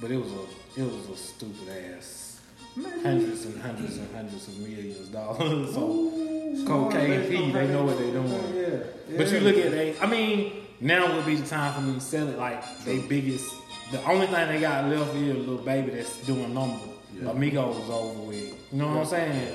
But 0.00 0.10
it 0.10 0.16
was 0.16 0.32
a 0.32 0.80
it 0.80 0.84
was 0.84 1.08
a 1.08 1.16
stupid 1.16 1.68
ass 1.94 2.40
Man, 2.76 3.00
hundreds 3.02 3.44
and 3.46 3.60
hundreds 3.60 3.96
and 3.98 4.14
hundreds 4.14 4.48
of 4.48 4.58
millions 4.58 5.00
of 5.00 5.12
dollars. 5.12 5.74
so 5.74 5.90
Ooh, 5.90 6.64
cocaine. 6.66 7.28
P, 7.28 7.52
they 7.52 7.68
know 7.68 7.84
what 7.84 7.98
they're 7.98 8.10
doing. 8.12 8.54
Yeah. 8.54 8.68
yeah. 9.08 9.16
But 9.18 9.30
you 9.32 9.40
look 9.40 9.56
at 9.56 9.70
they, 9.72 9.98
I 10.00 10.06
mean, 10.06 10.52
now 10.80 11.14
would 11.16 11.24
be 11.26 11.36
the 11.36 11.46
time 11.46 11.72
for 11.74 11.80
them 11.80 11.94
to 11.94 12.00
sell 12.00 12.28
it 12.28 12.38
like 12.38 12.62
they 12.84 12.98
biggest. 12.98 13.54
The 13.92 14.02
only 14.04 14.26
thing 14.26 14.48
they 14.48 14.60
got 14.60 14.86
left 14.88 15.14
is 15.14 15.30
a 15.30 15.38
little 15.38 15.56
baby 15.64 15.90
that's 15.90 16.16
doing 16.26 16.52
number. 16.54 16.78
Yeah. 17.24 17.30
Amigos 17.30 17.76
is 17.76 17.90
over 17.90 18.20
with. 18.22 18.36
You 18.72 18.78
know 18.78 18.88
what 18.88 18.98
I'm 18.98 19.06
saying? 19.06 19.54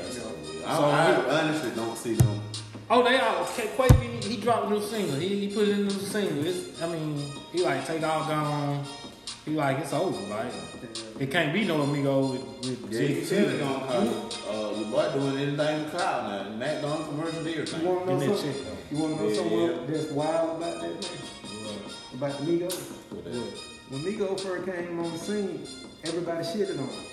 I, 0.65 0.75
So 0.75 0.85
I 0.85 1.15
he- 1.15 1.29
honestly 1.31 1.71
don't 1.75 1.97
see 1.97 2.13
them. 2.13 2.41
Oh, 2.89 3.03
they 3.03 3.17
are. 3.19 3.45
K- 3.55 3.69
Quake, 3.75 3.91
he, 4.23 4.29
he 4.35 4.37
dropped 4.41 4.67
a 4.67 4.69
new 4.69 4.81
single. 4.81 5.15
He, 5.19 5.47
he 5.47 5.53
put 5.53 5.67
in 5.67 5.79
a 5.79 5.83
new 5.83 5.89
single. 5.89 6.45
It's, 6.45 6.81
I 6.81 6.87
mean, 6.87 7.21
he 7.51 7.63
like 7.63 7.85
Takeoff 7.85 8.27
gone. 8.29 8.83
He 9.45 9.51
like 9.53 9.79
it's 9.79 9.93
over. 9.93 10.17
Like 10.27 10.51
it 11.19 11.31
can't 11.31 11.53
be 11.53 11.65
no 11.65 11.81
amigo 11.81 12.31
with, 12.33 12.41
with 12.59 12.93
Yeah, 12.93 13.01
you 13.01 13.07
Jay 13.15 13.23
said 13.23 13.43
it 13.45 13.51
Z. 13.51 13.57
gonna 13.59 13.85
cause 13.85 14.47
uh, 14.47 14.73
your 14.79 14.89
boy 14.91 15.11
doing 15.13 15.37
anything 15.37 15.83
with 15.83 15.91
cloud 15.91 16.49
now. 16.49 16.55
Mac 16.57 16.81
done 16.81 17.05
commercial 17.05 17.39
and 17.39 17.47
You 17.47 17.87
want 17.89 18.05
to 18.07 18.13
know 18.13 18.19
Give 18.19 18.29
me 18.29 18.35
something? 18.37 18.53
check. 18.53 18.91
You 18.91 18.97
want 18.97 19.17
to 19.17 19.23
know 19.23 19.29
Yeah, 19.29 19.35
something 19.35 19.59
yeah. 19.59 19.77
that's 19.87 20.11
wild 20.11 20.57
about 20.61 20.81
that 20.81 20.91
man? 20.91 21.73
About 22.13 22.37
the 22.39 22.45
Migos? 22.45 22.77
When 23.89 24.01
Migos 24.03 24.39
first 24.41 24.65
came 24.65 24.99
on 24.99 25.11
the 25.11 25.17
scene, 25.17 25.65
everybody 26.03 26.43
shitted 26.43 26.79
on 26.79 26.87
him. 26.89 27.03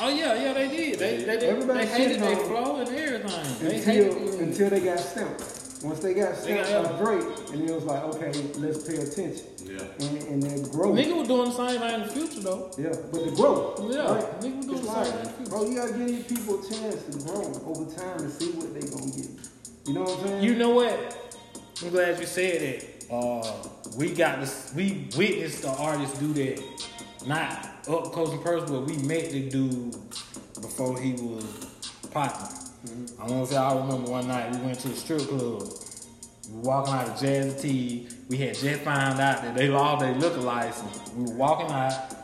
Oh 0.00 0.08
yeah, 0.08 0.34
yeah, 0.42 0.52
they 0.52 0.68
did. 0.68 0.98
They 0.98 1.16
they, 1.24 1.36
they, 1.38 1.48
Everybody 1.48 1.78
they 1.80 1.86
hated 1.86 2.20
their 2.22 2.36
flow 2.36 2.76
and 2.76 2.88
everything. 2.88 3.68
They 3.68 3.78
hated 3.80 4.12
Until, 4.16 4.38
until 4.40 4.70
they 4.70 4.80
got 4.80 4.98
stamped. 5.00 5.42
Once 5.82 6.00
they 6.00 6.14
got 6.14 6.34
They 6.42 6.54
got- 6.56 6.66
stamped 6.66 6.90
by 6.92 6.98
Drake, 7.04 7.52
and 7.52 7.68
it 7.70 7.72
was 7.74 7.84
like, 7.84 8.02
okay, 8.02 8.32
let's 8.58 8.82
pay 8.86 8.96
attention. 8.96 9.46
Yeah. 9.64 9.82
And, 10.08 10.22
and 10.28 10.42
that 10.42 10.70
growth. 10.72 10.96
Nigga 10.96 11.16
was 11.16 11.28
doing 11.28 11.50
the 11.50 11.68
same 11.68 11.80
thing 11.80 11.94
in 11.94 12.00
the 12.00 12.08
future 12.08 12.40
though. 12.40 12.70
Yeah, 12.78 12.88
but 13.12 13.24
the 13.24 13.30
growth. 13.32 13.92
Yeah, 13.92 14.14
right? 14.14 14.40
nigga 14.40 14.56
was 14.56 14.66
doing 14.66 14.78
It's 14.78 14.86
the 14.86 14.92
like, 14.92 15.06
same 15.06 15.26
thing. 15.26 15.44
Bro, 15.48 15.64
you 15.70 15.76
gotta 15.76 15.92
give 15.92 16.06
these 16.08 16.24
people 16.24 16.54
a 16.60 16.68
chance 16.68 17.02
to 17.04 17.18
grow 17.26 17.42
over 17.66 17.94
time 17.94 18.18
and 18.22 18.32
see 18.32 18.50
what 18.52 18.74
they 18.74 18.86
gonna 18.88 19.12
get. 19.12 19.30
You 19.86 19.94
know 19.94 20.02
what 20.02 20.18
I'm 20.20 20.26
saying? 20.26 20.42
You 20.44 20.54
know 20.56 20.70
what? 20.70 21.42
I'm 21.82 21.90
glad 21.90 22.18
you 22.20 22.26
said 22.26 22.60
that. 22.82 23.14
Uh, 23.14 23.68
we 23.96 24.12
got 24.12 24.40
this. 24.40 24.72
We 24.74 25.08
witnessed 25.16 25.62
the 25.62 25.70
artist 25.70 26.18
do 26.20 26.32
that, 26.34 26.62
not 27.26 27.67
up 27.88 28.12
close 28.12 28.30
and 28.32 28.42
personal, 28.42 28.82
we 28.82 28.96
met 28.98 29.30
the 29.30 29.48
dude 29.48 29.92
before 30.54 30.98
he 31.00 31.12
was 31.12 31.44
popping. 32.10 32.56
I 33.20 33.26
want 33.26 33.46
to 33.48 33.52
say 33.54 33.58
I 33.58 33.74
remember 33.76 34.10
one 34.10 34.28
night 34.28 34.52
we 34.54 34.58
went 34.58 34.78
to 34.80 34.88
a 34.88 34.94
strip 34.94 35.22
club. 35.22 35.62
We 36.50 36.56
were 36.56 36.60
walking 36.62 36.94
out 36.94 37.08
of 37.08 37.20
Jazz 37.20 37.60
T. 37.60 38.08
We 38.28 38.36
had 38.38 38.54
just 38.56 38.80
found 38.82 39.20
out 39.20 39.42
that 39.42 39.54
they 39.56 39.68
lost 39.68 40.00
their 40.00 40.14
liquor 40.14 40.40
license. 40.40 41.10
We 41.14 41.24
were 41.24 41.34
walking 41.36 41.70
out, 41.70 42.14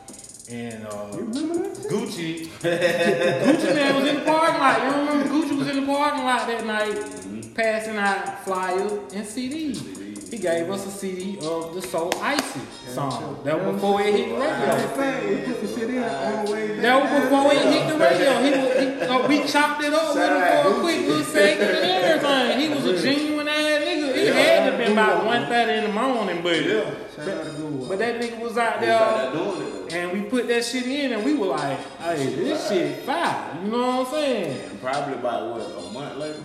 and 0.49 0.85
uh, 0.87 1.07
You 1.13 1.19
remember 1.19 1.69
that? 1.69 1.77
Gucci, 1.89 2.47
Gucci 2.61 3.75
Mane 3.75 3.95
was 3.95 4.07
in 4.07 4.15
the 4.15 4.21
parking 4.25 4.59
lot. 4.59 4.81
You 4.83 4.89
remember 4.99 5.29
Gucci 5.29 5.57
was 5.57 5.67
in 5.67 5.81
the 5.81 5.85
parking 5.85 6.23
lot 6.23 6.47
that 6.47 6.65
night, 6.65 7.53
passing 7.55 7.97
out 7.97 8.43
flyers 8.43 8.91
and 9.13 9.25
CDs. 9.25 10.04
He 10.35 10.41
gave 10.41 10.69
us 10.69 10.85
a 10.85 10.91
CD 10.91 11.37
of 11.47 11.73
the 11.73 11.81
So 11.81 12.11
Icy 12.21 12.59
song. 12.89 13.39
That 13.45 13.57
was 13.57 13.75
before 13.75 14.01
it 14.01 14.13
hit 14.13 14.27
the 14.27 14.35
radio. 14.35 15.29
we 15.29 15.45
put 15.45 15.61
the 15.61 15.67
shit 15.67 15.89
in 15.91 16.03
on 16.03 16.45
the 16.45 16.51
way 16.51 16.67
That 16.81 17.01
was 17.01 17.23
before 17.23 17.53
it 17.53 17.73
hit 17.73 17.87
the 17.87 17.97
radio. 17.97 18.43
He 18.43 18.51
was, 18.51 18.99
he, 18.99 19.07
So 19.07 19.27
we 19.29 19.47
chopped 19.47 19.81
it 19.85 19.93
up 19.93 20.13
with 20.13 20.23
him 20.25 20.63
for 20.73 20.77
a 20.77 20.81
quick 20.81 21.07
little 21.07 21.23
second 21.23 21.67
and 21.69 21.85
everything. 22.03 22.59
He 22.59 22.67
was 22.67 22.85
a 22.85 23.01
genuine 23.01 23.47
ass 23.47 23.81
nigga. 23.81 24.13
It 24.13 24.33
had 24.35 24.71
to 24.71 24.77
been 24.77 24.91
about 24.91 25.23
1.30 25.23 25.77
in 25.77 25.83
the 25.85 25.93
morning, 26.01 26.43
but 26.43 26.65
Yeah. 26.65 26.93
Shout 27.15 27.29
out 27.29 27.45
to 27.45 27.51
Google. 27.51 27.85
but 27.87 27.99
that 27.99 28.19
nigga 28.19 28.37
was 28.41 28.57
out 28.57 28.81
there 28.81 29.31
doing 29.31 29.61
it 29.61 29.89
though. 29.89 29.95
and 29.95 30.11
we 30.11 30.27
put 30.29 30.49
that 30.49 30.65
shit 30.65 30.85
in 30.85 31.13
and 31.13 31.23
we 31.23 31.35
were 31.35 31.47
like, 31.47 31.77
hey, 31.99 32.35
this 32.35 32.67
shit 32.67 33.05
fire. 33.05 33.57
You 33.63 33.71
know 33.71 33.77
what 33.99 34.07
I'm 34.07 34.13
saying? 34.13 34.79
Probably 34.81 35.13
about 35.13 35.53
what 35.53 35.61
a 35.61 35.91
month 35.93 36.17
later. 36.17 36.43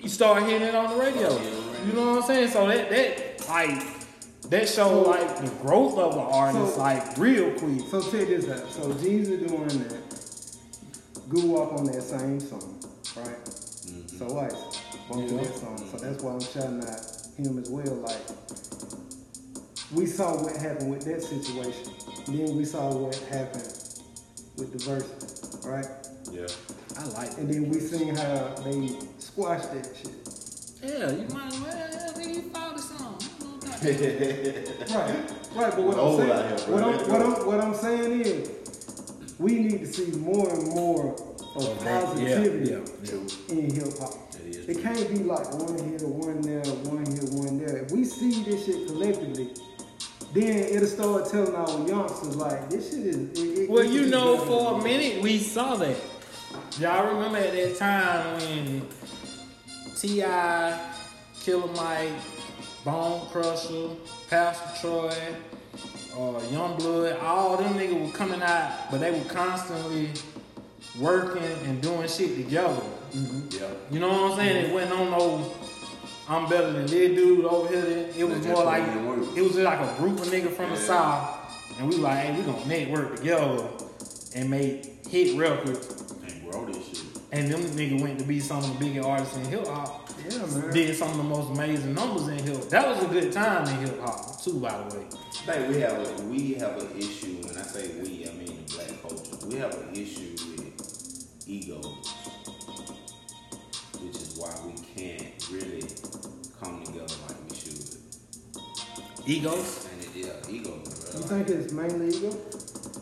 You 0.00 0.08
start 0.08 0.42
hearing 0.44 0.62
it 0.62 0.74
on 0.74 0.88
the 0.96 0.96
radio. 0.96 1.28
You 1.86 1.92
know 1.92 2.06
what 2.12 2.22
I'm 2.22 2.22
saying? 2.22 2.48
So 2.48 2.66
that 2.68 2.90
that 2.90 3.25
like 3.48 3.82
that 4.50 4.68
show 4.68 5.00
like 5.02 5.38
the 5.38 5.50
growth 5.62 5.98
of 5.98 6.14
an 6.14 6.20
artist 6.20 6.74
So- 6.74 6.80
like 6.80 7.18
real 7.18 7.50
quick. 7.58 7.80
So 7.90 8.00
check 8.02 8.28
this 8.28 8.48
out. 8.48 8.68
So 8.70 8.92
Jeezy 8.94 9.46
doing 9.46 9.68
that. 9.88 10.02
Goo 11.28 11.46
Walk 11.48 11.72
on 11.72 11.86
that 11.86 12.02
same 12.02 12.38
song, 12.38 12.78
right? 13.16 13.44
Mm-hmm. 13.44 14.16
So 14.16 14.38
Ice 14.38 14.80
bumped 15.10 15.28
to 15.28 15.34
that 15.36 15.54
song. 15.56 15.78
So 15.90 15.98
that's 15.98 16.22
why 16.22 16.32
I'm 16.32 16.40
shouting 16.40 16.84
out 16.84 17.00
him 17.36 17.58
as 17.58 17.68
well. 17.68 17.94
Like 17.96 18.20
we 19.92 20.06
saw 20.06 20.40
what 20.42 20.56
happened 20.56 20.90
with 20.90 21.04
that 21.04 21.22
situation. 21.22 21.92
Then 22.26 22.56
we 22.56 22.64
saw 22.64 22.94
what 22.94 23.14
happened 23.30 23.72
with 24.56 24.72
the 24.72 24.78
verses, 24.78 25.60
right? 25.66 25.86
Yeah. 26.30 26.46
I 26.98 27.04
like 27.20 27.32
it. 27.32 27.38
And 27.38 27.52
then 27.52 27.68
we 27.70 27.80
seen 27.80 28.14
how 28.14 28.54
they 28.64 28.90
squashed 29.18 29.72
that 29.72 29.88
shit. 29.96 30.12
Yeah, 30.82 31.10
you 31.10 31.28
might 31.34 31.52
as 31.52 31.60
well 31.60 31.96
nigga, 32.16 32.34
you 32.34 32.42
found 32.50 32.78
the 32.78 32.82
song. 32.82 33.18
You 33.82 33.92
know 33.92 33.98
what 33.98 34.92
I'm 34.92 34.96
Right, 34.96 35.32
right. 35.54 35.74
But 35.74 35.82
what 35.82 35.98
I'm 35.98 36.16
saying, 36.16 36.58
here, 36.58 36.74
what 36.74 36.82
I'm, 36.82 37.10
what 37.10 37.22
I'm, 37.22 37.46
what 37.46 37.60
I'm 37.60 37.74
saying 37.74 38.20
is, 38.22 38.50
we 39.38 39.52
need 39.58 39.80
to 39.80 39.86
see 39.86 40.16
more 40.18 40.48
and 40.48 40.68
more 40.68 41.14
of 41.56 41.84
positivity 41.84 42.72
in 43.48 43.74
hip 43.74 43.98
hop. 43.98 44.30
That 44.32 44.42
is 44.42 44.68
It 44.68 44.82
can't 44.82 45.08
be 45.08 45.24
like 45.24 45.52
one 45.54 45.78
here, 45.78 46.06
one 46.08 46.40
there, 46.42 46.62
one 46.84 47.06
here, 47.06 47.24
one 47.32 47.58
there. 47.58 47.76
If 47.78 47.90
we 47.92 48.04
see 48.04 48.42
this 48.44 48.66
shit 48.66 48.86
collectively, 48.86 49.52
then 50.32 50.58
it'll 50.58 50.86
start 50.86 51.30
telling 51.30 51.54
our 51.54 51.88
youngsters 51.88 52.36
like 52.36 52.70
this 52.70 52.90
shit 52.90 53.06
is. 53.06 53.16
It, 53.38 53.58
it, 53.58 53.70
Well, 53.70 53.84
it 53.84 53.90
you 53.90 54.06
know, 54.06 54.38
for 54.38 54.80
a 54.80 54.84
minute 54.84 55.22
we 55.22 55.38
saw 55.38 55.76
that. 55.76 55.96
Y'all 56.78 57.14
remember 57.14 57.38
at 57.38 57.52
that 57.52 57.76
time 57.78 58.38
when 58.38 58.88
T.I., 59.98 60.92
Killer 61.42 61.72
Mike, 61.72 62.10
Bone 62.86 63.26
Crusher, 63.32 63.88
Pastor 64.30 64.80
Troy, 64.80 65.08
uh, 66.14 66.40
Youngblood, 66.52 67.20
all 67.20 67.56
them 67.56 67.74
niggas 67.74 68.00
were 68.00 68.16
coming 68.16 68.40
out, 68.40 68.92
but 68.92 69.00
they 69.00 69.10
were 69.10 69.24
constantly 69.24 70.10
working 70.96 71.42
and 71.42 71.82
doing 71.82 72.06
shit 72.06 72.36
together. 72.36 72.80
Yeah. 73.50 73.70
You 73.90 73.98
know 73.98 74.08
what 74.08 74.30
I'm 74.30 74.36
saying? 74.36 74.66
It 74.66 74.72
wasn't 74.72 74.92
on 74.92 75.10
no 75.10 75.52
I'm 76.28 76.48
better 76.48 76.70
than 76.70 76.86
this 76.86 77.16
dude 77.16 77.44
over 77.44 77.68
here. 77.68 78.08
It 78.16 78.24
was 78.24 78.46
more 78.46 78.64
like 78.64 78.84
put 78.84 78.96
in 78.96 79.02
the 79.02 79.10
work. 79.10 79.36
it 79.36 79.42
was 79.42 79.56
like 79.56 79.80
a 79.80 79.94
group 79.98 80.20
of 80.20 80.26
niggas 80.28 80.52
from 80.52 80.70
the 80.70 80.76
south, 80.76 81.80
and 81.80 81.88
we 81.88 81.96
like, 81.96 82.18
hey, 82.18 82.36
we 82.36 82.44
gonna 82.44 82.66
network 82.66 83.16
together 83.16 83.66
and 84.36 84.48
make 84.48 85.04
hit 85.08 85.36
records. 85.36 86.14
And 86.24 86.48
grow 86.48 86.64
this 86.66 86.86
shit. 86.86 87.05
And 87.32 87.50
them 87.50 87.60
nigga 87.60 88.00
went 88.00 88.18
to 88.20 88.24
be 88.24 88.38
some 88.40 88.58
of 88.58 88.78
the 88.78 88.84
biggest 88.84 89.06
artists 89.06 89.36
in 89.36 89.44
hip 89.46 89.66
hop. 89.66 90.08
Yeah, 90.30 90.38
man. 90.46 90.72
Did 90.72 90.94
some 90.96 91.10
of 91.10 91.16
the 91.16 91.22
most 91.24 91.50
amazing 91.50 91.94
numbers 91.94 92.28
in 92.28 92.38
hip. 92.38 92.68
That 92.68 92.86
was 92.88 93.02
a 93.02 93.08
good 93.08 93.32
time 93.32 93.66
in 93.68 93.86
hip 93.86 94.00
hop 94.00 94.40
too, 94.42 94.60
by 94.60 94.76
the 94.82 94.96
way. 94.96 95.06
I 95.48 95.52
think 95.52 95.74
we 95.74 95.80
have 95.80 95.92
a, 95.98 96.22
we 96.24 96.54
have 96.54 96.80
an 96.80 96.88
issue. 96.98 97.38
When 97.42 97.56
I 97.56 97.62
say 97.62 97.88
we, 98.00 98.28
I 98.28 98.32
mean 98.32 98.64
the 98.64 98.74
black 98.74 99.02
culture. 99.02 99.46
We 99.46 99.56
have 99.56 99.74
an 99.74 99.94
issue 99.94 100.32
with 100.56 101.46
egos, 101.48 101.86
which 104.00 104.16
is 104.16 104.36
why 104.36 104.52
we 104.64 104.72
can't 104.94 105.48
really 105.50 105.82
come 106.60 106.84
together 106.84 107.14
like 107.28 107.50
we 107.50 107.56
should. 107.56 107.96
Egos. 109.26 109.88
And 109.92 110.02
it, 110.02 110.10
yeah, 110.14 110.50
egos, 110.50 111.14
You 111.14 111.22
think 111.22 111.48
it's 111.48 111.72
mainly 111.72 112.16
ego? 112.16 112.36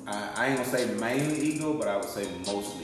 I, 0.07 0.31
I 0.37 0.47
ain't 0.49 0.59
gonna 0.59 0.69
say 0.71 0.95
mainly 0.95 1.41
ego, 1.41 1.75
but 1.75 1.89
I 1.89 1.97
would 1.97 2.09
say 2.09 2.27
mostly 2.47 2.84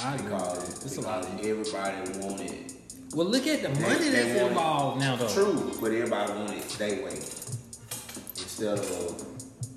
I 0.00 0.14
agree. 0.14 0.24
with 0.26 0.32
Because, 0.32 0.74
that. 0.78 0.86
It's 0.86 0.96
a 0.96 1.00
lot. 1.00 1.24
Of, 1.24 1.40
everybody 1.40 2.18
wanted 2.26 2.72
well, 3.14 3.26
look 3.26 3.46
at 3.46 3.62
the 3.62 3.68
They- 3.68 3.80
money 3.80 3.94
they 4.10 4.10
that's 4.10 4.38
want 4.40 4.48
involved 4.52 5.00
now, 5.00 5.16
though. 5.16 5.28
True, 5.32 5.72
but 5.80 5.92
everybody 5.92 6.32
wanted 6.32 6.58
it 6.58 6.68
their 6.78 7.04
way. 7.04 7.14
Instead 8.36 8.78
of 8.78 9.24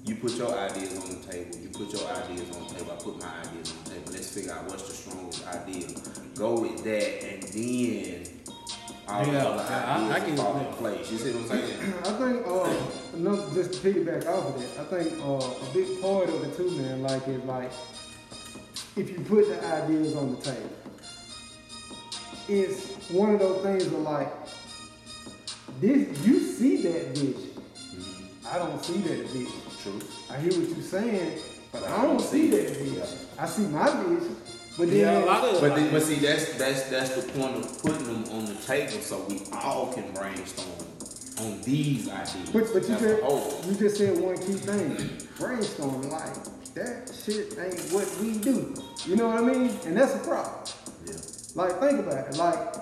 you 0.04 0.16
put 0.16 0.32
your 0.34 0.54
ideas 0.58 0.98
on 1.00 1.10
the 1.22 1.28
table, 1.32 1.58
you 1.58 1.70
put 1.70 1.92
your 1.94 2.10
ideas 2.12 2.50
on 2.56 2.68
the 2.68 2.74
table, 2.74 2.92
I 2.92 3.02
put 3.02 3.20
my 3.20 3.40
ideas 3.40 3.72
on 3.72 3.84
the 3.86 3.90
table. 3.92 4.12
Let's 4.12 4.30
figure 4.32 4.52
out 4.54 4.66
what's 4.66 4.84
the 4.88 4.94
strongest 4.94 5.48
idea. 5.48 5.88
Go 6.36 6.60
with 6.60 6.84
that, 6.84 7.24
and 7.24 7.44
then 7.44 8.28
all 9.08 9.26
the 9.26 9.32
Yeah, 9.32 9.46
other 9.46 9.74
I- 9.74 9.84
I 9.84 10.16
ideas 10.18 10.30
get 10.30 10.38
fall 10.40 10.54
what 10.54 10.68
in 10.68 10.74
place. 10.74 11.12
You 11.12 11.18
see 11.18 11.32
what 11.32 11.52
I'm 11.54 11.68
saying? 11.68 11.94
I 12.04 12.12
think, 12.12 12.48
uh, 12.48 13.16
another, 13.18 13.54
just 13.54 13.74
to 13.74 13.80
piggyback 13.94 14.28
off 14.28 14.56
of 14.56 14.62
that, 14.62 14.82
I 14.82 15.04
think 15.04 15.24
uh, 15.24 15.38
a 15.38 15.74
big 15.74 16.02
part 16.02 16.28
of 16.30 16.44
it 16.44 16.58
too, 16.58 16.70
man, 16.72 17.02
like 17.04 17.28
is 17.28 17.44
like 17.46 17.72
if 18.96 19.10
you 19.10 19.20
put 19.22 19.48
the 19.48 19.66
ideas 19.66 20.16
on 20.16 20.36
the 20.36 20.42
table, 20.42 20.70
it's 22.48 23.10
one 23.10 23.34
of 23.34 23.40
those 23.40 23.64
things 23.64 23.88
where 23.90 24.02
like 24.02 24.32
this, 25.80 26.26
you 26.26 26.40
see 26.40 26.82
that 26.84 27.08
vision. 27.10 27.34
Mm-hmm. 27.34 28.48
I 28.48 28.58
don't 28.58 28.84
see 28.84 28.98
that 29.00 29.28
vision. 29.28 29.62
True. 29.82 30.00
I 30.30 30.38
hear 30.38 30.52
what 30.60 30.70
you're 30.70 30.86
saying, 30.86 31.40
but 31.72 31.84
I 31.84 32.04
don't 32.04 32.20
see 32.22 32.50
that 32.52 32.78
vision. 32.78 33.04
I 33.40 33.46
see 33.48 33.64
my 33.64 33.90
vision, 34.04 34.36
but 34.78 34.90
then 34.90 34.98
Yeah, 34.98 35.24
a 35.24 35.26
lot 35.26 35.44
of 35.44 35.62
But, 35.62 35.76
then, 35.76 35.92
but 35.92 36.04
see, 36.04 36.16
that's 36.16 36.58
that's 36.58 36.84
that's 36.90 37.16
the 37.16 37.32
point 37.32 37.56
of 37.56 37.82
putting 37.82 38.04
them 38.06 38.24
on 38.36 38.46
the 38.46 38.56
table 38.56 39.02
so 39.02 39.26
we 39.30 39.42
all 39.54 39.92
can 39.94 40.12
brainstorm 40.14 40.88
on 41.40 41.62
these 41.62 42.10
ideas. 42.10 42.50
But, 42.52 42.66
but 42.74 42.84
you, 42.84 42.90
That's 42.90 43.02
said, 43.02 43.22
the 43.22 43.68
you 43.68 43.76
just 43.76 43.98
said 43.98 44.18
one 44.20 44.38
key 44.38 44.54
thing. 44.54 44.96
Brainstorming, 45.40 46.12
like, 46.12 46.61
that 46.76 47.12
shit 47.26 47.58
ain't 47.60 47.80
what 47.94 48.08
we 48.22 48.38
do. 48.38 48.74
You 49.06 49.16
know 49.16 49.28
what 49.28 49.44
I 49.44 49.48
mean? 49.48 49.72
And 49.86 49.98
that's 49.98 50.16
a 50.16 50.20
problem. 50.20 50.54
Yeah, 51.06 51.14
Like, 51.56 51.80
think 51.80 52.00
about 52.00 52.28
it. 52.30 52.38
Like, 52.38 52.74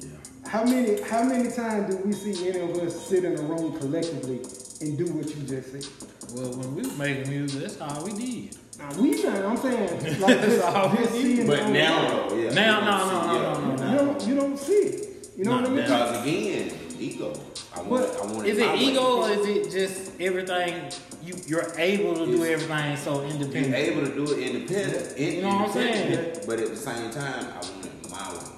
yeah. 0.00 0.48
how 0.50 0.64
many 0.64 1.00
how 1.02 1.22
many 1.24 1.50
times 1.50 1.94
do 1.94 2.02
we 2.04 2.12
see 2.12 2.48
any 2.48 2.60
of 2.60 2.76
us 2.78 3.06
sit 3.08 3.24
in 3.24 3.36
a 3.38 3.42
room 3.42 3.76
collectively 3.78 4.40
and 4.80 4.96
do 4.98 5.06
what 5.12 5.26
you 5.28 5.42
just 5.42 5.72
said? 5.72 5.86
Well, 6.34 6.50
when 6.58 6.74
we 6.74 6.82
were 6.82 6.94
making 6.96 7.28
music, 7.30 7.60
that's 7.62 7.80
all 7.80 8.04
we 8.04 8.12
did. 8.12 8.56
Now, 8.78 8.92
we 9.00 9.22
done, 9.22 9.44
I'm 9.46 9.56
saying, 9.56 10.20
like, 10.20 10.40
just, 10.42 10.62
all 10.62 10.90
we 10.90 10.96
just 10.98 11.12
need. 11.14 11.22
seeing 11.22 11.38
it 11.38 11.46
But 11.46 11.68
now, 11.70 12.28
though, 12.28 12.36
yeah. 12.36 12.50
Now, 12.52 12.78
you 12.80 12.84
no, 12.84 12.98
don't 12.98 13.12
no, 13.16 13.22
see- 13.22 13.38
no, 13.38 13.76
no, 13.76 13.76
no, 13.76 13.90
You 13.90 13.96
don't, 13.96 14.28
you 14.28 14.34
don't 14.34 14.58
see 14.58 14.72
it. 14.72 15.28
You 15.38 15.44
know 15.44 15.50
Not 15.52 15.60
what 15.62 15.70
I 15.70 15.74
mean? 15.74 15.82
Because 15.82 16.22
again, 16.22 16.72
ego. 17.00 17.32
I 17.74 17.82
want 17.82 18.04
it. 18.04 18.10
I 18.20 18.26
want 18.26 18.46
it. 18.46 18.50
Is 18.50 18.58
my 18.58 18.64
it 18.64 18.72
way. 18.72 18.84
ego 18.84 19.22
or 19.22 19.30
is 19.30 19.46
it 19.46 19.70
just 19.70 20.20
everything 20.20 20.90
you 21.22 21.34
you're 21.46 21.72
able 21.78 22.14
to 22.14 22.26
do 22.26 22.44
everything 22.44 22.96
so 22.96 23.22
independent. 23.22 23.68
You're 23.68 23.76
independent? 23.76 23.76
able 23.76 24.06
to 24.06 24.14
do 24.14 24.32
it 24.32 24.54
independent, 24.54 25.18
You 25.18 25.42
know 25.42 25.48
what 25.48 25.66
I'm 25.68 25.72
saying? 25.72 26.38
But 26.46 26.60
at 26.60 26.68
the 26.68 26.76
same 26.76 27.10
time, 27.10 27.46
I 27.46 27.56
want 27.56 27.86
it 27.86 28.10
my 28.10 28.32
way. 28.32 28.56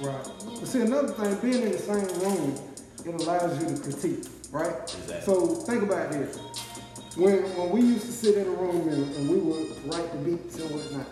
Right. 0.00 0.28
But 0.44 0.66
see, 0.66 0.80
another 0.80 1.08
thing, 1.08 1.50
being 1.50 1.62
in 1.62 1.72
the 1.72 1.78
same 1.78 2.06
room, 2.20 2.58
it 3.04 3.14
allows 3.14 3.60
you 3.60 3.76
to 3.76 3.82
critique, 3.82 4.24
right? 4.50 4.74
Exactly. 4.82 5.20
So 5.22 5.46
think 5.46 5.82
about 5.82 6.12
this. 6.12 6.36
When 7.16 7.42
when 7.56 7.70
we 7.70 7.80
used 7.80 8.06
to 8.06 8.12
sit 8.12 8.36
in 8.36 8.46
a 8.46 8.50
room 8.50 8.88
and, 8.88 9.14
and 9.16 9.28
we 9.28 9.38
would 9.38 9.92
write 9.92 10.12
the 10.12 10.18
beats 10.18 10.58
and 10.58 10.70
whatnot, 10.70 11.06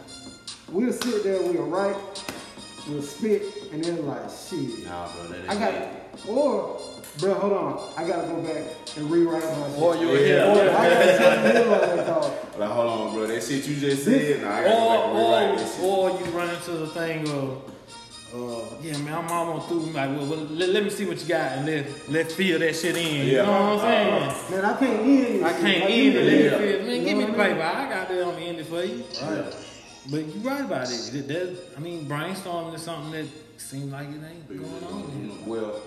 we'll 0.70 0.92
sit 0.92 1.24
there, 1.24 1.40
we'll 1.42 1.64
write, 1.64 1.96
we'll 2.88 3.02
spit, 3.02 3.42
and 3.72 3.84
then 3.84 4.06
like, 4.06 4.30
shit. 4.30 4.84
Nah, 4.84 5.08
bro, 5.12 5.26
that 5.28 5.40
ain't 5.40 5.50
I 5.50 5.54
got 5.54 5.74
it. 5.74 5.88
or 6.28 6.80
bro, 7.18 7.34
hold 7.34 7.52
on, 7.52 7.92
I 7.96 8.06
gotta 8.06 8.28
go 8.28 8.40
back 8.42 8.64
and 8.96 9.10
rewrite 9.10 9.42
my 9.42 9.68
shit. 9.70 9.78
Or 9.82 9.96
you 9.96 10.08
were 10.08 10.16
here. 10.18 10.44
Or 10.44 10.60
I 10.70 10.88
gotta 10.88 11.18
tell 11.18 11.36
the 11.42 11.48
middle 11.54 11.74
of 11.74 11.80
that 11.96 12.06
call. 12.06 12.38
Like, 12.58 12.70
hold 12.70 12.86
on, 13.08 13.14
bro. 13.14 13.26
That 13.26 13.42
shit 13.42 13.66
you 13.66 13.76
just 13.76 14.04
said, 14.04 14.42
nah, 14.42 14.54
I 14.56 14.62
gotta 14.64 14.74
Or, 14.74 14.78
go 14.78 14.88
back 14.90 15.04
and 15.04 15.16
rewrite 15.18 15.50
or, 15.50 15.56
this 15.56 15.74
shit. 15.76 15.84
or 15.84 16.10
you 16.10 16.24
run 16.38 16.54
into 16.54 16.70
the 16.72 16.86
thing 16.88 17.28
of, 17.30 17.74
uh, 18.34 18.76
yeah, 18.82 18.98
man, 18.98 19.14
I'm 19.14 19.28
almost 19.30 19.68
through. 19.68 19.80
Like, 19.80 20.10
well, 20.10 20.26
well 20.26 20.38
let, 20.50 20.68
let 20.68 20.84
me 20.84 20.90
see 20.90 21.06
what 21.06 21.18
you 21.20 21.26
got 21.28 21.52
and 21.58 21.66
let 21.66 22.08
let's 22.10 22.34
fill 22.34 22.58
that 22.60 22.76
shit 22.76 22.96
in. 22.96 23.26
You 23.26 23.32
Yeah. 23.36 23.42
know 23.42 23.52
what 23.52 23.60
I'm 23.60 23.80
saying? 23.80 24.50
Man, 24.50 24.64
I 24.64 24.78
can't 24.78 25.00
end 25.00 25.24
this. 25.24 25.42
I 25.44 25.52
can't 25.52 25.62
Like, 25.62 25.90
end 25.90 26.02
you 26.04 26.10
it. 26.10 26.14
can 26.14 26.44
Yeah. 26.44 26.58
fill. 26.58 26.86
Man, 26.86 26.96
You 27.00 27.04
give 27.04 27.16
me 27.18 27.24
know 27.24 27.26
the 27.32 27.32
what 27.38 27.40
I 27.40 27.48
paper. 27.48 27.54
mean? 27.54 27.62
I 27.64 27.88
got 27.88 28.08
that. 28.08 28.18
I'm 28.26 28.30
gonna 28.32 28.44
end 28.44 28.58
it 28.60 28.66
for 28.66 28.82
you. 28.84 29.04
Right. 29.22 29.54
But 30.10 30.18
you're 30.34 30.44
right 30.44 30.60
about 30.64 30.90
it. 30.90 31.14
It 31.14 31.28
does. 31.28 31.58
I 31.76 31.80
mean, 31.80 32.06
brainstorming 32.06 32.74
is 32.74 32.82
something 32.82 33.12
that 33.12 33.26
seems 33.60 33.92
like 33.92 34.08
it 34.08 34.20
ain't 34.28 34.48
going 34.48 34.84
on. 34.84 35.20
you 35.20 35.28
know, 35.28 35.34
Well, 35.46 35.82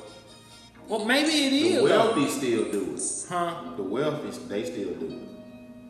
Well, 0.87 1.05
maybe 1.05 1.29
it 1.29 1.53
is. 1.53 1.61
the 1.61 1.67
is. 1.67 1.75
though. 1.75 1.83
wealthy 1.83 2.27
still 2.29 2.71
do 2.71 2.95
it. 2.95 3.25
Huh? 3.29 3.55
The 3.77 3.83
wealthy, 3.83 4.29
they 4.47 4.63
still 4.65 4.93
do 4.95 5.05
it. 5.07 5.27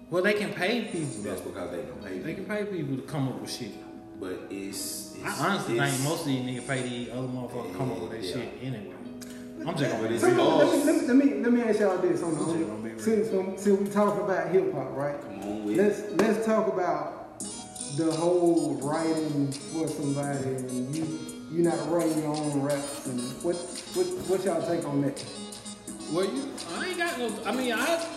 Well, 0.10 0.22
they 0.24 0.34
can 0.34 0.54
pay 0.54 0.82
people. 0.86 1.24
That's 1.24 1.42
because 1.42 1.72
they 1.72 1.84
can 1.84 1.94
pay. 2.04 2.20
They 2.20 2.34
people. 2.36 2.56
can 2.56 2.66
pay 2.66 2.72
people 2.78 2.96
to 2.98 3.02
come 3.04 3.28
up 3.30 3.40
with 3.42 3.52
shit. 3.52 3.72
But 4.20 4.48
it's, 4.50 5.16
it's 5.16 5.24
I 5.26 5.48
honestly 5.50 5.80
it's, 5.80 5.92
think 5.92 6.04
most 6.04 6.22
of 6.22 6.28
these 6.28 6.42
niggas 6.62 6.68
pay 6.68 6.82
these 6.84 7.10
other 7.10 7.28
motherfuckers 7.28 7.72
to 7.72 7.78
come 7.78 7.92
up 7.92 8.00
with 8.02 8.12
that 8.12 8.24
Yeah. 8.24 8.34
shit 8.34 8.50
anyway. 8.62 8.96
I'm 9.66 9.78
just 9.78 9.92
gonna 9.92 10.02
But 10.04 10.10
be 10.10 10.16
it's 10.16 10.24
So, 10.24 10.30
real. 10.32 10.58
let, 10.58 10.72
me, 10.72 10.84
let, 10.84 10.96
me, 10.96 11.08
let, 11.08 11.16
me, 11.16 11.44
let 11.44 11.54
me 11.54 11.62
ask 11.64 11.80
y'all 11.80 11.98
this 12.00 12.22
on 12.24 12.34
the 12.36 12.40
I'm 12.42 12.46
just 12.58 12.68
gonna 12.68 12.82
be 12.84 12.90
real. 12.90 13.00
since, 13.00 13.34
um, 13.34 13.54
since 13.58 13.80
we 13.80 13.88
talk 13.90 14.20
about 14.20 14.50
hip 14.50 14.74
hop, 14.74 14.96
right? 14.96 15.22
Come 15.22 15.42
on 15.44 15.66
with 15.66 15.78
Let's 15.78 16.02
let's 16.22 16.46
talk 16.46 16.68
about 16.68 17.40
the 17.98 18.12
whole 18.12 18.76
writing 18.82 19.52
for 19.52 19.88
somebody 19.88 20.44
and 20.56 20.96
you 20.96 21.06
you 21.52 21.64
not 21.64 21.92
writing 21.92 22.18
your 22.20 22.36
own 22.36 22.62
raps 22.62 23.06
and 23.08 23.20
what 23.44 23.56
what 23.94 24.06
what 24.30 24.46
y'all 24.46 24.66
take 24.66 24.88
on 24.88 25.02
that? 25.02 25.24
Well, 26.12 26.26
you, 26.26 26.50
I 26.76 26.88
ain't 26.88 26.98
got 26.98 27.18
no. 27.20 27.30
I 27.46 27.52
mean, 27.54 27.74
I, 27.74 28.08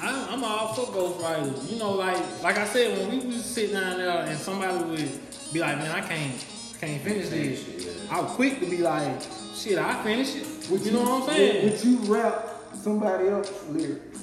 I 0.00 0.28
I'm 0.30 0.44
all 0.44 0.74
for 0.74 0.92
ghostwriters. 0.92 1.70
You 1.70 1.78
know, 1.78 1.92
like 1.92 2.22
like 2.42 2.58
I 2.58 2.66
said, 2.66 2.98
when 2.98 3.20
we 3.20 3.26
was 3.26 3.44
sitting 3.44 3.74
down 3.74 3.98
there 3.98 4.10
and 4.10 4.38
somebody 4.38 4.84
would 4.84 5.20
be 5.52 5.60
like, 5.60 5.78
"Man, 5.78 5.90
I 5.90 6.00
can't 6.00 6.46
can't 6.78 7.02
finish 7.02 7.28
this," 7.28 8.06
I 8.10 8.20
was 8.20 8.32
quick 8.32 8.60
to 8.60 8.66
be 8.66 8.78
like, 8.78 9.22
"Shit, 9.54 9.78
I 9.78 10.02
finish 10.02 10.36
it." 10.36 10.70
Would 10.70 10.84
you 10.84 10.92
know 10.92 11.02
what 11.02 11.22
I'm 11.22 11.34
saying? 11.34 11.70
Would 11.70 11.84
you 11.84 11.96
rap 12.12 12.48
somebody 12.74 13.28
else's 13.28 13.68
lyrics? 13.68 14.20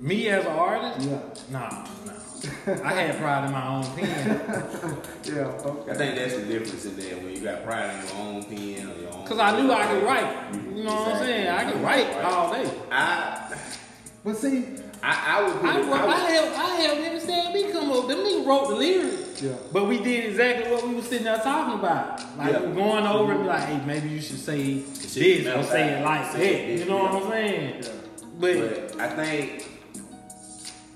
Me 0.00 0.28
as 0.28 0.44
an 0.44 0.52
artist? 0.52 1.08
Yeah. 1.08 1.20
Nah, 1.50 1.86
nah. 2.06 2.07
I 2.66 2.92
had 2.92 3.18
pride 3.18 3.46
in 3.46 3.52
my 3.52 3.66
own 3.68 3.84
pen. 3.96 4.40
Yeah. 5.24 5.44
Okay. 5.44 5.90
I 5.92 5.94
think 5.94 6.14
that's 6.16 6.34
the 6.36 6.46
difference 6.46 6.86
in 6.86 6.96
there 6.96 7.16
when 7.16 7.30
you 7.34 7.40
got 7.40 7.62
pride 7.64 7.90
in 7.94 8.08
your 8.08 8.16
own 8.16 8.44
pen 8.44 8.90
or 8.90 9.00
your 9.02 9.12
own. 9.12 9.26
Cause 9.26 9.38
I 9.38 9.60
knew 9.60 9.70
I 9.70 9.86
could 9.86 10.02
write. 10.04 10.54
You 10.74 10.84
know 10.84 10.94
what 10.94 11.08
I'm 11.14 11.18
saying? 11.18 11.48
I 11.48 11.70
could 11.70 11.80
write 11.82 12.10
all 12.24 12.52
day. 12.52 12.70
I, 12.90 13.58
But 14.24 14.36
see, 14.36 14.64
I, 15.02 15.36
I 15.36 15.42
would. 15.42 15.64
I, 15.64 15.78
it, 15.78 15.84
wrote, 15.84 15.92
I 15.92 15.98
I 16.00 16.06
would 16.06 16.30
helped, 16.30 16.58
I 16.58 16.68
helped 16.80 17.02
them 17.02 17.20
stand 17.20 17.54
me 17.54 17.72
come 17.72 17.92
up. 17.92 18.08
Them 18.08 18.18
niggas 18.18 18.46
wrote 18.46 18.68
the 18.68 18.74
lyrics. 18.76 19.42
Yeah. 19.42 19.52
But 19.72 19.86
we 19.86 19.98
did 20.02 20.24
exactly 20.30 20.72
what 20.72 20.88
we 20.88 20.94
were 20.94 21.02
sitting 21.02 21.24
there 21.24 21.36
talking 21.38 21.78
about. 21.78 22.20
Like 22.38 22.52
Yeah. 22.52 22.60
we 22.62 22.68
were 22.68 22.74
going 22.74 23.06
over 23.06 23.32
and 23.32 23.42
be 23.42 23.48
mm-hmm. 23.48 23.48
like, 23.48 23.62
hey, 23.64 23.86
maybe 23.86 24.08
you 24.08 24.20
should 24.20 24.38
say 24.40 24.80
this 24.80 25.12
shit 25.14 25.40
or 25.46 25.62
smell 25.62 25.62
say 25.64 25.88
it 25.90 26.04
like 26.04 26.32
Say 26.32 26.52
that. 26.52 26.70
You 26.72 26.78
this, 26.78 26.88
know 26.88 26.96
what. 26.98 27.22
I'm 27.22 27.30
saying? 27.30 27.82
yeah. 27.84 27.90
But 28.40 28.90
But 28.90 29.00
I 29.00 29.08
think 29.16 29.68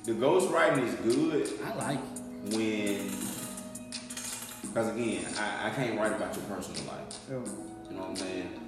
the 0.05 0.13
ghostwriting 0.13 0.87
is 0.89 0.95
good 1.15 1.49
I 1.65 1.75
like 1.77 1.99
it. 1.99 2.55
when, 2.57 3.11
because 4.63 4.89
again, 4.97 5.25
I, 5.39 5.69
I 5.69 5.71
can't 5.71 5.99
write 5.99 6.13
about 6.13 6.35
your 6.35 6.45
personal 6.47 6.83
life. 6.93 7.19
yeah. 7.31 7.37
You 7.91 7.97
know 7.97 8.03
what 8.05 8.11
I'm 8.11 8.17
saying? 8.17 8.59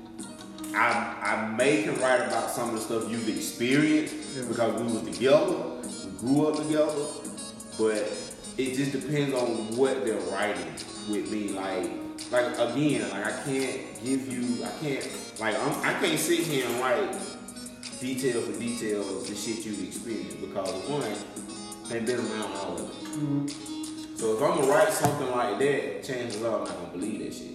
I 0.76 1.16
I 1.22 1.56
may 1.56 1.82
can 1.82 1.94
write 2.00 2.20
about 2.26 2.50
some 2.50 2.68
of 2.70 2.74
the 2.74 2.80
stuff 2.80 3.10
you've 3.10 3.28
experienced 3.28 4.14
Yeah. 4.36 4.44
because 4.48 4.80
we 4.80 4.92
was 4.92 5.02
together, 5.02 5.56
we 6.04 6.18
grew 6.18 6.46
up 6.48 6.56
together, 6.56 6.92
but 7.78 7.96
it 8.58 8.74
just 8.76 8.92
depends 8.92 9.34
on 9.34 9.76
what 9.76 10.04
they're 10.04 10.20
writing 10.32 10.72
with 11.10 11.30
me. 11.32 11.48
Like 11.50 11.90
like 12.30 12.46
again, 12.58 13.08
like 13.10 13.26
I 13.26 13.42
can't 13.44 14.04
give 14.04 14.32
you 14.32 14.64
I 14.64 14.70
can't 14.80 15.08
like 15.40 15.56
I'm, 15.58 15.72
I 15.84 15.98
can't 16.00 16.18
sit 16.18 16.40
here 16.40 16.66
and 16.66 16.80
write 16.80 17.10
detail 18.00 18.40
for 18.42 18.52
detail 18.58 19.00
of 19.00 19.26
the 19.26 19.34
shit 19.34 19.64
you've 19.64 19.82
experienced 19.82 20.40
because 20.40 20.70
one, 20.88 21.02
ain't 21.92 22.06
been 22.06 22.18
around 22.18 22.52
all 22.56 22.74
of 22.74 22.80
it. 22.80 23.04
Mhm. 23.18 24.18
So 24.18 24.36
if 24.36 24.42
I'm 24.42 24.58
gonna 24.58 24.70
write 24.72 24.92
something 24.92 25.30
like 25.30 25.58
that, 25.58 26.04
chances 26.04 26.42
are 26.42 26.60
I'm 26.60 26.64
not 26.64 26.76
gonna 26.76 26.88
believe 26.92 27.18
that 27.20 27.34
shit. 27.34 27.54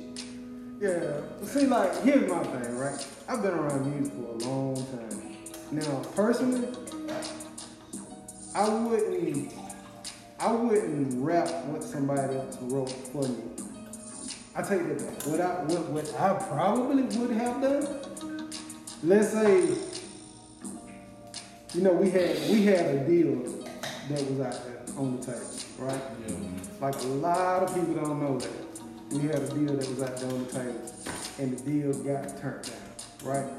Yeah. 0.79 1.21
See, 1.45 1.65
like, 1.67 2.03
here's 2.03 2.29
my 2.29 2.43
thing, 2.43 2.77
right? 2.77 3.07
I've 3.27 3.41
been 3.41 3.53
around 3.53 3.93
music 3.93 4.13
for 4.13 4.31
a 4.31 4.49
long 4.49 4.75
time. 4.75 5.37
Now, 5.71 6.01
personally, 6.15 6.67
I 8.55 8.69
wouldn't, 8.69 9.53
I 10.39 10.51
wouldn't 10.51 11.23
rap 11.23 11.65
what 11.65 11.83
somebody 11.83 12.35
else 12.35 12.57
wrote 12.61 12.89
for 12.89 13.23
me. 13.23 13.43
I 14.55 14.61
take 14.61 14.87
that 14.87 14.99
back. 14.99 15.27
What 15.27 15.41
I, 15.41 15.63
what, 15.65 15.89
what 15.89 16.19
I 16.19 16.33
probably 16.33 17.03
would 17.03 17.31
have 17.31 17.61
done. 17.61 18.49
Let's 19.03 19.31
say, 19.31 19.69
you 21.73 21.81
know, 21.81 21.93
we 21.93 22.09
had 22.09 22.35
we 22.49 22.65
had 22.65 22.85
a 22.85 23.05
deal 23.05 23.35
that 24.09 24.29
was 24.29 24.39
out 24.39 24.65
there 24.65 24.97
on 24.97 25.17
the 25.17 25.25
table, 25.25 25.47
right? 25.77 26.01
Like 26.81 26.95
a 26.95 27.07
lot 27.07 27.63
of 27.63 27.75
people 27.75 27.93
don't 27.93 28.19
know 28.19 28.39
that. 28.39 28.51
We 29.11 29.21
had 29.21 29.35
a 29.35 29.49
deal 29.49 29.75
that 29.75 29.89
was 29.89 30.01
out 30.01 30.17
there 30.17 30.29
on 30.29 30.45
the 30.45 30.51
table, 30.51 30.93
and 31.39 31.57
the 31.57 31.63
deal 31.63 31.93
got 32.03 32.39
turned 32.39 32.63
down, 32.63 33.23
right? 33.23 33.49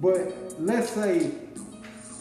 But 0.00 0.60
let's 0.60 0.90
say, 0.90 1.30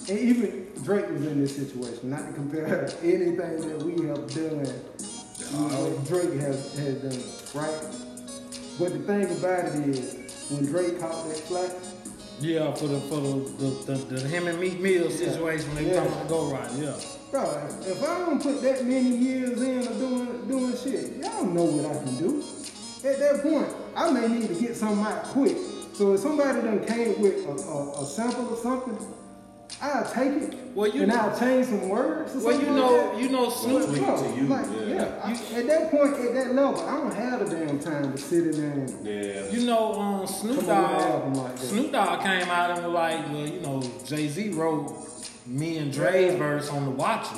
and 0.09 0.19
even 0.19 0.71
Drake 0.83 1.09
was 1.09 1.25
in 1.25 1.41
this 1.41 1.55
situation, 1.55 2.09
not 2.09 2.25
to 2.27 2.33
compare 2.33 2.89
anything 3.03 3.35
that 3.35 3.83
we 3.83 4.07
have 4.07 4.27
done, 4.33 4.65
what 5.51 6.05
Drake 6.07 6.39
has, 6.39 6.77
has 6.77 6.95
done, 7.01 7.61
right? 7.61 7.81
But 8.79 8.93
the 8.93 8.99
thing 8.99 9.25
about 9.37 9.65
it 9.65 9.89
is, 9.89 10.49
when 10.49 10.65
Drake 10.65 10.99
caught 10.99 11.27
that 11.27 11.37
flack, 11.39 11.71
Yeah, 12.39 12.71
for 12.73 12.87
the 12.87 12.99
for 13.01 13.19
the 13.19 13.33
the, 13.57 13.93
the, 13.93 14.15
the 14.15 14.27
him 14.27 14.47
and 14.47 14.59
Meek 14.59 14.79
Mill 14.79 15.09
situation 15.09 15.73
when 15.73 15.83
they 15.85 15.91
Yeah. 15.93 16.05
come 16.05 16.21
to 16.21 16.27
go 16.29 16.51
right. 16.51 16.69
Yeah. 16.77 16.93
bro, 17.31 17.43
if, 17.67 17.87
if 17.87 18.03
I 18.03 18.19
don't 18.19 18.41
put 18.41 18.61
that 18.61 18.85
many 18.85 19.09
years 19.17 19.61
in 19.61 19.79
of 19.79 19.97
doing 19.97 20.47
doing 20.47 20.77
shit, 20.77 21.17
y'all 21.17 21.45
know 21.45 21.63
what 21.63 21.85
I 21.95 22.03
can 22.03 22.15
do. 22.17 22.43
At 23.03 23.19
that 23.19 23.41
point, 23.43 23.67
I 23.95 24.11
may 24.11 24.27
need 24.27 24.47
to 24.49 24.55
get 24.55 24.75
something 24.75 25.03
out 25.05 25.23
quick. 25.25 25.57
So 25.93 26.13
if 26.13 26.19
somebody 26.19 26.61
done 26.61 26.85
came 26.85 27.19
with 27.21 27.45
a, 27.47 27.51
a, 27.51 28.03
a 28.03 28.05
sample 28.05 28.49
or 28.49 28.57
something, 28.57 28.97
I'll 29.81 30.05
take 30.11 30.31
it. 30.43 30.53
Well, 30.73 30.89
you 30.89 31.03
and 31.03 31.11
know- 31.11 31.19
I'll 31.19 31.39
change 31.39 31.67
some 31.67 31.89
words. 31.89 32.35
Or 32.35 32.39
Well, 32.45 32.59
you 32.59 32.67
know, 32.67 33.09
like 33.13 33.21
you 33.21 33.29
know, 33.29 33.49
Snoop. 33.49 33.87
Tweak 33.87 34.01
Bro, 34.03 34.23
to 34.23 34.35
you, 34.35 34.47
like, 34.47 34.65
yeah. 34.87 34.95
yeah. 34.95 35.21
I- 35.23 35.59
at 35.59 35.67
that 35.67 35.91
point, 35.91 36.13
at 36.15 36.33
that 36.33 36.55
level, 36.55 36.81
I 36.87 36.97
don't 36.97 37.13
have 37.13 37.39
the 37.49 37.55
damn 37.55 37.79
time 37.79 38.11
to 38.11 38.17
sit 38.17 38.47
in 38.47 38.51
there 38.61 38.71
and 38.71 39.05
Yeah. 39.05 39.49
You 39.51 39.65
know, 39.67 39.93
um, 39.99 40.27
Snoop 40.27 40.51
on 40.51 40.57
with 40.57 40.69
an 40.69 40.75
album 40.75 41.33
Dogg. 41.33 41.43
like. 41.43 41.57
Snoop 41.57 41.91
Dogg 41.91 42.21
came 42.21 42.49
out 42.49 42.71
and 42.71 42.85
was 42.85 42.93
like, 42.93 43.29
well, 43.31 43.47
you 43.47 43.59
know, 43.61 43.81
Jay 44.05 44.27
Z 44.27 44.49
wrote 44.49 44.95
me 45.45 45.77
and 45.77 45.91
Dre's 45.93 46.35
verse 46.35 46.69
on 46.69 46.85
the 46.85 46.91
Watcher, 46.91 47.35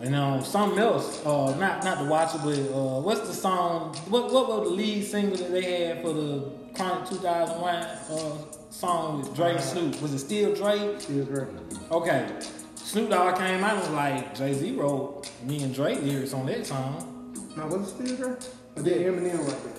and 0.00 0.14
um, 0.14 0.44
something 0.44 0.78
else. 0.78 1.24
Uh, 1.26 1.54
not 1.58 1.84
not 1.84 1.98
the 1.98 2.04
Watcher, 2.04 2.38
but 2.44 2.58
uh, 2.58 3.00
what's 3.00 3.26
the 3.26 3.34
song? 3.34 3.94
What 4.08 4.32
what 4.32 4.48
was 4.48 4.68
the 4.68 4.74
lead 4.74 5.04
single 5.04 5.36
that 5.38 5.50
they 5.52 5.84
had 5.86 6.02
for 6.02 6.12
the 6.12 6.50
Chronic 6.74 7.08
2001 7.08 7.74
uh, 7.74 8.36
song 8.72 9.20
with 9.20 9.34
Dre 9.34 9.52
and 9.52 9.60
Snoop? 9.60 10.00
Was 10.02 10.14
it 10.14 10.18
still 10.18 10.54
Dre? 10.54 10.98
still 10.98 11.24
great. 11.24 11.48
Okay. 11.90 12.28
Snoop 12.76 13.10
Dogg 13.10 13.36
came 13.38 13.62
out 13.62 13.72
and 13.72 13.80
was 13.80 13.90
like, 13.90 14.34
Jay 14.34 14.52
Z 14.54 14.74
wrote 14.76 15.30
me 15.44 15.62
and 15.62 15.74
Dre 15.74 15.94
lyrics 15.96 16.32
on 16.34 16.46
that 16.46 16.66
song. 16.66 17.08
Now, 17.56 17.68
was 17.68 17.88
it 18.00 18.06
still 18.06 18.16
great? 18.16 18.48
Or 18.76 18.82
did 18.82 19.06
Eminem 19.06 19.38
right 19.46 19.64
there? 19.64 19.72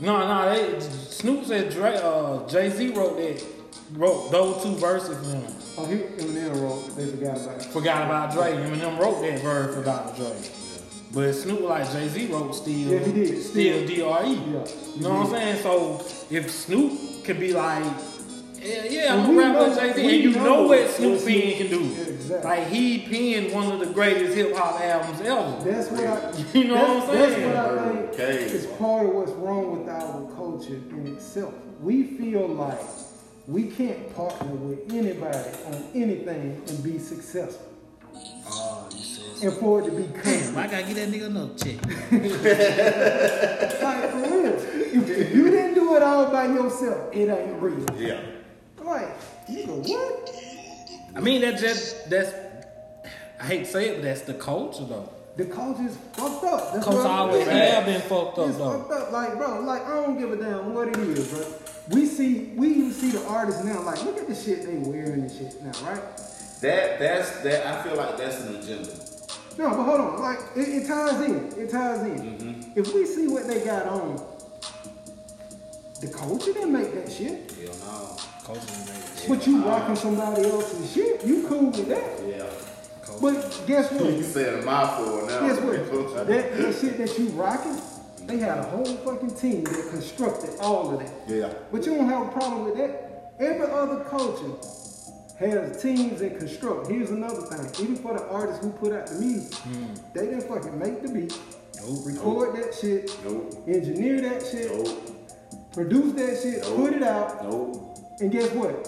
No, 0.00 0.26
no, 0.26 0.54
they 0.54 0.80
Snoop 0.80 1.44
said 1.44 1.70
Dre, 1.70 1.96
uh, 2.02 2.46
Jay 2.48 2.70
Z 2.70 2.90
wrote 2.94 3.16
that, 3.18 3.44
wrote 3.92 4.30
those 4.30 4.62
two 4.62 4.74
verses 4.76 5.16
for 5.18 5.34
him. 5.36 5.44
Oh, 5.76 5.86
he, 5.86 5.96
Eminem 5.96 6.60
wrote, 6.62 6.96
they 6.96 7.06
forgot 7.06 7.36
about 7.36 7.56
it. 7.56 7.62
Forgot 7.64 8.04
about 8.06 8.32
Dre. 8.32 8.52
Eminem 8.52 8.98
wrote 8.98 9.20
that 9.22 9.40
verse 9.42 9.74
for 9.74 9.84
Dr. 9.84 10.16
Dre. 10.22 10.36
But 11.12 11.32
Snoop 11.32 11.60
was 11.62 11.70
like 11.70 11.92
Jay 11.92 12.08
Z 12.08 12.26
wrote 12.32 12.52
still, 12.54 12.72
Yeah, 12.74 12.98
he 13.00 13.12
did. 13.12 13.42
still 13.42 13.86
D 13.86 14.02
R 14.02 14.24
E. 14.24 14.28
Yeah, 14.28 14.34
You 14.96 15.02
know 15.02 15.10
what. 15.14 15.26
I'm 15.26 15.30
saying? 15.30 15.62
So 15.62 16.04
if 16.30 16.50
Snoop 16.50 17.24
could 17.24 17.38
be 17.40 17.52
like, 17.52 17.84
yeah, 18.68 18.84
yeah, 19.04 19.14
I'm 19.14 19.28
we 19.28 19.34
gonna 19.34 19.38
rap 19.40 19.52
know- 19.54 19.68
with 19.68 19.78
Jay 19.78 19.92
Z, 19.94 20.14
and 20.14 20.22
you 20.24 20.30
know 20.32 20.44
know 20.44 20.62
what 20.62 20.80
what 20.80 20.90
Snoop 20.90 21.18
Snoop- 21.20 21.42
Pen 21.42 21.56
can 21.58 21.68
do. 21.68 21.84
Exactly. 22.02 22.50
Like 22.50 22.66
he 22.68 22.98
penned 23.08 23.52
one 23.54 23.72
of 23.72 23.78
the 23.80 23.86
greatest 23.92 24.34
hip 24.34 24.54
hop 24.54 24.80
albums 24.80 25.20
ever. 25.20 25.70
That's 25.70 25.90
what 25.90 26.04
I. 26.06 26.44
You 26.58 26.64
know 26.68 26.74
what 26.74 26.90
I'm 26.90 27.06
saying? 27.08 27.52
That's 27.52 27.72
what 27.72 27.78
I 27.78 27.88
think 27.92 28.12
Okay. 28.14 28.44
is 28.44 28.66
part 28.66 29.06
of 29.06 29.12
what's 29.14 29.32
wrong 29.32 29.78
with 29.78 29.88
our 29.88 30.30
culture 30.36 30.74
in 30.90 31.06
itself. 31.14 31.54
We 31.80 32.02
feel 32.04 32.46
like 32.48 32.78
we 33.46 33.68
can't 33.68 34.14
partner 34.14 34.52
with 34.54 34.92
anybody 34.92 35.38
on 35.66 35.84
anything 35.94 36.62
and 36.68 36.82
be 36.84 36.98
successful, 36.98 37.66
Oh, 38.50 38.88
you 38.92 38.98
said. 39.02 39.42
and 39.48 39.52
for 39.58 39.80
it 39.80 39.84
to 39.86 39.90
be 39.92 40.02
Damn. 40.22 40.58
I 40.58 40.66
gotta 40.66 40.82
get 40.82 40.96
that 40.96 41.08
nigga 41.08 41.26
another 41.26 41.54
check. 41.54 41.78
Like 43.82 44.10
for 44.10 44.18
real, 44.18 44.54
if, 44.54 45.08
if 45.10 45.34
you 45.34 45.50
didn't 45.50 45.74
do 45.74 45.96
it 45.96 46.02
all 46.02 46.30
by 46.30 46.46
yourself, 46.46 47.14
it 47.14 47.28
ain't 47.30 47.62
real. 47.62 47.86
Yeah. 47.96 48.20
Like, 48.88 49.08
nigga, 49.48 49.88
what? 49.88 51.16
I 51.16 51.20
mean, 51.20 51.40
that 51.42 51.58
just 51.58 52.08
that's. 52.10 52.32
I 53.40 53.44
hate 53.44 53.64
to 53.66 53.70
say 53.70 53.88
it, 53.90 53.94
but 53.96 54.02
that's 54.02 54.22
the 54.22 54.34
culture 54.34 54.84
though. 54.84 55.12
The 55.36 55.44
culture's 55.44 55.96
fucked 56.14 56.44
up. 56.44 56.72
That's 56.72 56.84
Culture 56.84 56.98
what 56.98 57.06
always 57.06 57.44
saying. 57.44 57.72
have 57.74 57.84
been 57.86 58.00
fucked 58.00 58.38
up 58.38 58.48
It's 58.48 58.58
though. 58.58 58.80
fucked 58.80 58.90
up. 58.90 59.12
Like, 59.12 59.36
bro, 59.36 59.60
like 59.60 59.86
I 59.86 59.90
don't 59.94 60.18
give 60.18 60.32
a 60.32 60.36
damn 60.36 60.74
what 60.74 60.88
it 60.88 60.96
is, 60.96 61.28
bro. 61.32 61.46
We 61.90 62.06
see, 62.06 62.52
we 62.56 62.68
even 62.70 62.90
see 62.90 63.10
the 63.12 63.24
artists 63.26 63.62
now. 63.62 63.80
Like, 63.82 64.02
look 64.04 64.18
at 64.18 64.26
the 64.26 64.34
shit 64.34 64.66
they 64.66 64.76
wearing 64.78 65.12
and 65.20 65.30
shit 65.30 65.62
now, 65.62 65.70
right? 65.88 66.02
That 66.60 66.98
that's 66.98 67.40
that. 67.42 67.64
I 67.66 67.82
feel 67.84 67.94
like 67.96 68.16
that's 68.18 68.40
an 68.40 68.56
agenda. 68.56 68.90
No, 69.58 69.70
but 69.70 69.84
hold 69.84 70.00
on. 70.00 70.20
Like, 70.20 70.38
it, 70.56 70.68
it 70.82 70.86
ties 70.88 71.20
in. 71.20 71.52
It 71.56 71.70
ties 71.70 72.00
in. 72.02 72.18
Mm-hmm. 72.18 72.78
If 72.78 72.92
we 72.92 73.06
see 73.06 73.28
what 73.28 73.46
they 73.46 73.64
got 73.64 73.86
on, 73.86 74.16
the 76.00 76.08
culture 76.08 76.52
didn't 76.52 76.72
make 76.72 76.92
that 76.94 77.12
shit. 77.12 77.48
Hell 77.52 77.76
no. 77.86 78.16
Culture. 78.48 79.28
But 79.28 79.46
you 79.46 79.62
rocking 79.62 79.96
somebody 79.96 80.44
else's 80.48 80.90
shit, 80.94 81.22
you 81.22 81.46
cool 81.46 81.66
with 81.66 81.86
that. 81.88 82.18
Yeah. 82.26 82.46
But 83.20 83.62
guess 83.66 83.92
what? 83.92 84.10
You 84.10 84.22
said 84.22 84.60
a 84.60 84.62
mouthful 84.62 85.26
now. 85.26 85.46
Guess 85.46 85.60
what? 85.60 86.26
That, 86.26 86.56
that 86.56 86.74
shit 86.80 86.96
that 86.96 87.18
you 87.18 87.26
rocking, 87.30 87.78
they 88.26 88.38
had 88.38 88.56
a 88.56 88.62
whole 88.62 88.86
fucking 88.86 89.34
team 89.34 89.64
that 89.64 89.88
constructed 89.90 90.50
all 90.60 90.94
of 90.94 91.00
that. 91.00 91.12
Yeah. 91.26 91.52
But 91.70 91.84
you 91.84 91.94
don't 91.96 92.08
have 92.08 92.28
a 92.28 92.30
problem 92.30 92.64
with 92.64 92.78
that. 92.78 93.34
Every 93.38 93.66
other 93.66 94.02
culture 94.04 94.54
has 95.38 95.82
teams 95.82 96.20
that 96.20 96.38
construct. 96.38 96.88
Here's 96.90 97.10
another 97.10 97.42
thing. 97.42 97.84
Even 97.84 97.96
for 97.96 98.14
the 98.14 98.26
artists 98.28 98.64
who 98.64 98.70
put 98.72 98.94
out 98.94 99.08
the 99.08 99.16
music, 99.16 99.54
hmm. 99.58 99.94
they 100.14 100.24
didn't 100.24 100.48
fucking 100.48 100.78
make 100.78 101.02
the 101.02 101.08
beat, 101.08 101.38
Nope. 101.82 101.98
record 102.06 102.56
that 102.56 102.74
shit, 102.74 103.14
Nope. 103.24 103.62
engineer 103.68 104.22
that 104.22 104.46
shit, 104.46 104.72
Nope. 104.74 105.70
produce 105.72 106.14
that 106.14 106.42
shit, 106.42 106.62
Nope. 106.62 106.76
put 106.76 106.92
it 106.94 107.02
out, 107.02 107.44
Nope. 107.44 107.97
And 108.20 108.30
guess 108.30 108.50
what? 108.52 108.86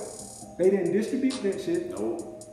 They 0.59 0.71
didn't 0.71 0.93
distribute 0.93 1.43
that 1.43 1.61
shit, 1.61 1.91
Nope. 1.91 2.45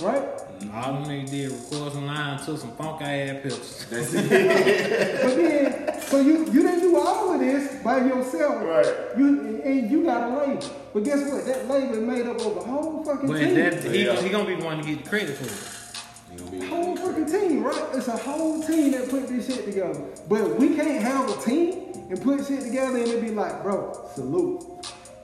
right? 0.00 0.22
Mm, 0.60 0.74
all 0.74 0.92
them 0.94 1.04
niggas 1.04 1.30
did 1.30 1.50
record 1.52 1.92
some 1.92 2.06
lines, 2.06 2.46
took 2.46 2.58
some 2.58 2.74
funk 2.76 3.02
ass 3.02 3.42
pictures. 3.42 3.86
That's 3.90 4.14
it. 4.14 5.22
But 5.22 5.36
then, 5.36 6.00
so 6.02 6.20
you 6.20 6.46
you 6.46 6.62
didn't 6.62 6.80
do 6.80 6.96
all 6.98 7.34
of 7.34 7.40
this 7.40 7.82
by 7.82 7.98
yourself. 7.98 8.62
Right. 8.64 9.18
You 9.18 9.60
and 9.64 9.90
you 9.90 10.02
got 10.04 10.30
a 10.30 10.38
label. 10.38 10.66
But 10.94 11.04
guess 11.04 11.30
what? 11.30 11.44
That 11.44 11.68
label 11.68 11.94
is 11.94 11.98
made 12.00 12.26
up 12.26 12.40
of 12.40 12.56
a 12.56 12.60
whole 12.60 13.04
fucking 13.04 13.28
But 13.28 13.38
team. 13.38 13.54
that, 13.54 13.84
he, 13.84 14.04
Yeah. 14.06 14.20
he 14.22 14.28
gonna 14.30 14.46
be 14.46 14.56
the 14.56 14.64
one 14.64 14.78
to 14.78 14.84
get 14.84 15.04
the 15.04 15.08
credit 15.10 15.36
for 15.36 15.44
it. 15.44 16.32
You 16.32 16.38
gonna 16.44 16.50
be- 16.50 16.66
whole 16.66 16.96
fucking 16.96 17.26
team, 17.26 17.62
right? 17.62 17.84
It's 17.94 18.08
a 18.08 18.16
whole 18.16 18.62
team 18.62 18.90
that 18.92 19.08
put 19.10 19.28
this 19.28 19.46
shit 19.46 19.66
together. 19.66 20.00
But 20.28 20.58
we 20.58 20.74
can't 20.74 21.02
have 21.02 21.28
a 21.30 21.40
team 21.42 21.92
and 22.10 22.20
put 22.20 22.46
shit 22.46 22.62
together 22.62 22.96
and 22.98 23.06
it 23.08 23.20
be 23.20 23.30
like, 23.30 23.62
bro, 23.62 24.08
salute. 24.14 24.64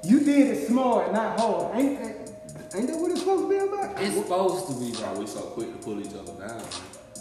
You 0.04 0.20
did 0.20 0.56
it 0.56 0.66
smart, 0.68 1.12
not 1.12 1.38
hard. 1.38 1.76
Ain't, 1.76 2.00
ain't, 2.00 2.16
ain't 2.74 2.86
that 2.88 2.98
what 2.98 3.10
it's 3.12 3.20
supposed 3.20 3.44
to 3.44 3.48
be 3.48 3.56
about? 3.58 4.00
It's 4.02 4.16
supposed 4.16 4.66
to 4.68 4.72
be, 4.74 4.90
Why 5.00 5.12
bro. 5.12 5.20
we 5.20 5.26
so 5.26 5.40
quick 5.40 5.72
to 5.72 5.84
pull 5.84 6.00
each 6.00 6.14
other 6.14 6.32
down? 6.32 6.58
man? 6.58 6.64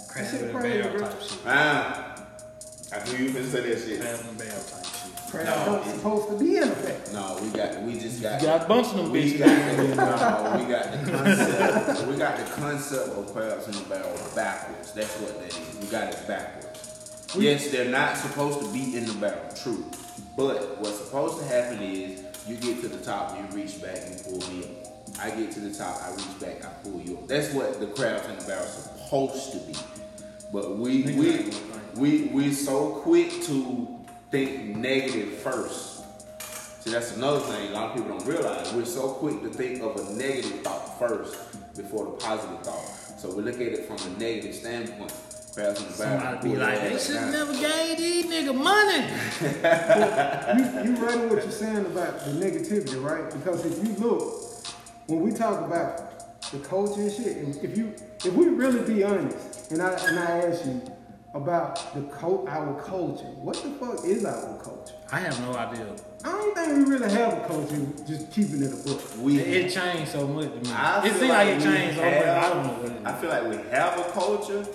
Crab 0.10 0.26
shit 0.32 0.42
in 0.42 0.50
a 0.50 0.60
crazy, 0.60 0.82
barrel 0.82 1.00
type 1.00 1.22
shit. 1.22 1.40
Ah, 1.46 2.16
I 2.94 3.06
knew 3.12 3.26
you 3.26 3.30
finna 3.32 3.46
say 3.52 3.70
that 3.70 3.80
shit. 3.82 4.02
Crab 4.02 4.20
in 4.20 4.30
a 4.30 4.34
barrel 4.34 4.64
type 4.64 4.86
shit. 4.86 5.30
Crap 5.30 5.46
No, 5.46 5.66
don't 5.66 5.96
supposed 5.96 6.30
to 6.30 6.44
be 6.44 6.58
in 6.58 6.64
effect. 6.64 7.14
No, 7.14 7.40
we 7.42 7.50
got, 7.50 7.82
we 7.84 7.94
just 8.00 8.22
got. 8.22 8.42
You 8.42 8.48
got 8.48 8.66
a 8.66 8.68
bunch 8.68 8.88
of 8.88 8.96
them 8.98 9.12
We 9.12 9.38
got, 9.38 9.78
the, 9.78 9.84
no, 9.96 10.58
we 10.60 10.72
got 10.72 10.92
the 10.92 11.12
concept. 11.12 12.08
we 12.08 12.18
got 12.18 12.38
the 12.38 12.52
concept 12.54 13.10
of 13.10 13.32
crabs 13.34 13.68
in 13.68 13.74
the 13.74 13.90
barrel 13.90 14.18
backwards. 14.36 14.92
That's 14.94 15.16
what 15.22 15.40
that 15.40 15.48
is. 15.50 15.78
We 15.80 15.88
got 15.88 16.12
it 16.14 16.28
backwards. 16.28 17.36
yes, 17.38 17.70
they're 17.72 17.90
not 17.90 18.18
supposed 18.18 18.60
to 18.60 18.74
be 18.74 18.98
in 18.98 19.06
the 19.06 19.14
barrel. 19.14 19.50
True. 19.56 19.86
But 20.36 20.80
what's 20.82 20.98
supposed 20.98 21.40
to 21.40 21.46
happen 21.46 21.82
is 21.82 22.24
you 22.48 22.56
get 22.58 22.82
to 22.82 22.88
the 22.88 23.04
top, 23.04 23.38
you 23.38 23.44
reach 23.56 23.82
back, 23.82 23.98
you 24.10 24.16
pull 24.24 24.50
me 24.52 24.64
up. 24.64 25.20
I 25.20 25.30
get 25.32 25.52
to 25.52 25.60
the 25.60 25.74
top, 25.74 26.02
I 26.04 26.12
reach 26.12 26.39
back, 26.39 26.66
I 26.66 26.70
pull 26.84 27.02
you 27.02 27.18
up. 27.18 27.28
That's 27.28 27.54
what 27.54 27.80
the 27.80 27.88
crabs 27.88 28.28
in 28.28 28.38
the 28.38 28.46
barrel 28.46 28.64
is 28.64 28.72
supposed 28.72 29.52
to 29.54 29.58
be. 29.60 29.76
But 30.52 30.78
we 30.78 31.04
we 31.04 31.52
we 31.96 32.28
we 32.28 32.54
so 32.54 32.96
quick 33.04 33.30
to 33.44 34.00
think 34.32 34.76
negative 34.76 35.34
first. 35.39 36.04
See, 36.84 36.92
that's 36.92 37.16
another 37.16 37.39
thing 37.42 37.70
a 37.70 37.74
lot 37.74 37.92
of 37.92 37.96
people 37.96 38.18
don't 38.18 38.26
realize. 38.26 38.74
We're 38.74 38.86
so 38.86 39.10
quick 39.10 39.42
to 39.44 39.50
think 39.50 39.82
of 39.84 39.96
a 39.98 40.14
negative 40.14 40.62
thought 40.62 40.98
first 40.98 41.38
before 41.76 42.06
the 42.06 42.12
positive 42.12 42.62
thought. 42.62 43.20
So 43.20 43.36
we 43.36 43.44
look 43.44 43.56
at 43.56 43.62
it 43.62 43.86
from 43.86 43.98
a 43.98 44.18
negative 44.18 44.56
standpoint. 44.56 45.14
Crabs 45.54 45.82
in. 45.82 45.89
Somebody 45.91 46.49
be 46.49 46.56
like, 46.56 46.80
their 46.80 46.89
they 46.91 46.99
should 46.99 47.14
down. 47.16 47.32
never 47.32 47.54
gave 47.54 47.97
these 47.97 48.26
nigga 48.26 48.56
money. 48.56 49.08
You, 50.58 50.91
you 50.91 50.95
right 51.06 51.16
in 51.16 51.30
what 51.30 51.43
you're 51.43 51.52
saying 51.52 51.86
about 51.86 52.20
the 52.26 52.32
negativity, 52.32 53.02
right? 53.02 53.30
Because 53.32 53.66
if 53.66 53.86
you 53.86 53.93
look, 53.95 54.34
when 55.08 55.22
we 55.22 55.32
talk 55.32 55.66
about 55.66 56.52
the 56.52 56.60
culture 56.60 57.02
and 57.02 57.12
shit, 57.12 57.38
and 57.38 57.56
if 57.64 57.78
you 57.78 57.93
if 58.26 58.34
we 58.34 58.47
really 58.47 58.82
be 58.93 59.04
honest, 59.04 59.72
and 59.72 59.82
I 59.82 59.93
and 60.08 60.20
I 60.20 60.39
ask 60.47 60.66
you 60.66 60.82
about 61.34 61.93
the 61.95 62.02
cult, 62.14 62.47
our 62.49 62.80
culture, 62.82 63.24
what 63.41 63.56
the 63.64 63.70
fuck 63.80 64.04
is 64.06 64.26
our 64.26 64.58
culture? 64.62 64.95
I 65.12 65.20
have 65.20 65.39
no 65.41 65.54
idea. 65.56 65.88
I 66.26 66.30
don't 66.32 66.56
think 66.56 66.68
we 66.88 66.93
really 66.93 67.10
have 67.12 67.34
a 67.34 67.47
culture, 67.47 67.88
just 68.06 68.32
keeping 68.32 68.62
it 68.64 68.74
a 68.74 68.76
book. 68.88 69.02
We 69.20 69.39
It, 69.39 69.66
it 69.66 69.72
changed 69.72 70.12
so 70.12 70.28
much 70.28 70.49
to 70.52 70.56
me. 70.70 70.72
I 70.76 70.99
it 71.06 71.10
feel 71.12 71.20
seems 71.20 71.30
like, 71.30 71.47
it 71.47 71.58
we 71.58 71.64
changed 71.64 71.97
over, 71.99 72.08
and 72.08 72.30
I 72.30 72.34
have- 72.41 72.54
don't 72.54 73.04
know 73.04 73.10
I 73.10 73.14
feel 73.14 73.30
like 73.30 73.43
we 73.49 73.56
have 73.72 73.97
a 73.99 74.04
culture, 74.12 74.66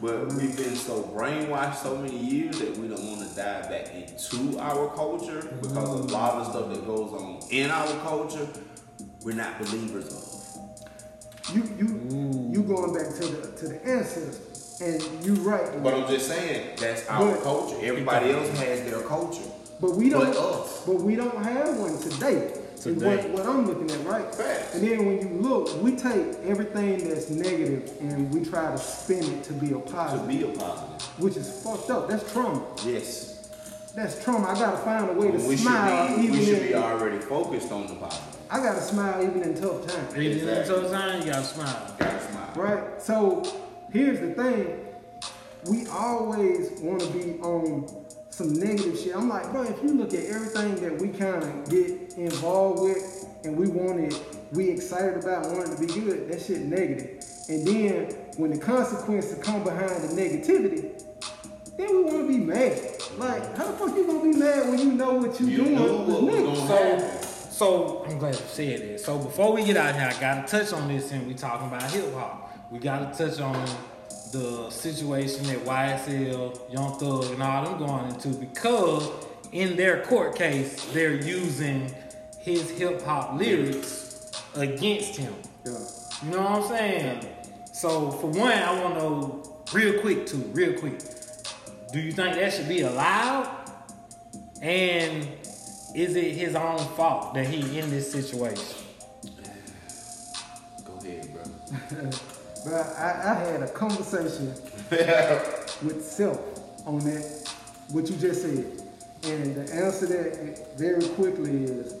but 0.00 0.32
we've 0.34 0.56
been 0.56 0.76
so 0.76 1.02
brainwashed 1.14 1.76
so 1.82 1.96
many 1.96 2.16
years 2.16 2.58
that 2.60 2.76
we 2.76 2.88
don't 2.88 3.04
want 3.04 3.28
to 3.28 3.34
dive 3.36 3.68
back 3.68 3.92
into 3.94 4.58
our 4.58 4.88
culture 4.94 5.42
because 5.60 5.88
a 5.88 6.02
lot 6.12 6.34
of 6.34 6.46
the 6.46 6.52
stuff 6.52 6.68
that 6.72 6.86
goes 6.86 7.12
on 7.12 7.40
in 7.50 7.70
our 7.70 7.86
culture, 8.02 8.46
we're 9.22 9.34
not 9.34 9.58
believers 9.58 10.06
of. 10.08 11.54
You 11.54 11.62
you 11.78 12.50
you 12.52 12.62
going 12.62 12.92
back 12.92 13.14
to 13.14 13.26
the 13.26 13.56
to 13.56 13.68
the 13.68 13.86
ancestors, 13.86 14.80
and 14.80 15.24
you're 15.24 15.34
right. 15.36 15.82
But 15.82 15.94
I'm 15.94 16.06
just 16.08 16.28
saying 16.28 16.76
that's 16.78 17.08
our 17.08 17.32
But- 17.32 17.42
culture. 17.42 17.76
Everybody 17.82 18.30
else 18.32 18.48
has 18.58 18.88
their 18.90 19.00
culture. 19.02 19.40
But 19.80 19.92
we 19.96 20.10
don't. 20.10 20.26
But 20.26 20.36
us. 20.36 20.82
But 20.86 20.96
we 20.96 21.16
don't 21.16 21.42
have 21.42 21.76
one 21.78 21.98
today. 21.98 22.52
Is 22.78 22.84
Today. 22.84 23.16
what, 23.16 23.30
what 23.30 23.46
I'm 23.46 23.66
looking 23.66 23.90
at, 23.90 24.06
right? 24.06 24.32
Facts. 24.34 24.74
And 24.76 24.86
then 24.86 25.04
when 25.04 25.20
you 25.20 25.28
look, 25.40 25.82
we 25.82 25.96
take 25.96 26.36
everything 26.44 27.08
that's 27.08 27.28
negative 27.28 27.92
and 28.00 28.32
we 28.32 28.44
try 28.44 28.70
to 28.70 28.78
spin 28.78 29.24
it 29.24 29.42
to 29.44 29.52
be 29.52 29.72
a 29.72 29.78
positive. 29.80 30.22
To 30.22 30.28
be 30.28 30.42
a 30.44 30.56
positive. 30.56 31.02
which 31.18 31.36
is 31.36 31.62
fucked 31.62 31.90
up. 31.90 32.08
That's 32.08 32.30
trauma. 32.32 32.64
Yes. 32.86 33.50
That's 33.96 34.22
trauma. 34.22 34.46
I 34.48 34.54
gotta 34.54 34.76
find 34.78 35.10
a 35.10 35.12
way 35.12 35.32
to 35.32 35.38
we 35.38 35.56
should 35.56 35.66
smile 35.66 36.16
be 36.16 36.22
even 36.22 36.38
we 36.38 36.44
should 36.44 36.62
in. 36.62 36.68
be 36.68 36.74
already 36.74 37.18
focused 37.18 37.72
on 37.72 37.88
the 37.88 37.94
positive. 37.94 38.36
I 38.50 38.58
gotta 38.62 38.80
smile 38.80 39.22
even 39.24 39.42
in 39.42 39.60
tough 39.60 39.86
times. 39.86 40.16
Even 40.16 40.48
in 40.48 40.66
tough 40.68 40.90
time, 40.92 41.20
you 41.20 41.32
gotta 41.32 41.44
smile. 41.44 41.96
Gotta 41.98 42.30
smile. 42.30 42.52
Right? 42.54 43.02
So 43.02 43.42
here's 43.92 44.20
the 44.20 44.34
thing. 44.34 44.84
We 45.68 45.86
always 45.88 46.70
want 46.80 47.00
to 47.02 47.08
be 47.08 47.40
on 47.40 48.06
some 48.38 48.52
negative 48.52 48.96
shit. 48.96 49.16
I'm 49.16 49.28
like, 49.28 49.50
bro, 49.50 49.64
if 49.64 49.82
you 49.82 49.94
look 49.94 50.14
at 50.14 50.24
everything 50.26 50.76
that 50.76 51.00
we 51.00 51.08
kind 51.08 51.42
of 51.42 51.68
get 51.68 52.12
involved 52.16 52.82
with 52.82 53.26
and 53.42 53.56
we 53.56 53.66
wanted, 53.66 54.14
we 54.52 54.70
excited 54.70 55.16
about, 55.24 55.46
wanting 55.50 55.74
to 55.74 55.80
be 55.80 56.00
good, 56.00 56.28
that 56.30 56.40
shit 56.40 56.60
negative. 56.60 57.24
And 57.48 57.66
then 57.66 58.04
when 58.36 58.52
the 58.52 58.58
consequences 58.58 59.42
come 59.42 59.64
behind 59.64 59.90
the 59.90 60.14
negativity, 60.22 61.02
then 61.76 61.88
we 61.88 62.02
want 62.04 62.16
to 62.18 62.28
be 62.28 62.38
mad. 62.38 62.80
Like, 63.16 63.56
how 63.56 63.66
the 63.66 63.72
fuck 63.76 63.96
you 63.96 64.06
gonna 64.06 64.22
be 64.22 64.38
mad 64.38 64.68
when 64.68 64.78
you 64.78 64.92
know 64.92 65.14
what 65.14 65.40
you, 65.40 65.46
You 65.48 65.56
doing 65.56 65.74
knew 65.74 65.82
was 65.82 65.90
what 65.90 66.22
was 66.22 66.22
negative? 66.22 66.54
gonna 66.54 66.68
So, 66.68 66.76
happen. 66.76 67.22
so 67.50 68.04
I'm 68.08 68.18
glad 68.20 68.34
you 68.36 68.40
said 68.46 68.80
that. 68.82 69.00
So 69.00 69.18
before 69.18 69.52
we 69.52 69.64
get 69.64 69.76
out 69.76 69.94
here, 69.96 70.12
I 70.16 70.20
gotta 70.20 70.46
touch 70.46 70.72
on 70.72 70.86
this, 70.86 71.10
and 71.10 71.26
we 71.26 71.34
talking 71.34 71.66
about 71.66 71.90
hip 71.90 72.14
hop. 72.14 72.52
We 72.70 72.78
gotta 72.78 73.06
touch 73.16 73.40
on 73.40 73.68
the 74.32 74.70
situation 74.70 75.44
that 75.46 75.58
YSL, 75.64 76.72
Young 76.72 76.98
Thug, 76.98 77.32
and 77.32 77.42
all 77.42 77.64
them 77.64 77.78
going 77.78 78.08
into 78.08 78.28
because 78.28 79.08
in 79.52 79.76
their 79.76 80.02
court 80.04 80.36
case, 80.36 80.84
they're 80.92 81.14
using 81.14 81.94
his 82.38 82.70
hip 82.70 83.02
hop 83.02 83.38
lyrics 83.38 84.30
against 84.54 85.16
him. 85.16 85.34
Yeah. 85.64 85.72
You 86.24 86.30
know 86.30 86.42
what 86.42 86.62
I'm 86.62 86.68
saying? 86.68 87.26
So 87.72 88.10
for 88.10 88.26
one, 88.26 88.52
I 88.52 88.82
want 88.82 88.94
to 88.94 89.00
know 89.00 89.64
real 89.72 90.00
quick 90.00 90.26
too, 90.26 90.50
real 90.52 90.78
quick. 90.78 90.98
Do 91.92 92.00
you 92.00 92.12
think 92.12 92.34
that 92.34 92.52
should 92.52 92.68
be 92.68 92.82
allowed? 92.82 93.54
And 94.60 95.28
is 95.94 96.16
it 96.16 96.34
his 96.34 96.54
own 96.54 96.78
fault 96.78 97.34
that 97.34 97.46
he 97.46 97.78
in 97.78 97.88
this 97.88 98.10
situation? 98.10 98.76
Go 100.84 100.98
ahead, 100.98 101.32
bro. 101.32 102.10
But 102.64 102.74
I, 102.96 103.22
I 103.24 103.34
had 103.34 103.62
a 103.62 103.68
conversation 103.68 104.48
with 105.82 106.04
self 106.04 106.40
on 106.86 107.00
that, 107.00 107.54
what 107.90 108.08
you 108.08 108.16
just 108.16 108.42
said. 108.42 108.82
And 109.24 109.54
the 109.54 109.74
answer 109.74 110.06
to 110.06 110.12
that 110.12 110.78
very 110.78 111.06
quickly 111.08 111.64
is 111.64 111.92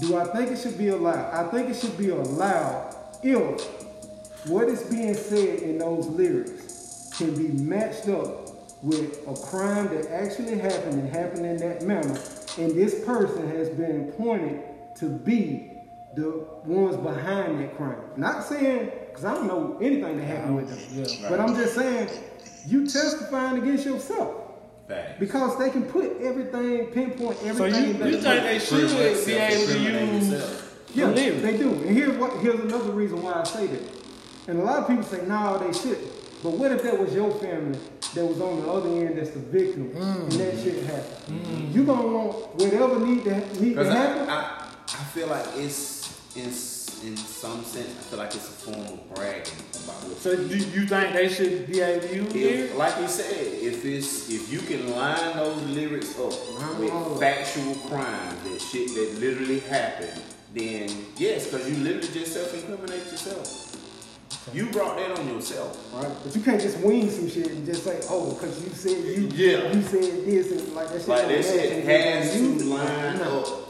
Do 0.00 0.16
I 0.16 0.24
think 0.24 0.50
it 0.50 0.58
should 0.58 0.78
be 0.78 0.88
allowed? 0.88 1.32
I 1.32 1.50
think 1.50 1.70
it 1.70 1.76
should 1.76 1.96
be 1.96 2.10
allowed 2.10 2.94
if 3.22 3.60
what 4.46 4.68
is 4.68 4.82
being 4.84 5.14
said 5.14 5.60
in 5.60 5.78
those 5.78 6.06
lyrics 6.06 7.10
can 7.16 7.34
be 7.34 7.48
matched 7.62 8.08
up 8.08 8.82
with 8.82 9.26
a 9.26 9.34
crime 9.46 9.88
that 9.94 10.10
actually 10.10 10.58
happened 10.58 11.00
and 11.00 11.08
happened 11.08 11.46
in 11.46 11.56
that 11.56 11.82
manner, 11.82 12.18
and 12.58 12.76
this 12.76 13.02
person 13.04 13.48
has 13.48 13.70
been 13.70 14.10
appointed 14.10 14.62
to 14.96 15.08
be 15.08 15.70
the 16.14 16.44
ones 16.64 16.96
behind 16.96 17.60
that 17.60 17.76
crime. 17.76 17.98
Not 18.16 18.44
saying, 18.44 18.90
because 19.08 19.24
I 19.24 19.34
don't 19.34 19.46
know 19.46 19.78
anything 19.80 20.18
that 20.18 20.24
happened 20.24 20.56
with 20.56 20.68
them, 20.68 21.04
Yeah. 21.20 21.28
but 21.28 21.40
I'm 21.40 21.54
just 21.54 21.74
saying, 21.74 22.08
you 22.66 22.86
testifying 22.86 23.62
against 23.62 23.84
yourself. 23.84 24.42
Facts. 24.88 25.18
Because 25.18 25.58
they 25.58 25.70
can 25.70 25.84
put 25.84 26.20
everything, 26.20 26.86
pinpoint 26.88 27.38
So 27.38 27.46
everything. 27.46 27.86
you, 27.86 27.92
that- 27.94 28.10
you 28.10 28.20
think 28.20 28.44
they 28.44 28.58
should 28.58 29.26
be 29.26 29.32
able 29.32 29.66
to 29.66 29.78
use 29.78 30.64
yeah, 30.94 31.08
the 31.08 31.30
they 31.30 31.56
do. 31.56 31.72
And 31.72 31.96
here's 31.96 32.16
what 32.16 32.38
here's 32.38 32.60
another 32.60 32.92
reason 32.92 33.22
why 33.22 33.40
I 33.40 33.44
say 33.44 33.66
that. 33.66 33.82
And 34.46 34.60
a 34.60 34.62
lot 34.62 34.78
of 34.78 34.88
people 34.88 35.02
say, 35.02 35.26
no, 35.26 35.58
they 35.58 35.76
shouldn't. 35.76 36.42
But 36.42 36.52
what 36.52 36.70
if 36.70 36.82
that 36.82 36.98
was 36.98 37.12
your 37.14 37.30
family 37.32 37.78
that 38.14 38.24
was 38.24 38.40
on 38.40 38.60
the 38.60 38.70
other 38.70 38.88
end 38.90 39.18
that's 39.18 39.30
the 39.30 39.40
victim 39.40 39.90
and 39.96 40.30
mm. 40.30 40.38
that 40.38 40.62
shit 40.62 40.84
happened? 40.84 41.46
Mm. 41.46 41.74
You 41.74 41.84
gonna 41.84 42.06
want 42.06 42.54
whatever 42.54 43.00
need 43.00 43.24
to 43.24 43.40
need 43.60 43.74
to 43.74 43.82
Because 43.82 43.88
I, 43.88 43.94
happen? 43.94 44.28
I, 44.28 44.68
I 44.86 45.04
feel 45.04 45.26
like 45.28 45.46
it's 45.56 45.93
in 46.36 46.50
in 47.04 47.16
some 47.18 47.62
sense, 47.64 47.88
I 47.90 48.02
feel 48.08 48.18
like 48.18 48.34
it's 48.34 48.48
a 48.48 48.52
form 48.52 48.80
of 48.80 49.14
bragging 49.14 49.52
about 49.84 50.02
what. 50.08 50.16
So 50.18 50.34
do 50.36 50.56
you 50.56 50.86
think 50.86 51.12
they 51.12 51.28
should 51.28 51.66
be 51.66 51.80
able 51.80 52.06
to 52.08 52.38
use 52.38 52.72
like 52.74 52.98
you 53.00 53.08
said, 53.08 53.34
if 53.62 53.84
it's 53.84 54.30
if 54.30 54.50
you 54.50 54.60
can 54.60 54.90
line 54.96 55.36
those 55.36 55.60
lyrics 55.64 56.18
up 56.18 56.32
with 56.78 56.90
up. 56.92 57.18
factual 57.20 57.74
crimes, 57.88 58.42
that 58.44 58.60
shit 58.60 58.88
that 58.94 59.20
literally 59.20 59.60
happened, 59.60 60.20
then 60.54 60.88
yes, 61.16 61.46
because 61.50 61.68
you 61.68 61.76
literally 61.84 62.08
just 62.08 62.32
self-incriminate 62.32 63.04
yourself. 63.10 63.70
You 64.52 64.66
brought 64.70 64.96
that 64.98 65.18
on 65.18 65.26
yourself. 65.28 65.92
Right? 65.94 66.10
But 66.22 66.36
you 66.36 66.42
can't 66.42 66.60
just 66.60 66.78
wing 66.78 67.10
some 67.10 67.28
shit 67.30 67.48
and 67.48 67.64
just 67.66 67.82
say, 67.84 67.98
oh, 68.10 68.34
because 68.34 68.62
you 68.62 68.70
said 68.70 69.04
you 69.04 69.28
Yeah. 69.32 69.72
you 69.72 69.82
said 69.82 70.24
this 70.24 70.52
and 70.52 70.74
like 70.74 70.88
that 70.88 71.00
shit. 71.00 71.08
Like 71.08 71.28
that 71.28 71.44
shit 71.44 71.72
and 71.72 71.84
has 71.84 72.40
you- 72.40 72.58
to 72.58 72.64
line 72.66 73.20
up. 73.20 73.63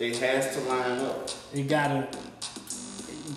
It 0.00 0.16
has 0.18 0.54
to 0.56 0.60
line 0.68 0.98
up. 1.00 1.28
You 1.52 1.64
gotta. 1.64 2.08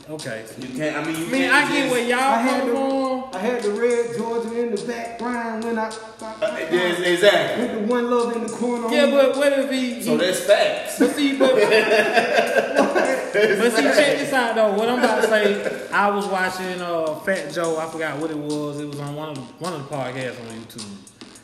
Okay. 0.09 0.45
You 0.59 0.67
can't. 0.77 0.95
I 0.95 1.03
mean, 1.05 1.15
you 1.19 1.27
I 1.27 1.31
mean, 1.31 1.41
can't 1.41 1.53
I 1.53 1.71
get 1.71 1.79
just- 1.83 1.91
where 1.91 2.09
y'all 2.09 2.19
I 2.19 2.41
had 2.41 2.67
the 2.67 2.71
from. 2.71 3.23
I 3.33 3.37
had 3.39 3.63
the 3.63 3.71
red 3.71 4.17
Georgia 4.17 4.61
in 4.61 4.75
the 4.75 4.81
background 4.85 5.63
when 5.63 5.79
I, 5.79 5.87
Uh, 5.87 6.57
yes, 6.71 6.99
exactly. 6.99 7.65
with 7.65 7.87
the 7.87 7.93
one 7.93 8.11
love 8.11 8.35
in 8.35 8.43
the 8.43 8.49
corner. 8.53 8.93
Yeah, 8.93 9.09
but 9.09 9.35
what 9.37 9.53
if 9.53 9.71
he? 9.71 10.01
So 10.03 10.11
he 10.11 10.17
that's 10.17 10.39
facts. 10.41 10.99
but 10.99 11.15
see, 11.15 11.37
but, 11.37 11.55
but 11.55 13.71
see, 13.73 13.83
check 13.83 14.17
this 14.19 14.33
out 14.33 14.55
though. 14.55 14.73
What 14.73 14.89
I'm 14.89 14.99
about 14.99 15.21
to 15.21 15.27
say, 15.27 15.89
I 15.91 16.09
was 16.09 16.25
watching 16.27 16.81
uh, 16.81 17.15
Fat 17.21 17.51
Joe. 17.53 17.77
I 17.79 17.87
forgot 17.89 18.19
what 18.19 18.31
it 18.31 18.37
was. 18.37 18.79
It 18.79 18.87
was 18.87 18.99
on 18.99 19.15
one 19.15 19.29
of 19.29 19.35
the, 19.35 19.41
one 19.63 19.73
of 19.73 19.87
the 19.89 19.95
podcasts 19.95 20.39
on 20.41 20.47
YouTube. 20.59 20.85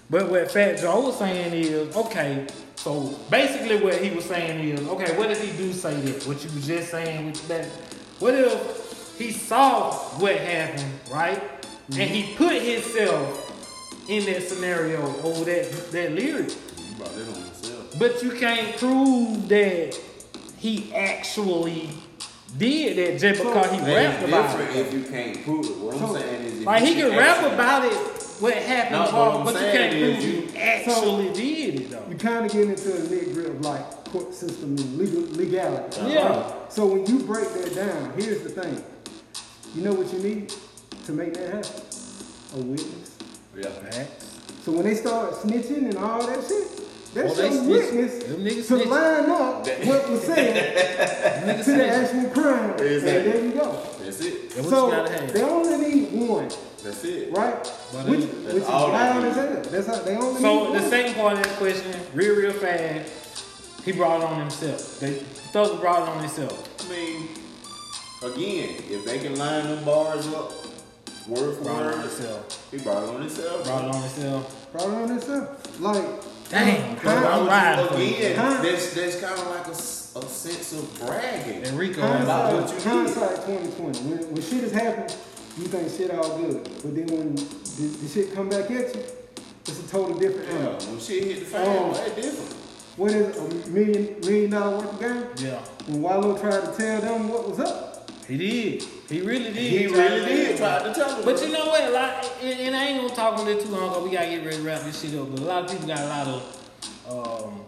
But 0.10 0.30
what 0.30 0.52
Fat 0.52 0.78
Joe 0.80 1.02
was 1.02 1.18
saying 1.18 1.54
is, 1.54 1.96
okay, 1.96 2.48
so 2.88 3.14
basically 3.30 3.84
what 3.84 3.96
he 3.96 4.12
was 4.12 4.24
saying 4.24 4.66
is, 4.66 4.88
okay, 4.88 5.18
what 5.18 5.30
if 5.30 5.44
he 5.44 5.52
do 5.58 5.74
say 5.74 5.94
that? 5.94 6.26
What 6.26 6.42
you 6.42 6.50
was 6.52 6.66
just 6.66 6.90
saying 6.90 7.26
with 7.26 7.48
that? 7.50 7.66
What 8.20 8.34
if 8.34 9.18
he 9.18 9.32
saw 9.32 9.92
what 10.22 10.38
happened, 10.38 10.94
right? 11.12 11.44
And 11.88 12.10
he 12.10 12.24
mm-hmm. 12.24 12.38
put 12.38 12.62
himself 12.62 14.10
in 14.10 14.24
that 14.28 14.42
scenario 14.42 15.02
over 15.22 15.44
that 15.44 15.92
that 15.92 16.14
lyric. 16.14 16.50
You 16.50 16.96
brought 16.96 17.14
that 17.14 17.28
on 17.28 17.46
yourself. 17.46 18.00
But 18.00 18.24
you 18.24 18.32
can't 18.32 18.78
prove 18.78 19.50
that 19.50 20.00
he 20.58 20.96
actually 20.96 21.90
did 22.58 22.98
that 22.98 23.20
just 23.20 23.42
because 23.44 23.72
he 23.72 23.80
rapped 23.80 24.24
about 24.28 24.60
it. 24.60 24.76
if 24.76 24.94
you 24.94 25.04
can't 25.04 25.44
prove 25.44 25.66
it. 25.66 25.78
What 25.78 25.94
I'm 25.96 26.00
So, 26.00 26.14
saying 26.16 26.44
is, 26.46 26.60
if 26.60 26.66
Like 26.66 26.84
he 26.84 26.96
can 26.96 27.10
rap 27.18 27.52
about 27.54 27.86
it, 27.86 27.94
what 28.40 28.54
happened, 28.54 28.92
No, 29.04 29.08
Paul, 29.12 29.44
what 29.44 29.54
but 29.54 29.66
you 29.66 29.72
can't 29.72 29.92
prove 29.92 30.24
you- 30.24 30.42
he 30.48 30.58
actually 30.58 31.34
did 31.34 31.82
it 31.82 31.92
though. 31.92 32.04
You 32.10 32.16
kind 32.16 32.46
of 32.46 32.52
get 32.52 32.70
into 32.70 32.90
the 32.90 33.16
nitty 33.16 33.34
gritty 33.34 33.50
of 33.50 33.62
like 33.62 34.06
court 34.12 34.34
system 34.34 34.76
and 34.78 34.98
legal 34.98 35.22
legality. 35.36 36.02
Yeah. 36.08 36.28
right? 36.40 36.72
So 36.72 36.86
when 36.86 37.06
you 37.06 37.20
break 37.20 37.52
that 37.54 37.76
down, 37.76 38.14
here's 38.18 38.42
the 38.44 38.50
thing. 38.50 38.82
You 39.76 39.82
know 39.84 39.94
what 39.94 40.12
you 40.14 40.20
need 40.20 40.54
to 41.06 41.12
make 41.12 41.34
that 41.34 41.54
happen? 41.54 41.82
A 42.56 42.58
witness. 42.58 43.12
Yeah. 43.56 44.06
So 44.64 44.72
when 44.72 44.84
they 44.84 44.96
start 44.96 45.34
snitching 45.34 45.90
and 45.90 45.98
all 45.98 46.26
that 46.26 46.44
shit, 46.48 46.68
that's 47.18 47.38
Well, 47.38 47.50
they 47.50 47.56
your 47.56 47.64
snitch. 47.84 47.92
witness 47.94 48.24
Them 48.24 48.44
niggas 48.46 48.56
to 48.56 48.64
snitch. 48.64 48.88
line 48.88 49.30
up 49.30 49.68
what 49.68 50.10
was 50.10 50.22
said 50.30 51.44
Niggas 51.48 51.66
to 51.66 51.72
the 51.72 51.88
actual 51.88 52.30
crime. 52.32 52.70
Exactly. 52.72 53.10
And 53.10 53.26
there 53.34 53.46
you 53.46 53.52
go. 53.52 53.84
That's 54.04 54.22
it. 54.22 54.50
That's 54.56 54.70
So 54.70 54.86
you 54.86 54.92
gotta 54.92 55.12
have. 55.12 55.34
they 55.34 55.42
only 55.44 55.78
need 55.96 56.28
one, 56.30 56.50
That's 56.84 57.04
it. 57.04 57.32
right? 57.36 57.74
But 57.94 58.06
which 58.08 58.20
it- 58.22 58.34
which 58.46 58.54
is 58.56 58.64
all 58.66 58.88
they 58.88 58.94
wild 58.94 59.26
as 59.26 59.36
hell. 59.36 59.62
That's 59.72 59.88
how 59.88 60.00
they 60.04 60.16
only 60.16 60.42
So 60.42 60.54
need 60.64 60.68
the 60.76 60.80
one. 60.82 60.90
second 60.90 61.16
part 61.16 61.34
of 61.38 61.44
that 61.44 61.58
question, 61.58 61.92
real 62.14 62.36
real 62.36 62.54
fast, 62.54 63.12
he 63.86 63.92
brought 63.94 64.22
it 64.22 64.26
on 64.26 64.40
himself. 64.40 65.00
They 65.00 65.14
Thug 65.54 65.80
brought 65.80 66.04
it 66.04 66.10
on 66.10 66.20
himself. 66.20 66.70
I 66.86 66.94
mean, 66.94 67.30
again, 68.24 68.76
if 68.90 69.06
they 69.06 69.20
can 69.20 69.38
line 69.38 69.66
them 69.68 69.84
bars 69.86 70.28
up, 70.28 70.52
word 71.28 71.58
for 71.58 71.64
Brought 71.64 71.82
it 71.82 71.94
on 71.94 72.00
word, 72.02 72.02
himself. 72.02 72.68
he 72.72 72.78
brought 72.78 73.04
it 73.04 73.10
on 73.10 73.22
himself. 73.22 73.64
Brought 73.66 73.84
it 73.86 73.96
on 73.96 74.02
himself. 74.02 74.72
Brought 74.72 74.88
it 74.90 74.94
on 74.96 75.12
itself. 75.18 75.80
Like 75.82 76.06
Dang, 76.50 76.96
Huh? 76.98 77.10
I'm 77.10 77.46
Why 77.48 77.82
would 77.82 78.00
you- 78.00 78.16
Again, 78.16 78.36
Huh? 78.38 78.62
that's 78.64 78.94
that's 78.94 79.20
kind 79.20 79.34
of 79.40 79.48
like 79.50 79.68
a, 79.68 79.72
a 79.72 80.30
sense 80.30 80.74
of 80.74 81.00
bragging. 81.00 81.64
Enrico. 81.66 82.00
About 82.02 82.54
hindsight, 82.54 82.54
what 82.54 82.70
you 82.70 82.76
did. 82.76 82.84
hindsight 82.84 83.36
2020. 83.46 84.00
When, 84.00 84.34
when 84.34 84.42
shit 84.42 84.62
has 84.64 84.72
happened, 84.72 85.16
you 85.58 85.66
think 85.66 85.90
shit 85.92 86.12
all 86.18 86.38
good. 86.38 86.64
But 86.64 86.96
then 86.96 87.08
when 87.08 87.36
the, 87.36 87.98
the 88.02 88.08
shit 88.08 88.34
come 88.34 88.48
back 88.50 88.72
at 88.72 88.96
you, 88.96 89.02
it's 89.68 89.80
a 89.80 89.88
total 89.90 90.18
different 90.18 90.48
Yeah, 90.50 90.58
animal. 90.60 90.80
when 90.88 91.00
shit 91.02 91.24
hit 91.26 91.40
the 91.42 91.46
fan, 91.46 91.68
um, 91.68 91.84
Oh. 91.90 91.94
that's 91.94 92.16
different. 92.16 92.54
What 92.96 93.12
is 93.12 93.38
a 93.38 93.68
million 93.70 94.20
million 94.22 94.50
dollar 94.52 94.78
worth 94.78 94.94
of 94.94 95.00
game? 95.00 95.26
Yeah, 95.50 95.60
When 95.88 96.02
Wallo 96.02 96.38
tried 96.38 96.62
to 96.62 96.74
tell 96.78 97.02
them 97.02 97.30
what 97.30 97.50
was 97.50 97.60
up. 97.60 98.10
he 98.28 98.38
did. 98.38 98.84
He 99.10 99.22
really 99.22 99.54
did. 99.54 99.56
He 99.56 99.88
tried 99.88 100.12
really 100.12 100.26
did 100.26 100.58
try 100.58 100.84
to 100.84 100.94
tell 100.94 101.16
them. 101.16 101.24
But 101.24 101.42
you 101.42 101.52
know 101.52 101.68
what? 101.68 101.94
Like, 101.94 102.26
and, 102.44 102.60
and 102.60 102.76
I 102.76 102.86
ain't 102.86 103.02
gonna 103.02 103.16
talk 103.16 103.40
on 103.40 103.48
it 103.48 103.62
too 103.62 103.70
long 103.70 103.90
because 103.90 104.04
we 104.04 104.12
gotta 104.12 104.28
get 104.30 104.44
ready 104.44 104.58
to 104.58 104.64
wrap 104.64 104.82
this 104.82 105.02
shit 105.02 105.18
up. 105.18 105.32
But 105.32 105.40
a 105.40 105.44
lot 105.44 105.64
of 105.64 105.72
people 105.72 105.88
got 105.88 106.00
a 106.00 106.06
lot 106.08 106.28
of, 106.28 107.44
um, 107.46 107.66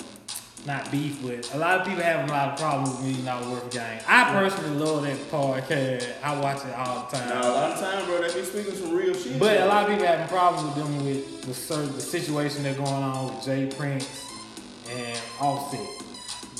not 0.65 0.91
beef, 0.91 1.21
but 1.23 1.53
a 1.53 1.57
lot 1.57 1.79
of 1.79 1.87
people 1.87 2.03
having 2.03 2.29
a 2.29 2.33
lot 2.33 2.49
of 2.49 2.59
problems 2.59 2.89
with 2.97 3.05
Million 3.05 3.25
Dollaz 3.25 3.51
Worth 3.51 3.65
of 3.65 3.71
Game. 3.71 3.99
I 4.05 4.31
personally 4.33 4.85
love 4.85 5.03
that 5.03 5.17
podcast. 5.31 6.11
I 6.21 6.39
watch 6.41 6.65
it 6.65 6.73
all 6.75 7.07
the 7.09 7.17
time. 7.17 7.29
Now, 7.29 7.41
a 7.41 7.51
lot 7.51 7.71
of 7.71 7.79
times, 7.79 8.05
bro, 8.05 8.21
they 8.21 8.33
be 8.33 8.45
speaking 8.45 8.75
some 8.75 8.93
real 8.93 9.13
shit. 9.13 9.39
But 9.39 9.61
a 9.61 9.65
lot 9.65 9.83
of 9.83 9.89
people 9.91 10.05
having 10.05 10.27
problems 10.27 10.75
with 10.75 10.85
them 10.85 11.05
with 11.05 11.41
the 11.43 11.53
certain 11.53 11.93
the 11.93 12.01
situation 12.01 12.63
that's 12.63 12.77
going 12.77 12.91
on 12.91 13.33
with 13.33 13.45
J 13.45 13.67
Prince 13.67 14.25
and 14.89 15.19
Offset. 15.39 15.79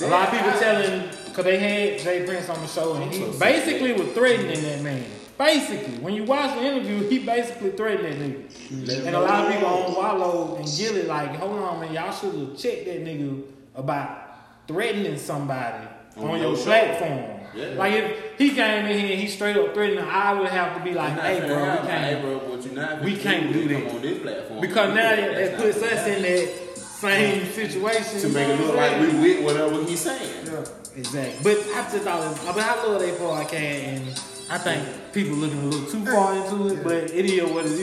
A 0.00 0.06
lot 0.06 0.28
of 0.28 0.34
people 0.40 0.58
telling 0.58 1.10
because 1.30 1.44
they 1.44 1.58
had 1.58 1.98
J 2.00 2.26
Prince 2.26 2.48
on 2.48 2.60
the 2.60 2.66
show 2.66 2.94
and 2.94 3.12
he 3.12 3.24
basically 3.38 3.92
was 3.94 4.08
threatening 4.12 4.62
that 4.62 4.82
man. 4.82 5.04
Basically, 5.38 5.94
when 6.00 6.12
you 6.14 6.24
watch 6.24 6.54
the 6.54 6.62
interview, 6.62 7.08
he 7.08 7.20
basically 7.20 7.70
threatened 7.70 8.04
that 8.04 8.18
nigga. 8.20 9.06
And 9.06 9.16
a 9.16 9.20
lot 9.20 9.46
of 9.46 9.52
people 9.52 9.68
on 9.68 9.94
Wallo 9.94 10.56
and 10.56 10.68
Gillie 10.68 11.04
like, 11.04 11.34
hold 11.36 11.58
on, 11.62 11.80
man, 11.80 11.94
y'all 11.94 12.12
should 12.12 12.34
have 12.34 12.58
checked 12.58 12.84
that 12.84 13.02
nigga 13.04 13.42
about 13.74 14.34
threatening 14.68 15.16
somebody 15.16 15.86
On 16.16 16.28
on, 16.28 16.40
your 16.40 16.56
show. 16.56 16.64
platform. 16.64 17.40
Yeah. 17.54 17.66
Like 17.70 17.94
if 17.94 18.38
he 18.38 18.50
came 18.50 18.84
in 18.86 18.98
here 18.98 19.10
and 19.12 19.20
he 19.20 19.26
straight 19.28 19.56
up 19.56 19.72
threatening, 19.74 20.04
I 20.04 20.34
would 20.34 20.48
have 20.50 20.76
to 20.76 20.84
be 20.84 20.92
like, 20.94 21.18
hey, 21.18 21.40
bro, 21.40 21.58
we 21.58 21.88
can't. 21.88 21.88
Hey, 21.88 22.20
bro, 22.20 22.38
what 22.38 22.64
you 22.64 22.72
not 22.72 23.02
we 23.02 23.16
can't 23.16 23.52
do 23.52 23.66
that. 23.68 23.94
on 23.94 24.02
this 24.02 24.18
platform. 24.22 24.60
Because 24.60 24.94
now 24.94 25.16
that, 25.16 25.34
that 25.34 25.56
puts 25.58 25.82
us 25.82 26.06
in 26.06 26.22
that 26.22 26.69
same 27.00 27.46
situation. 27.52 28.20
to 28.20 28.28
make 28.28 28.48
it 28.48 28.60
look 28.60 28.76
like 28.76 29.00
we 29.00 29.08
with 29.20 29.44
whatever 29.44 29.82
he's 29.84 30.00
saying. 30.00 30.46
Yeah. 30.46 30.64
Exactly. 30.96 31.40
But 31.42 31.58
I 31.74 31.82
just 31.90 32.04
thought, 32.04 32.22
it 32.24 32.28
was, 32.28 32.48
I 32.48 32.52
mean, 32.54 32.64
I 32.64 32.86
love 32.86 33.00
that 33.00 33.18
podcast, 33.18 33.54
and 33.54 34.08
I 34.50 34.58
think 34.58 35.12
people 35.12 35.36
looking 35.36 35.60
a 35.60 35.66
little 35.66 35.90
too 35.90 36.04
far 36.04 36.34
into 36.36 36.68
it, 36.74 36.82
but 36.84 37.04
it 37.10 37.24
is 37.26 37.50
what 37.50 37.64
it 37.66 37.72
is. 37.72 37.80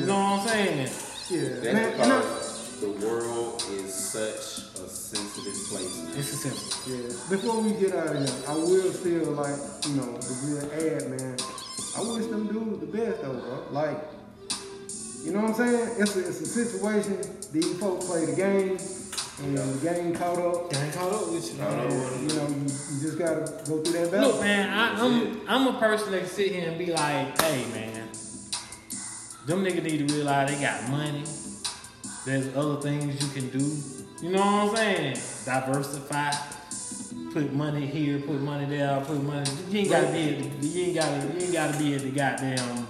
You 0.00 0.06
know 0.06 0.14
what 0.14 0.40
I'm 0.40 0.48
saying? 0.48 0.78
Yeah. 1.30 1.48
That's 1.60 1.64
Man, 1.74 1.92
and 2.00 2.12
I- 2.12 2.20
because 2.20 2.80
the 2.80 2.90
world 3.06 3.62
is 3.72 3.92
such 3.92 4.64
a 4.84 4.88
sensitive 4.88 5.54
place. 5.68 6.02
now. 6.04 6.18
It's 6.18 6.32
a 6.32 6.36
sensitive. 6.36 6.86
Yeah. 6.86 7.36
Before 7.36 7.60
we 7.60 7.70
get 7.72 7.94
out 7.94 8.14
of 8.16 8.22
here, 8.28 8.38
I 8.48 8.54
will 8.54 8.92
feel 8.92 9.24
like, 9.32 9.56
you 9.88 9.94
know, 9.96 10.12
the 10.18 10.34
real 10.46 10.94
ad 10.94 11.10
man. 11.10 11.36
I 11.96 12.00
wish 12.02 12.26
them 12.26 12.46
dudes 12.46 12.80
the 12.80 12.86
best 12.86 13.22
though, 13.22 13.32
bro. 13.34 13.66
Like, 13.70 13.98
you 15.24 15.32
know 15.32 15.40
what 15.40 15.50
I'm 15.50 15.56
saying? 15.56 15.88
It's 15.98 16.16
a, 16.16 16.20
it's 16.20 16.40
a 16.42 16.46
situation. 16.46 17.18
These 17.50 17.78
folks 17.78 18.04
play 18.04 18.26
the 18.26 18.36
game, 18.36 18.76
and 19.42 19.56
the 19.56 19.80
game 19.82 20.14
caught 20.14 20.38
up. 20.38 20.70
Gang 20.70 20.92
caught 20.92 21.12
up 21.14 21.32
with 21.32 21.50
you. 21.50 21.58
Caught 21.58 21.72
up 21.72 21.88
man. 21.88 21.98
with 21.98 22.32
You 22.32 22.38
know, 22.38 22.48
you, 22.48 22.60
you 22.60 23.00
just 23.00 23.18
gotta 23.18 23.40
go 23.66 23.82
through 23.82 23.92
that 23.94 24.10
battle. 24.12 24.32
Look, 24.32 24.40
man, 24.42 24.68
I, 24.68 25.00
I'm 25.00 25.40
I'm 25.48 25.74
a 25.74 25.78
person 25.78 26.12
that 26.12 26.20
can 26.20 26.28
sit 26.28 26.52
here 26.52 26.68
and 26.68 26.78
be 26.78 26.92
like, 26.92 27.40
hey, 27.40 27.64
man, 27.72 28.08
them 29.46 29.64
niggas 29.64 29.82
need 29.82 30.06
to 30.06 30.14
realize 30.14 30.54
they 30.54 30.62
got 30.62 30.90
money. 30.90 31.24
There's 32.26 32.54
other 32.54 32.82
things 32.82 33.22
you 33.22 33.40
can 33.40 33.48
do. 33.48 33.64
You 34.22 34.32
know 34.32 34.40
what 34.40 34.70
I'm 34.70 34.76
saying? 34.76 35.18
Diversify. 35.46 36.32
Put 37.32 37.52
money 37.52 37.86
here, 37.86 38.20
put 38.20 38.40
money 38.42 38.66
there, 38.66 39.00
put 39.00 39.22
money. 39.22 39.50
You 39.70 39.80
ain't 39.80 39.90
gotta 39.90 40.12
be 40.12 40.36
at 40.36 40.60
the, 40.60 40.66
you 40.66 40.84
ain't 40.84 40.94
gotta 40.94 41.26
you 41.32 41.44
ain't 41.44 41.52
gotta 41.52 41.78
be 41.78 41.94
at 41.94 42.02
the 42.02 42.10
goddamn 42.10 42.86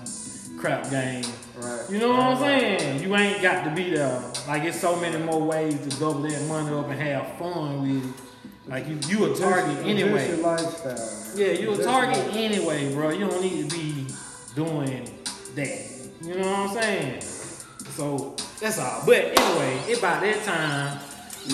crap 0.59 0.91
game. 0.91 1.25
Right. 1.65 1.91
You 1.91 1.99
know 1.99 2.09
what 2.11 2.21
I'm 2.21 2.39
saying? 2.39 3.03
You 3.03 3.15
ain't 3.17 3.43
got 3.43 3.65
to 3.65 3.71
be 3.75 3.91
there. 3.91 4.23
Like 4.47 4.65
it's 4.65 4.81
so 4.81 4.97
many 5.01 5.19
more 5.25 5.43
ways 5.43 5.79
to 5.81 5.89
double 6.01 6.23
that 6.23 6.43
money 6.49 6.75
up 6.77 6.89
and 6.89 7.01
have 7.01 7.37
fun 7.39 7.83
with 7.83 8.05
it. 8.05 8.21
Like 8.67 8.87
you, 8.89 8.99
you 9.09 9.33
a 9.33 9.37
target 9.37 9.73
Adjust- 9.73 9.87
anyway. 9.89 10.25
adjust 10.25 10.29
your 10.29 10.47
lifestyle. 10.47 11.37
Yeah, 11.37 11.53
you 11.53 11.73
a 11.75 11.83
target 11.83 12.17
your- 12.35 12.45
anyway, 12.45 12.93
bro. 12.95 13.11
You 13.11 13.29
don't 13.29 13.43
need 13.43 13.69
to 13.69 13.77
be 13.77 14.07
doing 14.55 15.09
that. 15.55 15.91
You 16.23 16.35
know 16.37 16.51
what 16.51 16.59
I'm 16.71 16.83
saying? 16.83 17.21
So 17.21 18.35
that's 18.61 18.79
all. 18.79 19.03
But 19.05 19.17
anyway, 19.39 19.79
it 19.89 19.99
about 19.99 20.23
that 20.23 20.43
time 20.45 20.99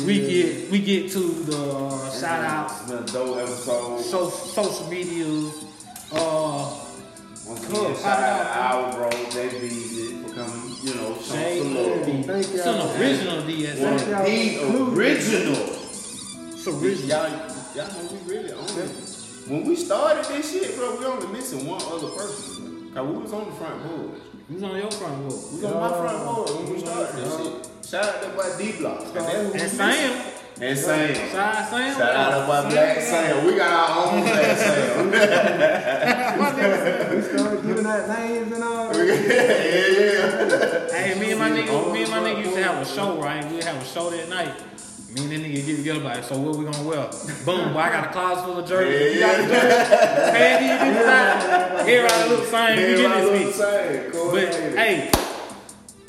we 0.07 0.21
Yeah. 0.21 0.29
get 0.53 0.71
we 0.71 0.79
get 0.79 1.11
to 1.13 1.19
the 1.19 1.57
uh, 1.73 2.11
shout 2.13 2.45
outs, 2.45 2.83
It's 2.83 2.91
been 2.91 3.03
a 3.03 3.07
dope 3.07 3.39
episode. 3.39 4.01
so, 4.03 4.31
social 4.31 4.87
media. 4.89 5.51
Uh, 6.13 6.71
Once 7.51 7.67
Cool. 7.67 7.87
again, 7.87 7.97
shout 8.01 8.23
out 8.23 8.55
to 8.55 8.61
our 8.61 8.93
bro, 8.97 9.11
JB, 9.11 10.23
for 10.23 10.35
coming, 10.35 10.77
you 10.83 10.95
know, 10.95 11.19
showing 11.21 11.63
some 11.63 11.75
love. 11.75 12.05
Thank 12.07 12.27
y'all. 12.29 12.37
it's 12.39 12.67
an 12.67 13.01
original 13.03 13.37
One 13.37 13.99
DSA. 13.99 14.63
Of 14.63 14.73
the 14.73 15.01
original. 15.01 15.57
It's 16.55 16.67
original. 16.69 17.09
Y'all, 17.09 17.31
y'all 17.75 17.89
know 17.89 18.09
we 18.13 18.33
really 18.35 18.53
only. 18.53 18.87
When 19.51 19.65
we 19.67 19.75
started 19.75 20.25
this 20.27 20.53
shit, 20.53 20.77
bro, 20.77 20.97
we 20.97 21.05
only 21.07 21.27
missing 21.27 21.67
one 21.67 21.83
other 21.83 22.07
person. 22.11 22.91
Bro. 22.93 23.03
Cause 23.05 23.17
we 23.17 23.23
was 23.23 23.33
on 23.33 23.45
the 23.51 23.57
front 23.57 23.83
board. 23.83 24.21
We 24.49 24.55
was 24.55 24.63
on 24.63 24.77
your 24.77 24.91
front 24.93 25.19
row? 25.19 25.25
We 25.25 25.31
was 25.31 25.65
on 25.65 25.81
my 25.81 25.89
front 25.91 26.25
board 26.25 26.51
when 26.51 26.73
we 26.73 26.79
started 26.79 27.17
this 27.17 27.37
shit. 27.37 27.69
Shout 27.91 28.05
out 28.05 28.23
to 28.23 28.29
boy 28.29 28.59
D 28.59 28.79
Block. 28.79 29.03
And 29.17 29.71
Sam. 29.71 30.30
And 30.63 30.79
Sam. 30.79 31.15
Shout 31.15 31.35
out 31.57 31.71
Sam. 31.71 31.95
Shout 31.97 32.15
out 32.15 32.41
to 32.43 32.47
my 32.47 32.69
Black 32.69 33.01
Sam. 33.01 33.47
We 33.47 33.57
got 33.57 33.73
our 33.73 34.13
own 34.13 34.21
Black 34.21 34.59
Sam. 34.59 35.11
We 37.11 37.23
started 37.23 37.63
giving 37.67 37.87
out 37.87 38.07
names 38.09 38.53
and 38.53 38.63
all. 38.63 38.95
yeah, 39.07 39.15
yeah. 39.15 40.89
Hey, 40.93 41.19
me 41.19 41.31
and 41.31 41.39
my 41.41 41.51
nigga, 41.51 41.93
me 41.93 42.03
and 42.03 42.11
my 42.11 42.19
nigga 42.19 42.45
used 42.45 42.55
to 42.55 42.63
have 42.63 42.81
a 42.81 42.85
show, 42.85 43.19
right? 43.21 43.43
We 43.51 43.57
have 43.63 43.77
a 43.77 43.85
show 43.87 44.11
that 44.11 44.29
night. 44.29 44.55
Me 45.15 45.23
and 45.23 45.31
that 45.33 45.41
nigga 45.41 45.65
get 45.67 45.77
together 45.77 46.01
about 46.01 46.19
it. 46.19 46.25
So 46.25 46.39
what 46.39 46.57
we 46.57 46.65
gonna 46.67 46.83
wear? 46.87 47.09
Boom, 47.47 47.73
boy, 47.73 47.81
I 47.81 47.89
got 47.91 48.09
a 48.09 48.13
closet 48.13 48.45
full 48.45 48.59
of 48.59 48.69
jerseys. 48.69 49.15
You 49.15 49.21
got 49.21 49.37
the 49.39 49.45
jerseys? 49.49 49.89
Hey, 50.37 50.59
these 50.61 50.79
bitches 50.79 51.07
out. 51.07 51.43
Everybody 51.89 52.29
look 52.31 52.41
the 52.45 52.51
same. 52.51 52.77
We 52.77 52.83
get 53.03 53.23
this 53.23 53.59
bitch. 53.59 54.13
But 54.31 54.55
hey, 54.77 55.11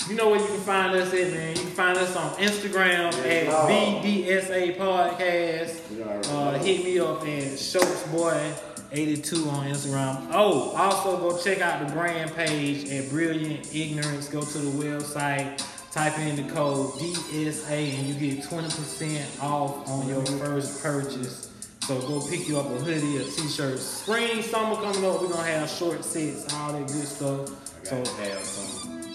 you 0.08 0.16
know 0.16 0.30
where 0.30 0.40
you 0.40 0.46
can 0.46 0.60
find 0.60 0.94
us 0.94 1.12
at, 1.12 1.32
man. 1.32 1.56
You 1.56 1.62
can 1.62 1.70
find 1.72 1.98
us 1.98 2.16
on 2.16 2.32
Instagram 2.36 3.12
at 3.24 3.48
Lord. 3.48 3.70
VDSA 4.04 4.76
Podcast. 4.76 6.28
Uh, 6.28 6.58
hit 6.58 6.84
me 6.84 6.98
up 6.98 7.26
at 7.26 7.58
Schultz 7.58 8.06
Boy 8.08 8.52
82 8.90 9.48
on 9.48 9.66
Instagram. 9.66 10.28
Oh, 10.32 10.70
also 10.76 11.16
go 11.18 11.38
check 11.38 11.60
out 11.60 11.86
the 11.86 11.92
brand 11.94 12.34
page 12.34 12.88
at 12.90 13.08
Brilliant 13.10 13.74
Ignorance. 13.74 14.28
Go 14.28 14.42
to 14.42 14.58
the 14.58 14.84
website, 14.84 15.62
type 15.92 16.18
in 16.18 16.36
the 16.36 16.52
code 16.52 16.92
DSA, 16.94 17.94
and 17.94 18.06
you 18.06 18.14
get 18.14 18.44
20% 18.44 19.42
off 19.42 19.88
on 19.88 20.08
your 20.08 20.24
first 20.26 20.82
purchase. 20.82 21.50
So 21.82 22.00
go 22.00 22.20
pick 22.28 22.48
you 22.48 22.58
up 22.58 22.66
a 22.66 22.78
hoodie, 22.78 23.16
a 23.16 23.24
t-shirt. 23.24 23.78
Spring, 23.78 24.42
summer 24.42 24.76
coming 24.76 25.04
up, 25.04 25.20
we're 25.20 25.28
gonna 25.28 25.42
have 25.42 25.68
short 25.68 26.04
sets, 26.04 26.52
all 26.54 26.72
that 26.72 26.86
good 26.86 27.06
stuff. 27.06 27.84
So 27.84 27.96
have 27.96 28.44
some. 28.44 28.71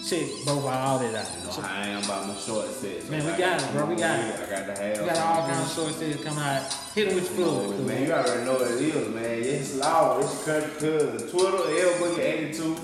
Check 0.08 0.28
both 0.46 0.64
all 0.64 0.98
that 0.98 1.06
You 1.08 1.12
know 1.44 1.50
out. 1.50 1.56
how 1.56 1.82
I 1.82 1.86
am 1.88 2.04
about 2.04 2.28
my 2.28 2.34
short 2.34 2.66
sets. 2.66 3.08
Man, 3.10 3.24
we 3.26 3.32
got 3.38 3.62
it, 3.62 3.72
bro. 3.72 3.86
We 3.86 3.96
got 3.96 4.20
it. 4.20 4.34
I 4.40 4.50
got 4.50 4.76
to 4.76 4.82
have 4.82 5.00
We 5.00 5.06
got 5.06 5.18
all 5.18 5.46
kinds 5.48 5.70
of 5.70 5.74
short 5.76 5.94
sets 5.94 6.24
coming 6.24 6.38
out. 6.40 6.72
Hit 6.94 7.06
them 7.08 7.14
with 7.16 7.38
your 7.38 7.48
plug. 7.48 7.86
man, 7.86 8.02
you 8.06 8.12
already 8.12 8.44
know 8.44 8.52
what 8.54 8.70
it 8.70 8.80
is, 8.80 9.08
man. 9.14 9.24
It's 9.24 9.74
Law, 9.76 10.18
it's 10.20 10.46
your 10.46 10.60
country 10.60 10.80
cousin. 10.80 11.28
Twitter, 11.30 11.58
L82, 11.58 12.78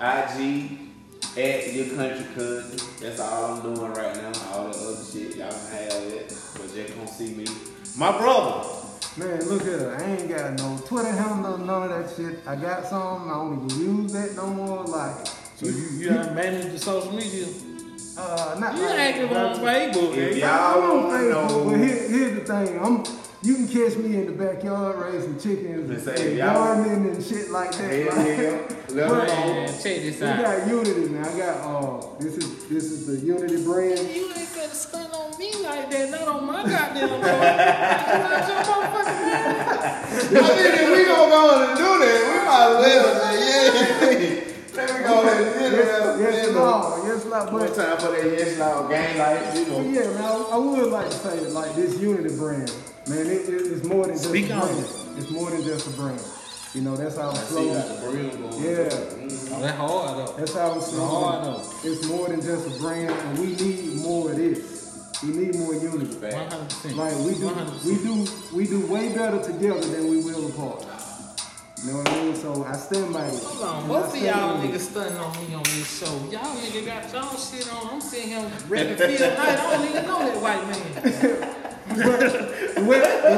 IG, 0.00 0.78
at 1.36 1.72
your 1.74 1.96
country 1.96 2.26
cousin. 2.34 2.88
That's 3.00 3.20
all 3.20 3.44
I'm 3.54 3.62
doing 3.62 3.92
right 3.92 4.16
now. 4.16 4.32
All 4.52 4.68
the 4.68 4.78
other 4.78 5.04
shit, 5.04 5.36
y'all 5.36 5.50
can 5.50 5.60
have 5.70 6.02
it, 6.02 6.34
but 6.54 6.74
just 6.74 6.94
come 6.96 7.06
see 7.06 7.34
me. 7.34 7.46
My 7.98 8.16
brother. 8.16 8.68
Man, 9.16 9.40
look 9.48 9.62
at 9.62 9.66
her. 9.66 9.96
I 9.96 10.04
ain't 10.04 10.28
got 10.28 10.52
no 10.58 10.78
Twitter 10.86 11.10
handle, 11.10 11.58
none 11.58 11.90
of 11.90 11.90
that 11.90 12.16
shit. 12.16 12.46
I 12.46 12.54
got 12.56 12.86
some. 12.86 13.28
I 13.28 13.34
don't 13.34 13.70
even 13.70 13.98
use 14.02 14.12
that 14.12 14.36
no 14.36 14.46
more. 14.46 14.84
Like, 14.84 15.26
So 15.60 15.66
you 15.66 15.74
you 15.98 16.08
done 16.08 16.34
manage 16.34 16.72
the 16.72 16.78
social 16.78 17.12
media? 17.12 17.46
uh, 18.18 18.56
not 18.58 18.76
You 18.76 18.82
like, 18.86 18.98
active 18.98 19.32
on 19.32 19.56
Facebook, 19.56 20.16
If 20.16 20.36
y'all 20.38 20.48
I'm 20.48 20.90
on 20.90 21.04
wanna 21.04 21.18
Facebook, 21.18 21.48
know- 21.48 21.64
but 21.70 21.78
here, 21.80 22.08
here's 22.08 22.34
the 22.38 22.44
thing. 22.44 22.78
I'm 22.82 23.04
you 23.42 23.54
can 23.54 23.68
catch 23.68 23.96
me 23.96 24.16
in 24.16 24.26
the 24.26 24.32
backyard 24.32 24.96
raising 24.98 25.38
chickens 25.40 25.88
Let's 25.88 26.06
and, 26.06 26.18
say 26.18 26.28
and 26.30 26.36
y'all- 26.38 26.54
gardening 26.54 27.10
and 27.10 27.24
shit 27.24 27.50
like 27.50 27.72
that. 27.72 27.90
Hell 27.92 28.16
like, 28.16 28.26
yeah. 28.26 28.96
Let 28.96 29.08
But- 29.08 29.28
them 29.28 29.38
know. 29.40 29.54
Man, 29.54 29.66
check 29.68 29.82
this 29.82 30.20
We 30.20 30.26
out. 30.26 30.42
got 30.42 30.66
Unity 30.68 31.08
now. 31.08 31.28
I 31.28 31.38
got 31.38 31.56
uh 31.64 32.06
this 32.20 32.36
is 32.36 32.64
this 32.68 32.84
is 32.84 33.06
the 33.06 33.16
Unity 33.26 33.62
brand. 33.64 33.98
You 34.00 34.26
ain't 34.36 34.54
gonna 34.54 34.74
stunt 34.74 35.12
on 35.14 35.38
me 35.38 35.52
like 35.62 35.90
that, 35.90 36.10
not 36.10 36.28
on 36.28 36.44
my 36.46 36.62
goddamn 36.62 37.08
phone. 37.08 37.20
You 37.20 37.26
out 37.28 38.48
your 38.48 38.60
motherfucking 38.68 39.20
mind? 39.28 40.36
I 40.36 40.48
think 40.56 40.74
if 40.80 40.88
we 40.96 41.04
gonna 41.04 41.30
go 41.30 41.40
on 41.52 41.68
and 41.68 41.76
do 41.78 41.90
that, 42.00 42.18
we 42.28 42.36
might 42.48 42.68
as 42.68 42.76
well 42.80 43.08
say, 43.20 43.34
yeah. 43.46 44.46
Let 44.80 44.88
me 44.96 45.00
go 45.04 45.22
ahead 45.22 45.42
and 45.42 45.49
Lord, 47.30 47.42
yes, 47.44 47.52
One 47.52 47.60
But 47.68 47.74
time 47.74 47.98
for 47.98 48.10
that 48.12 48.38
yes 48.38 48.58
law 48.58 48.88
game 48.88 49.18
life, 49.18 49.54
you 49.56 49.66
know. 49.66 49.80
yeah, 49.82 50.00
man, 50.12 50.24
I, 50.24 50.48
I 50.52 50.56
would 50.58 50.90
like 50.92 51.06
to 51.10 51.16
say 51.16 51.40
like 51.50 51.74
this 51.74 51.98
Unity 52.00 52.36
brand, 52.36 52.74
man, 53.08 53.26
it, 53.26 53.48
it, 53.48 53.72
it's 53.72 53.84
more 53.86 54.04
than 54.06 54.14
just 54.16 54.28
Speak 54.28 54.50
a 54.50 54.54
on 54.54 54.60
brand. 54.60 54.78
it. 54.80 55.18
It's 55.18 55.30
more 55.30 55.50
than 55.50 55.62
just 55.64 55.86
a 55.86 55.90
brand. 55.90 56.20
You 56.74 56.82
know, 56.82 56.96
that's 56.96 57.16
how 57.16 57.30
I 57.30 57.34
see 57.34 57.66
you 57.68 57.74
got 57.74 57.84
slogan. 57.86 58.30
the 58.30 58.30
brim 58.30 58.50
going. 58.50 58.62
Yeah. 58.62 58.88
Mm. 58.88 59.52
Oh, 59.52 59.60
that 59.60 59.74
hard 59.74 60.18
though. 60.18 60.32
That's 60.38 60.54
our 60.56 60.70
hard, 60.70 60.82
slogan. 60.84 61.42
though. 61.42 61.90
It's 61.90 62.06
more 62.08 62.28
than 62.28 62.40
just 62.40 62.76
a 62.76 62.78
brand, 62.80 63.10
and 63.10 63.38
we 63.40 63.46
need 63.56 63.96
more 64.02 64.30
of 64.30 64.36
this. 64.36 64.78
We 65.22 65.30
need 65.30 65.56
more 65.56 65.74
unity. 65.74 66.14
One 66.16 66.32
hundred 66.48 66.64
percent. 66.70 66.96
Like 66.96 67.14
we 67.18 67.34
do, 67.34 67.46
One 67.46 67.54
hundred 67.54 67.84
we 67.84 67.94
do, 67.96 68.26
we 68.54 68.66
do 68.66 68.86
way 68.86 69.12
better 69.12 69.42
together 69.42 69.80
than 69.80 70.08
we 70.08 70.22
will 70.22 70.46
apart. 70.48 70.86
You 71.82 71.92
know 71.92 71.98
what 71.98 72.08
I 72.10 72.12
mean? 72.24 72.34
So 72.36 72.64
I 72.64 72.72
stand 72.72 73.12
by 73.14 73.26
it. 73.26 73.42
Hold 73.42 73.62
on, 73.62 73.78
And 73.80 73.88
both 73.88 74.14
I 74.14 74.18
of 74.18 74.24
y'all 74.24 74.58
niggas 74.62 74.80
stunting 74.80 75.16
on 75.16 75.48
me 75.48 75.54
on 75.54 75.62
this 75.62 75.98
show. 75.98 76.06
Y'all 76.30 76.56
niggas 76.56 76.84
got 76.86 77.12
y'all 77.12 77.36
shit 77.38 77.72
on. 77.72 77.88
I'm 77.94 78.00
sitting 78.00 78.28
here 78.28 78.50
rapping 78.68 78.96
Phil 78.96 79.18
Knight. 79.18 79.38
I 79.38 79.40
don't 79.76 79.88
even 79.88 80.04
know 80.06 80.18
that 80.18 80.42
white 80.42 80.64
man. 80.68 81.56
The, 81.90 81.96
web, 82.06 82.20
the, 82.76 82.82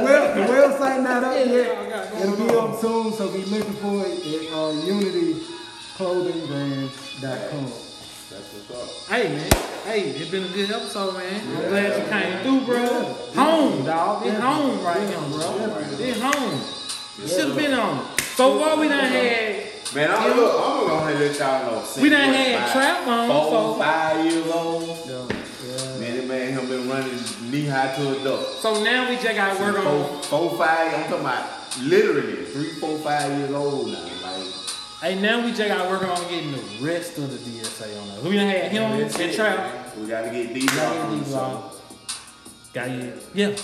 web, 0.04 0.22
the 0.36 0.42
website 0.52 1.00
not 1.02 1.24
up 1.24 1.32
Yeah, 1.34 1.44
yet. 1.52 1.66
y'all 1.74 1.88
got 1.88 2.04
going 2.10 2.22
It'll 2.22 2.36
be 2.36 2.42
on. 2.54 2.58
up 2.72 2.76
soon, 2.80 3.12
so 3.14 3.22
be 3.32 3.42
looking 3.46 3.72
for 3.74 4.04
it 4.04 4.12
at 4.12 4.52
uh, 4.52 4.72
unityclothingbrands.com. 4.84 7.64
That's 7.64 8.48
what's 8.52 8.70
up. 8.70 8.88
Hey 9.08 9.24
man, 9.34 9.50
hey, 9.84 10.00
it's 10.10 10.30
been 10.30 10.44
a 10.44 10.48
good 10.48 10.70
episode, 10.70 11.14
man. 11.16 11.40
I'm 11.56 11.68
glad 11.70 11.96
you 11.98 12.04
came 12.10 12.38
through, 12.42 12.60
bro. 12.66 12.86
Home, 13.36 13.84
dog. 13.86 14.26
It's 14.26 14.38
home 14.38 14.84
right 14.84 15.00
here, 15.00 15.18
bro. 15.30 15.78
It's 15.98 16.20
home. 16.20 16.60
You 17.22 17.28
should 17.28 17.48
have 17.48 17.56
been 17.56 17.72
on. 17.74 18.04
It. 18.32 18.36
So 18.36 18.58
far 18.58 18.76
we 18.78 18.88
done 18.88 19.04
had 19.04 19.66
Man, 19.94 20.10
I'm, 20.10 20.36
look, 20.36 20.54
I'm 20.54 20.60
gonna 20.60 20.86
go 20.86 20.96
ahead 21.00 21.16
and 21.16 21.20
let 21.20 21.38
y'all 21.38 21.72
know. 21.82 22.02
We 22.02 22.08
done 22.08 22.32
had 22.32 22.62
five- 22.62 22.72
trap 22.72 23.06
on, 23.06 23.28
Four, 23.28 23.78
five 23.78 24.24
years 24.24 24.46
old. 24.46 24.88
Yeah, 24.88 25.36
yeah. 25.66 25.98
Man, 25.98 26.16
that 26.16 26.26
man 26.26 26.52
him 26.54 26.66
been 26.68 26.88
running 26.88 27.18
knee 27.50 27.66
high 27.66 27.94
to 27.96 28.18
a 28.20 28.24
duck. 28.24 28.46
so 28.62 28.82
now 28.82 29.08
we 29.10 29.16
just 29.16 29.34
gotta 29.36 29.60
work 29.62 29.76
Four, 29.76 29.86
on 29.92 30.22
four, 30.22 30.56
five. 30.56 30.94
I'm 30.94 31.02
talking 31.10 31.20
about 31.20 31.46
literally 31.82 32.44
three, 32.46 32.70
four, 32.80 32.96
five 33.00 33.30
years 33.38 33.50
old 33.52 33.88
now. 33.92 33.98
Like, 34.22 34.46
Hey 35.02 35.20
now 35.20 35.44
we 35.44 35.52
just 35.52 35.68
gotta 35.68 35.90
work 35.90 36.02
on 36.04 36.22
getting 36.30 36.52
the 36.52 36.62
rest 36.86 37.18
of 37.18 37.30
the 37.30 37.36
DSA 37.36 38.00
on 38.02 38.08
us. 38.12 38.22
We 38.22 38.36
done 38.36 38.48
had 38.48 38.72
him 38.72 38.98
that's 38.98 39.18
and 39.20 39.34
trap. 39.34 39.94
We 39.98 40.06
gotta 40.06 40.30
get 40.30 40.54
D 40.54 40.66
Gotta 40.68 40.74
block 40.78 40.92
get 40.94 41.00
on 41.02 41.18
the 41.18 41.24
D-Block. 41.24 41.72
show. 41.72 41.78
Got 42.72 42.90
you. 42.90 43.12
Yeah. 43.34 43.56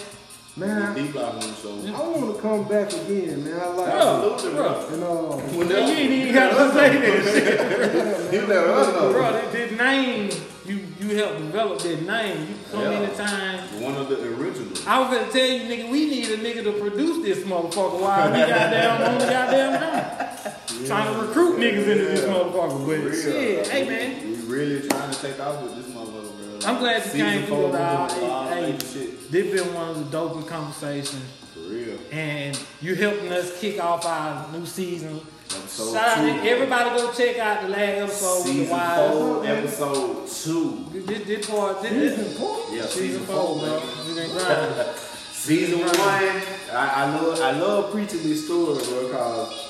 Man, 0.59 0.95
D 0.95 1.13
block 1.13 1.35
on 1.35 1.41
the. 1.41 1.93
I 1.95 2.01
want 2.01 2.35
to 2.37 2.43
come 2.43 2.65
back 2.69 2.93
again, 2.93 3.45
man. 3.45 3.61
I 3.61 3.67
like 3.69 3.93
Bro, 3.93 4.35
Absolutely, 4.35 4.59
bro. 4.59 4.67
Uh, 4.69 4.91
you 4.91 4.97
know, 4.99 5.43
When 5.57 5.69
You 5.69 5.75
that- 5.75 5.89
ain't 5.89 6.11
even 6.11 6.35
gotta 6.35 6.73
say 6.73 6.99
that 6.99 7.25
shit. 7.25 8.33
You 8.33 8.47
let 8.47 8.65
us 8.65 8.93
know. 8.95 9.13
Bro, 9.13 9.23
that, 9.33 9.53
that 9.53 9.73
name, 9.77 10.31
you 10.67 10.81
you 11.01 11.17
helped 11.17 11.39
develop 11.39 11.79
that 11.81 12.03
name. 12.03 12.41
You 12.49 12.55
come 12.73 12.81
Yeah. 12.83 12.91
anytime. 12.99 13.59
One 13.83 13.95
of 13.95 14.09
the 14.09 14.17
originals. 14.35 14.85
I 14.87 14.99
was 15.01 15.17
gonna 15.17 15.31
tell 15.33 15.47
you, 15.47 15.61
nigga, 15.63 15.91
we 15.91 16.07
need 16.11 16.29
a 16.31 16.37
nigga 16.39 16.65
to 16.65 16.73
produce 16.73 17.25
this 17.25 17.47
motherfucker 17.47 18.01
while 18.01 18.31
we 18.31 18.39
got 18.39 18.71
down 18.71 19.03
on 19.03 19.19
the 19.19 19.25
goddamn 19.27 19.81
dome. 19.81 20.87
Trying 20.87 21.15
to 21.15 21.21
recruit 21.27 21.59
niggas 21.59 21.87
into 21.89 22.05
this 22.05 22.25
motherfucker. 22.25 22.85
For 22.85 23.09
But 23.09 23.15
shit, 23.17 23.67
hey 23.69 23.89
man. 23.89 24.29
We 24.31 24.37
really 24.55 24.89
trying 24.89 25.11
to 25.13 25.21
take 25.23 25.39
off 25.41 25.63
with 25.63 25.77
this 25.77 25.87
motherfucker, 25.95 26.18
bro. 26.61 26.71
I'm 26.71 26.79
glad 26.79 27.05
you 27.07 27.13
came 27.13 27.47
through, 27.47 27.57
four, 27.57 27.73
dog. 27.73 28.11
all 28.23 28.49
Hey, 28.49 28.73
that. 28.73 29.31
This 29.31 29.63
been 29.63 29.75
one 29.75 29.91
of 29.91 30.11
the 30.11 30.17
dopest 30.17 30.47
conversations. 30.49 31.25
For 31.55 31.61
real. 31.61 31.99
And 32.11 32.59
you 32.81 32.95
helping 32.95 33.33
us 33.33 33.59
kick 33.61 33.83
off 33.83 34.05
our 34.05 34.51
new 34.53 34.67
season. 34.67 35.21
Episode 35.51 35.93
Shout 35.95 36.19
out 36.19 36.21
two. 36.21 36.43
to 36.43 36.51
everybody 36.51 36.91
go 36.91 37.13
check 37.13 37.39
out 37.39 37.63
the 37.63 37.69
last 37.69 37.81
episode 37.81 38.37
with 38.37 38.45
the 38.45 38.53
Season 38.53 38.69
four, 38.69 39.47
episode 39.47 40.29
two. 40.29 41.01
This, 41.07 41.27
this 41.27 41.51
part, 41.51 41.81
this, 41.83 41.91
this, 41.91 42.17
season 42.17 42.39
four. 42.39 42.65
Yeah, 42.71 42.83
season 42.87 43.23
four, 43.23 43.59
bro. 43.59 43.83
We 44.07 44.15
been 44.15 44.31
grinding. 44.31 44.95
Season 45.33 45.81
one, 45.81 45.89
I, 45.97 46.43
I 46.73 47.19
love 47.19 47.41
I 47.41 47.53
love 47.53 47.93
preaching 47.93 48.23
this 48.25 48.45
story, 48.45 48.85
bro, 48.85 49.07
because 49.07 49.68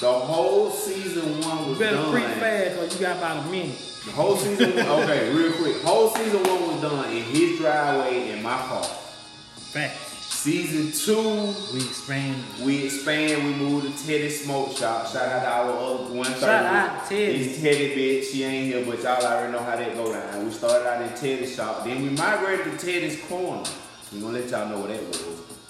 the 0.00 0.10
whole 0.12 0.70
season 0.70 1.40
one 1.42 1.64
You 1.64 1.70
was 1.70 1.78
better 1.78 1.96
done. 1.96 2.12
preach 2.12 2.24
fast 2.38 2.78
or 2.78 2.84
you 2.94 3.00
got 3.00 3.18
about 3.18 3.46
a 3.46 3.50
minute. 3.50 3.76
The 4.06 4.12
whole 4.12 4.36
season, 4.36 4.74
one, 4.76 4.86
okay, 5.02 5.32
real 5.34 5.52
quick. 5.52 5.76
Whole 5.82 6.08
season 6.08 6.42
one 6.42 6.68
was 6.72 6.80
done 6.80 7.10
in 7.14 7.22
his 7.24 7.58
driveway 7.58 8.30
in 8.30 8.42
my 8.42 8.56
car. 8.56 8.84
Facts. 8.84 10.06
Season 10.40 10.90
two, 10.90 11.52
We 11.74 11.80
expand. 11.84 12.42
we 12.62 12.84
expand. 12.86 13.44
We 13.44 13.52
moved 13.62 13.98
to 13.98 14.06
Teddy 14.06 14.30
Smoke 14.30 14.74
Shop. 14.74 15.06
Shout 15.06 15.28
out 15.28 15.42
to 15.42 15.48
our 15.50 15.70
other 15.70 16.14
one 16.14 16.24
thirty. 16.24 16.40
Shout 16.40 16.64
out 16.64 17.06
Teddy. 17.06 17.22
It's 17.44 17.60
Teddy, 17.60 17.94
bitch. 17.94 18.32
She 18.32 18.42
ain't 18.44 18.72
here, 18.72 18.86
but 18.86 19.02
y'all 19.02 19.22
already 19.22 19.52
know 19.52 19.58
how 19.62 19.76
that 19.76 19.94
go 19.94 20.10
down. 20.10 20.46
We 20.46 20.50
started 20.50 20.88
out 20.88 21.02
in 21.02 21.08
Teddy's 21.10 21.54
shop. 21.54 21.84
Then 21.84 22.02
we 22.02 22.08
migrated 22.08 22.72
to 22.78 22.86
Teddy's 22.86 23.20
corner. 23.26 23.64
We 24.14 24.20
gonna 24.20 24.38
let 24.38 24.48
y'all 24.48 24.66
know 24.70 24.78
what 24.78 24.88
that 24.88 25.06
was. 25.06 25.20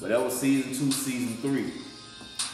But 0.01 0.11
that 0.11 0.23
was 0.23 0.39
season 0.39 0.71
two, 0.71 0.93
season 0.93 1.37
three. 1.39 1.73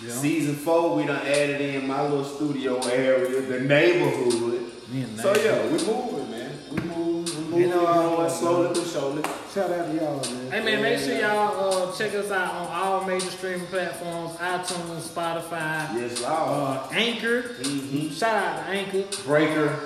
Yeah. 0.02 0.10
Season 0.12 0.54
four, 0.54 0.94
we 0.96 1.06
done 1.06 1.24
added 1.26 1.60
in 1.60 1.86
my 1.86 2.02
little 2.02 2.24
studio 2.24 2.78
area, 2.86 3.40
the 3.40 3.60
neighborhood. 3.60 4.60
Me 4.92 5.02
and 5.02 5.18
So 5.18 5.32
Nate. 5.32 5.44
yeah, 5.44 5.62
we 5.64 5.70
moving, 5.72 6.30
man. 6.30 6.52
We 6.70 6.76
moving, 6.82 7.24
we 7.36 7.42
moving, 7.44 7.60
You 7.60 7.68
know, 7.68 7.86
uh, 7.86 8.28
slowly 8.28 8.68
but 8.74 8.86
surely. 8.86 9.22
Shout 9.54 9.70
out 9.70 9.86
to 9.90 9.94
y'all, 9.96 10.20
man. 10.20 10.50
Hey 10.52 10.62
man, 10.64 10.82
make 10.82 10.98
sure 10.98 11.18
y'all 11.18 11.88
uh, 11.88 11.96
check 11.96 12.14
us 12.14 12.30
out 12.30 12.54
on 12.54 12.66
all 12.70 13.04
major 13.06 13.30
streaming 13.30 13.66
platforms: 13.68 14.36
iTunes, 14.36 15.00
Spotify, 15.00 15.94
Yes, 15.98 16.20
Lord. 16.20 16.32
uh, 16.32 16.88
Anchor. 16.92 17.42
Mhm. 17.62 18.12
Shout 18.18 18.34
out 18.36 18.56
to 18.66 18.70
Anchor. 18.72 19.04
Breaker. 19.24 19.78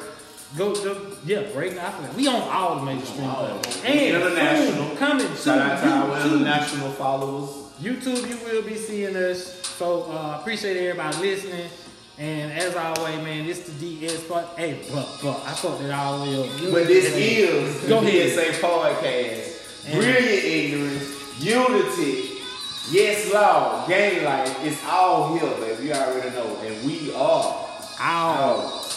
Go, 0.59 0.75
go 0.75 0.97
Yeah, 1.25 1.43
breaking 1.55 1.79
out. 1.79 1.95
We 2.17 2.27
on 2.27 2.43
all 2.43 2.77
the 2.81 2.83
major 2.83 3.07
streaming 3.07 3.31
platforms. 3.31 3.79
And 3.85 4.01
international. 4.01 4.89
soon 4.89 4.97
coming 4.97 5.29
to 5.29 5.37
Shout 5.37 5.59
out 5.59 5.81
to 5.81 5.89
our 5.89 6.19
YouTube. 6.19 6.33
international 6.41 6.91
followers. 6.91 7.51
YouTube, 7.81 8.29
you 8.29 8.37
will 8.45 8.63
be 8.63 8.75
seeing 8.77 9.15
us. 9.15 9.60
So 9.81 10.03
uh, 10.13 10.37
appreciate 10.39 10.77
everybody 10.77 11.17
listening. 11.17 11.67
And 12.19 12.53
as 12.53 12.77
always, 12.77 13.17
man, 13.25 13.47
this 13.47 13.67
is 13.67 13.81
the 13.81 13.97
DS 13.97 14.29
part. 14.29 14.45
Hey, 14.55 14.79
but 14.93 15.09
but 15.23 15.41
I 15.47 15.53
thought 15.53 15.81
that 15.81 15.91
all 15.91 16.19
the 16.23 16.31
way 16.33 16.37
up. 16.69 16.71
But 16.71 16.87
this 16.87 17.07
is 17.17 17.89
Go 17.89 18.03
the 18.03 18.09
ahead. 18.09 18.55
PSA 18.55 18.61
podcast. 18.61 19.87
And- 19.87 19.95
Brilliant 19.95 20.45
ignorance, 20.45 21.43
unity, 21.43 22.29
yes 22.91 23.33
law, 23.33 23.89
gang 23.89 24.23
life. 24.23 24.55
It's 24.67 24.85
all 24.85 25.39
here, 25.39 25.49
baby. 25.65 25.87
You 25.87 25.93
already 25.95 26.29
know. 26.37 26.57
And 26.63 26.85
we 26.87 27.15
are 27.15 27.67
Out. 27.99 28.37
out. 28.37 28.90